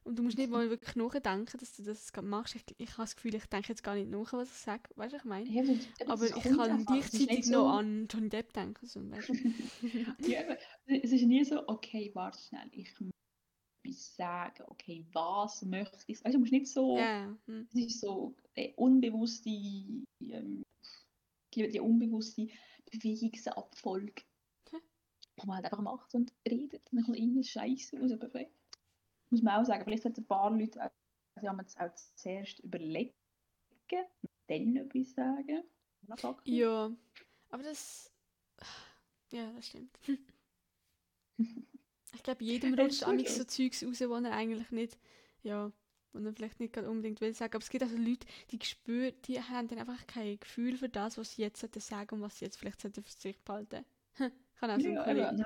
Und 0.05 0.16
du 0.18 0.22
musst 0.22 0.36
nicht 0.36 0.50
mal 0.50 0.68
wirklich 0.68 0.96
nachdenken, 0.96 1.57
dass 1.59 1.76
du 1.76 1.82
das 1.82 2.12
machst. 2.22 2.55
Ich, 2.55 2.64
ich 2.76 2.90
habe 2.92 3.02
das 3.05 3.16
Gefühl, 3.16 3.34
ich 3.34 3.46
denke 3.46 3.68
jetzt 3.70 3.82
gar 3.82 3.94
nicht 3.94 4.11
nach, 4.11 4.32
was 4.34 4.50
ich 4.50 4.57
sage. 4.59 4.82
Weißt 4.96 5.12
du, 5.12 5.16
was 5.16 5.22
ich 5.24 5.28
meine? 5.28 5.48
Ja, 5.50 5.62
Aber 6.09 6.26
ich 6.26 6.32
kann 6.42 6.84
gleichzeitig 6.84 7.26
nicht 7.28 7.46
noch 7.46 7.62
so- 7.62 7.66
an 7.68 8.07
Johnny 8.11 8.28
Depp 8.28 8.52
denken. 8.52 8.86
So, 8.86 9.00
weißt 9.11 9.30
du? 9.30 9.34
Ja, 10.28 10.42
es 10.86 11.11
ist 11.12 11.22
nie 11.24 11.42
so, 11.44 11.66
okay, 11.68 12.11
warte 12.14 12.38
schnell, 12.38 12.68
ich 12.72 12.90
muss 13.84 14.14
sagen, 14.16 14.64
okay, 14.68 15.05
was 15.12 15.62
möchte 15.62 15.96
ich? 16.07 16.18
Weißt 16.22 16.26
du, 16.26 16.32
du 16.32 16.38
musst 16.40 16.52
nicht 16.52 16.68
so, 16.68 16.98
Ja, 16.98 17.34
hm. 17.46 17.66
es 17.72 17.74
ist 17.86 18.00
so 18.00 18.34
eine 18.57 18.72
unbewusste, 18.76 19.48
ähm, 19.50 20.64
die, 21.55 21.68
die 21.68 21.80
unbewusste 21.80 22.48
Bewegungsabfolge, 22.90 24.22
Hä? 24.70 24.76
wo 25.36 25.46
man 25.46 25.57
halt 25.57 25.66
einfach 25.66 25.80
macht 25.82 26.14
und 26.14 26.32
redet 26.48 26.82
und 26.92 26.96
dann 26.96 27.05
kommt 27.05 27.46
Scheiße 27.46 27.98
raus, 27.98 28.12
perfekt. 28.18 28.52
Muss 29.31 29.43
man 29.43 29.61
auch 29.61 29.64
sagen, 29.64 29.85
vielleicht 29.85 30.05
hat 30.05 30.18
ein 30.18 30.27
paar 30.27 30.51
Leute 30.51 30.85
auch, 30.85 30.91
sie 31.41 31.49
haben 31.49 31.61
es 31.61 31.77
auch 31.77 31.93
zuerst 32.14 32.61
überlegen 32.61 33.14
und 34.22 34.31
dann 34.49 34.77
etwas 34.77 35.12
sagen. 35.14 35.64
Ja, 36.45 36.91
aber 37.51 37.62
das. 37.62 38.12
Ja, 39.33 39.53
das 39.53 39.66
stimmt. 39.68 39.99
Ich 42.14 42.22
glaube, 42.22 42.45
jedem 42.45 42.75
Es 42.75 42.81
rutscht 42.81 43.03
amigs 43.05 43.37
so 43.37 43.45
Zeugs 43.45 43.83
raus, 43.85 44.01
wo 44.01 44.14
er 44.14 44.33
eigentlich 44.33 44.70
nicht, 44.70 44.99
ja, 45.43 45.72
wo 46.12 46.18
er 46.20 46.33
vielleicht 46.33 46.61
nicht 46.61 46.77
unbedingt 46.79 47.20
will 47.20 47.35
sagen. 47.35 47.55
Aber 47.55 47.62
es 47.62 47.70
gibt 47.70 47.83
also 47.83 47.97
Leute, 47.97 48.27
die 48.51 48.64
spüren, 48.64 49.14
die 49.25 49.41
haben 49.43 49.68
dann 49.68 49.79
einfach 49.81 50.07
kein 50.07 50.39
Gefühl 50.39 50.77
für 50.77 50.89
das, 50.89 51.18
was 51.18 51.33
sie 51.35 51.43
jetzt 51.43 51.61
sagen 51.83 52.14
und 52.14 52.22
was 52.22 52.39
sie 52.39 52.45
jetzt 52.45 52.57
vielleicht 52.57 52.81
für 52.83 52.93
sich 53.07 53.43
behalten. 53.43 53.85
Kann 54.57 54.70
auch 54.70 54.81
so 54.81 54.89
Ja, 54.89 55.11
eben, 55.11 55.39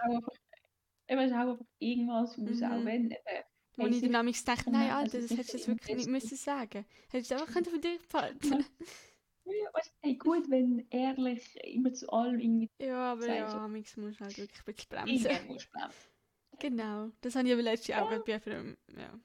eben, 1.08 1.28
hau 1.32 1.32
einfach 1.32 1.64
irgendwas 1.78 2.38
raus, 2.38 2.60
Mhm. 2.60 2.64
auch 2.64 2.84
wenn, 2.84 3.10
eben, 3.10 3.44
Wo 3.78 3.84
hey, 3.84 3.90
ich 3.92 4.00
dann 4.02 4.26
denke, 4.26 4.42
kann 4.64 4.72
nein, 4.72 4.88
man- 4.88 4.90
Alter, 4.90 5.18
also 5.18 5.28
das 5.28 5.30
hättest 5.38 5.52
du 5.52 5.56
jetzt 5.56 5.66
so 5.66 5.72
wirklich 5.72 5.96
nicht 5.96 6.08
müssen 6.08 6.36
sagen. 6.36 6.84
Hättest 7.10 7.30
du 7.30 7.34
einfach 7.36 7.52
können 7.52 7.64
für 7.66 7.78
dich 7.78 8.08
behalten. 8.08 8.52
Ja. 8.52 8.58
Ja, 9.50 9.70
weißt, 9.72 9.94
hey, 10.02 10.14
gut, 10.16 10.50
wenn 10.50 10.86
ehrlich 10.90 11.56
immer 11.64 11.92
zu 11.94 12.12
allem 12.12 12.38
irgendwie 12.38 12.68
Ja, 12.80 13.12
aber 13.12 13.22
Sag 13.22 13.36
ja, 13.36 13.48
ich. 13.48 13.54
amigs 13.54 13.96
musst 13.96 14.20
du 14.20 14.24
halt 14.24 14.36
wirklich 14.36 14.60
ein 14.60 14.64
bisschen 14.74 14.88
bremsen. 14.90 15.26
irgendwo 15.30 15.52
musst 15.54 15.70
bremsen. 15.72 16.08
Genau, 16.58 17.10
das 17.20 17.34
habe 17.36 17.46
ich 17.46 17.52
aber 17.54 17.62
letztes 17.62 17.86
Jahr 17.88 18.04
auch 18.04 18.10
Ja. 18.10 18.18
bei 18.18 18.34
einem, 18.52 18.76
ja. 18.96 19.20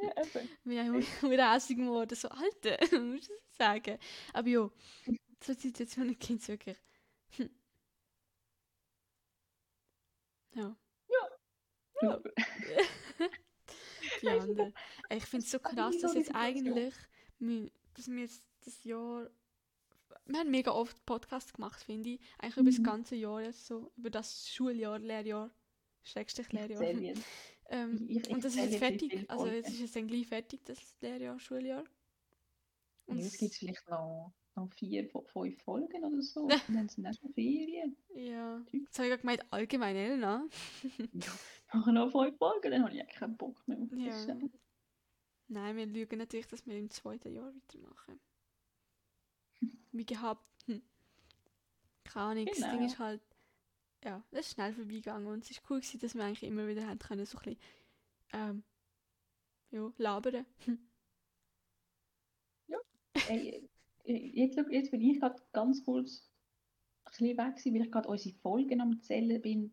Ja, 0.00 0.22
eben. 0.22 0.48
bin 0.64 0.72
ich 1.02 1.22
wieder 1.30 1.52
hässig 1.52 1.76
geworden, 1.76 2.14
so, 2.14 2.28
Alter, 2.28 2.78
musst 3.00 3.28
du 3.28 3.34
das 3.34 3.56
sagen. 3.58 3.98
Aber 4.32 4.48
ja, 4.48 4.70
so 5.42 5.52
Situationen 5.52 6.18
gibt 6.18 6.40
es 6.40 6.48
wirklich. 6.48 6.78
Hm. 7.36 7.50
Ja, 10.54 10.76
Ja. 12.02 12.20
die 14.22 14.28
anderen. 14.28 14.74
Ich 15.10 15.24
finde 15.24 15.44
es 15.44 15.50
so 15.50 15.58
krass, 15.58 15.98
dass 15.98 16.14
jetzt 16.14 16.34
eigentlich, 16.34 16.94
wir- 17.38 17.70
dass 17.94 18.08
wir 18.08 18.20
jetzt 18.20 18.42
das 18.64 18.82
Jahr, 18.84 19.30
wir 20.26 20.38
haben 20.40 20.50
mega 20.50 20.72
oft 20.72 21.04
Podcasts 21.06 21.52
gemacht, 21.52 21.80
finde 21.82 22.10
ich. 22.10 22.20
Eigentlich 22.38 22.56
über 22.56 22.70
das 22.70 22.78
Mhm. 22.78 22.84
ganze 22.84 23.14
Jahr 23.16 23.40
jetzt 23.42 23.66
so, 23.66 23.90
über 23.96 24.10
das 24.10 24.48
Schuljahr, 24.50 24.98
Lehrjahr, 24.98 25.50
Schrägstrich 26.02 26.52
Lehrjahr. 26.52 26.82
Ähm, 27.68 28.06
Ich- 28.08 28.18
ich 28.18 28.30
und 28.30 28.44
das 28.44 28.52
ist 28.54 28.60
jetzt 28.60 28.70
jetzt, 28.74 28.78
fertig. 28.78 29.28
Also 29.28 29.46
jetzt 29.48 29.70
ist 29.70 29.80
jetzt 29.80 29.96
dann 29.96 30.06
gleich 30.06 30.28
fertig, 30.28 30.60
das 30.66 30.78
Lehrjahr, 31.00 31.36
Schuljahr. 31.40 31.82
Und 33.06 33.18
Ja, 33.18 33.24
es 33.26 33.32
es- 33.34 33.38
gibt 33.40 33.54
vielleicht 33.54 33.88
noch, 33.88 34.32
noch 34.54 34.72
vier, 34.72 35.08
fünf 35.08 35.60
Folgen 35.64 36.04
oder 36.04 36.22
so. 36.22 36.42
Und 36.68 36.74
dann 36.76 36.88
sind 36.88 37.06
auch 37.08 37.12
schon 37.14 37.32
Ferien. 37.34 37.96
ja. 38.14 38.64
Jetzt 38.70 38.96
habe 39.00 39.08
ich 39.08 39.20
gemeint, 39.20 39.44
allgemein, 39.50 39.96
Elena. 39.96 40.46
Ja, 41.12 41.32
noch 41.72 42.10
fünf 42.10 42.36
Folgen, 42.38 42.70
dann 42.70 42.82
habe 42.82 42.94
ich 42.94 43.00
eigentlich 43.00 43.16
keinen 43.16 43.36
Bock 43.36 43.66
mehr. 43.66 43.78
das 43.90 44.26
Ja. 44.26 44.36
Nein, 45.48 45.76
wir 45.76 45.86
lügen 45.86 46.18
natürlich, 46.18 46.48
dass 46.48 46.66
wir 46.66 46.76
im 46.76 46.90
zweiten 46.90 47.32
Jahr 47.32 47.54
weitermachen. 47.54 48.20
Wie 49.92 50.04
gehabt. 50.04 50.44
Hm. 50.66 50.82
Keine 52.04 52.26
Ahnung, 52.26 52.46
das 52.46 52.56
Ding 52.58 52.70
Genau. 52.70 52.86
ist 52.86 52.98
halt, 52.98 53.22
ja, 54.04 54.22
es 54.32 54.46
ist 54.46 54.52
schnell 54.54 54.72
vorbeigegangen 54.72 55.28
und 55.28 55.44
es 55.44 55.50
ist 55.52 55.62
cool 55.70 55.80
gewesen, 55.80 56.00
dass 56.00 56.14
wir 56.14 56.24
eigentlich 56.24 56.42
immer 56.42 56.66
wieder 56.66 56.86
haben 56.86 56.98
können, 56.98 57.24
so 57.26 57.38
ein 57.38 57.44
bisschen, 57.44 57.60
ähm, 58.32 58.64
ja, 59.70 59.92
labern. 59.98 60.46
Hm. 60.66 60.78
Ey, 63.28 63.68
äh, 64.04 64.30
jetzt, 64.34 64.58
jetzt 64.70 64.90
bin 64.90 65.00
ich 65.00 65.18
gerade 65.18 65.42
ganz 65.52 65.84
kurz 65.84 66.30
ein 67.04 67.10
bisschen 67.10 67.38
weg, 67.38 67.56
gewesen, 67.56 67.74
weil 67.74 67.82
ich 67.82 67.90
gerade 67.90 68.08
unsere 68.08 68.36
Folgen 68.36 68.80
am 68.80 69.00
Zählen 69.00 69.40
bin, 69.40 69.72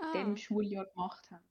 Ah, 0.00 0.12
im 0.14 0.36
Schuljahr 0.36 0.86
gemacht 0.86 1.30
haben. 1.30 1.44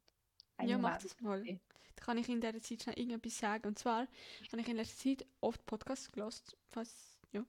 Einen 0.57 0.69
ja, 0.69 0.77
mach 0.77 0.97
das 0.97 1.19
mal. 1.21 1.43
Da 1.43 2.03
kann 2.05 2.17
ich 2.17 2.29
in 2.29 2.41
dieser 2.41 2.61
Zeit 2.61 2.83
schnell 2.83 2.97
irgendetwas 2.97 3.37
sagen. 3.37 3.67
Und 3.67 3.79
zwar 3.79 4.07
habe 4.51 4.61
ich 4.61 4.67
in 4.67 4.75
letzter 4.75 5.03
Zeit 5.09 5.27
oft 5.41 5.65
Podcasts 5.65 6.11
gelost, 6.11 6.55
falls, 6.69 7.17
ja, 7.31 7.45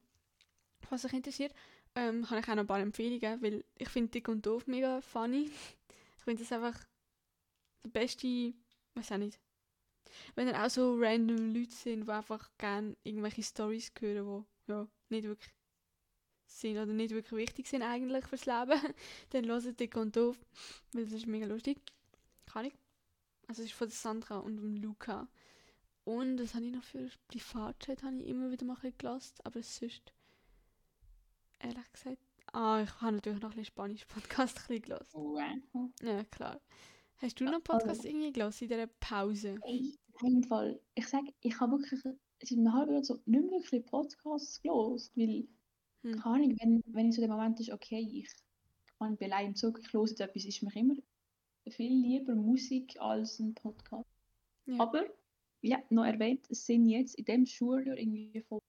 falls 0.80 1.04
euch 1.04 1.12
interessiert. 1.12 1.54
Ähm, 1.94 2.28
habe 2.30 2.40
ich 2.40 2.48
auch 2.48 2.54
noch 2.54 2.62
ein 2.62 2.66
paar 2.66 2.80
Empfehlungen, 2.80 3.42
weil 3.42 3.64
ich 3.76 3.88
finde 3.88 4.10
Dick 4.10 4.28
und 4.28 4.44
Doof 4.44 4.66
mega 4.66 5.00
funny. 5.00 5.50
Ich 6.16 6.24
finde 6.24 6.42
das 6.42 6.52
einfach 6.52 6.78
der 7.84 7.88
beste, 7.90 8.54
weiß 8.94 9.12
auch 9.12 9.18
nicht. 9.18 9.40
Wenn 10.34 10.46
dann 10.46 10.56
auch 10.56 10.70
so 10.70 10.96
random 10.98 11.54
Leute 11.54 11.74
sind, 11.74 12.06
die 12.06 12.10
einfach 12.10 12.50
gerne 12.58 12.96
irgendwelche 13.02 13.42
Stories 13.42 13.92
hören, 13.98 14.46
die 14.66 14.72
ja, 14.72 14.88
nicht 15.08 15.24
wirklich 15.24 15.52
sind 16.48 16.76
oder 16.76 16.92
nicht 16.92 17.14
wirklich 17.14 17.48
wichtig 17.48 17.66
sind 17.68 17.82
eigentlich 17.82 18.26
fürs 18.26 18.46
Leben, 18.46 18.80
dann 19.30 19.46
hören 19.46 19.76
Dick 19.76 19.96
und 19.96 20.16
Doof, 20.16 20.38
weil 20.92 21.04
das 21.04 21.12
ist 21.12 21.26
mega 21.26 21.46
lustig. 21.46 21.78
Kann 22.46 22.66
ich. 22.66 22.74
Also 23.46 23.62
es 23.62 23.68
ist 23.68 23.74
von 23.74 23.88
Sandra 23.88 24.38
und 24.38 24.56
dem 24.56 24.76
Luca. 24.76 25.28
Und 26.04 26.38
das 26.38 26.54
habe 26.54 26.64
ich 26.64 26.72
noch 26.72 26.84
für 26.84 27.10
Privatchat 27.28 28.02
habe 28.02 28.16
ich 28.16 28.28
immer 28.28 28.50
wieder 28.50 28.64
mal 28.64 28.76
ein 28.82 28.94
gelassen, 28.96 29.34
aber 29.44 29.62
sonst 29.62 30.12
ehrlich 31.58 31.92
gesagt, 31.92 32.18
ah, 32.52 32.80
ich 32.82 33.00
habe 33.00 33.16
natürlich 33.16 33.40
noch 33.40 33.50
ein 33.50 33.56
bisschen 33.56 33.66
Spanisch-Podcast 33.66 34.56
ein 34.56 34.62
bisschen 34.68 34.82
gelassen. 34.82 35.14
Wow. 35.14 35.90
Ja, 36.02 36.24
klar. 36.24 36.60
Hast 37.16 37.40
du 37.40 37.44
noch 37.44 37.62
Podcast 37.62 38.04
irgendwie 38.04 38.32
gelassen 38.32 38.64
in 38.64 38.70
dieser 38.70 38.86
Pause? 38.86 39.56
Auf 39.60 40.22
jeden 40.22 40.44
Fall. 40.44 40.80
Ich 40.94 41.08
sage, 41.08 41.32
ich 41.40 41.58
habe 41.60 41.72
wirklich 41.72 42.00
seit 42.02 42.58
einem 42.58 42.72
halben 42.72 42.92
Jahr 42.92 43.04
so 43.04 43.14
nicht 43.26 43.26
mehr 43.26 43.60
wirklich 43.60 43.84
Podcasts 43.86 44.62
gelost, 44.62 45.16
weil, 45.16 45.48
Hm. 46.02 46.12
keine 46.20 46.24
Ahnung, 46.24 46.56
wenn, 46.60 46.82
wenn 46.86 47.12
so 47.12 47.20
der 47.20 47.30
Moment 47.30 47.58
ist, 47.60 47.70
okay, 47.70 47.98
ich, 48.00 48.28
ich 48.28 49.16
bin 49.18 49.32
allein 49.32 49.48
im 49.48 49.54
Zug, 49.56 49.78
ich 49.80 49.92
höre 49.92 50.06
jetzt 50.06 50.20
etwas, 50.20 50.44
ist 50.44 50.62
mir 50.62 50.74
immer 50.76 50.94
viel 51.68 51.92
lieber 51.92 52.34
Musik 52.34 52.98
als 53.00 53.38
ein 53.38 53.54
Podcast. 53.54 54.08
Ja. 54.66 54.80
Aber, 54.80 55.04
ja, 55.60 55.82
noch 55.90 56.04
erwähnt, 56.04 56.46
es 56.50 56.64
sind 56.66 56.88
jetzt 56.88 57.14
in 57.16 57.24
dem 57.24 57.46
Schuljahr 57.46 57.96
irgendwie 57.96 58.40
von 58.42 58.60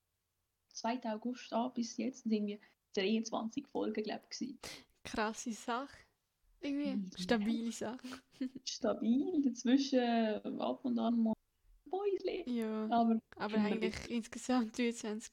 2. 0.73 1.01
August 1.13 1.51
an 1.53 1.73
bis 1.73 1.97
jetzt 1.97 2.23
sind 2.23 2.31
irgendwie 2.31 2.59
23 2.95 3.67
Folgen, 3.67 4.03
glaube 4.03 4.23
ich. 4.39 4.55
Krasse 5.03 5.51
Sache. 5.51 5.97
Irgendwie 6.61 6.89
Ja. 6.89 7.17
stabile 7.17 7.71
Sache. 7.71 8.07
Stabil, 8.65 9.41
dazwischen 9.41 9.99
ab 10.59 10.83
und 10.83 10.99
an 10.99 11.23
mal 11.23 11.33
Boysli. 11.85 12.43
Ja, 12.47 12.87
Aber 12.91 13.19
aber 13.37 13.57
eigentlich 13.57 14.09
insgesamt 14.09 14.77
23 14.77 15.31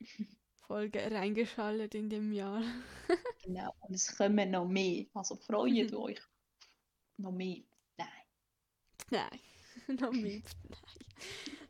Folgen 0.70 1.12
reingeschaltet 1.12 1.94
in 1.96 2.08
dem 2.10 2.32
Jahr. 2.32 2.62
Genau, 3.42 3.74
und 3.80 3.94
es 3.94 4.16
kommen 4.16 4.50
noch 4.52 4.68
mehr. 4.68 5.06
Also 5.14 5.36
freut 5.36 5.92
Mhm. 5.92 5.96
euch. 5.96 6.20
Noch 7.18 7.32
mehr. 7.32 7.62
Nein. 7.98 8.08
Nein, 9.10 9.40
noch 10.00 10.12
mit. 10.12 10.44
Nein. 10.68 10.80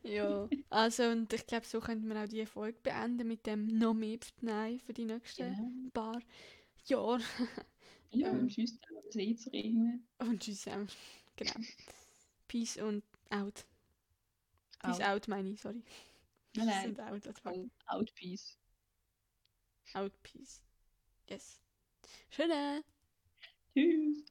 Ja, 0.03 0.49
also 0.69 1.03
und 1.09 1.33
ich 1.33 1.45
glaube, 1.47 1.65
so 1.65 1.79
könnten 1.79 2.07
wir 2.09 2.23
auch 2.23 2.27
die 2.27 2.45
Folge 2.45 2.79
beenden 2.81 3.27
mit 3.27 3.45
dem 3.45 3.65
noch 3.77 3.93
mehr 3.93 4.19
Nein 4.41 4.79
für 4.79 4.93
die 4.93 5.05
nächsten 5.05 5.55
Genau. 5.55 5.89
paar 5.93 6.19
Jahre. 6.85 7.21
Ja, 8.11 8.31
und 8.31 8.49
tschüss, 8.49 8.77
irgendwann. 9.51 10.07
Und 10.19 10.43
tschüss. 10.43 10.67
ähm, 10.67 10.87
Genau. 11.35 11.53
Peace 12.47 12.77
und 12.77 13.03
out. 13.29 13.65
Peace 14.83 15.01
Out. 15.01 15.07
out, 15.07 15.27
meine 15.27 15.49
ich, 15.49 15.61
sorry. 15.61 15.83
Nein, 16.55 16.95
nein. 16.97 16.99
Out, 16.99 17.27
out 17.87 18.13
peace. 18.15 18.57
Out, 19.95 20.11
peace. 20.23 20.61
Yes. 21.27 21.59
Schöne. 22.29 22.83
Tschüss. 23.73 24.25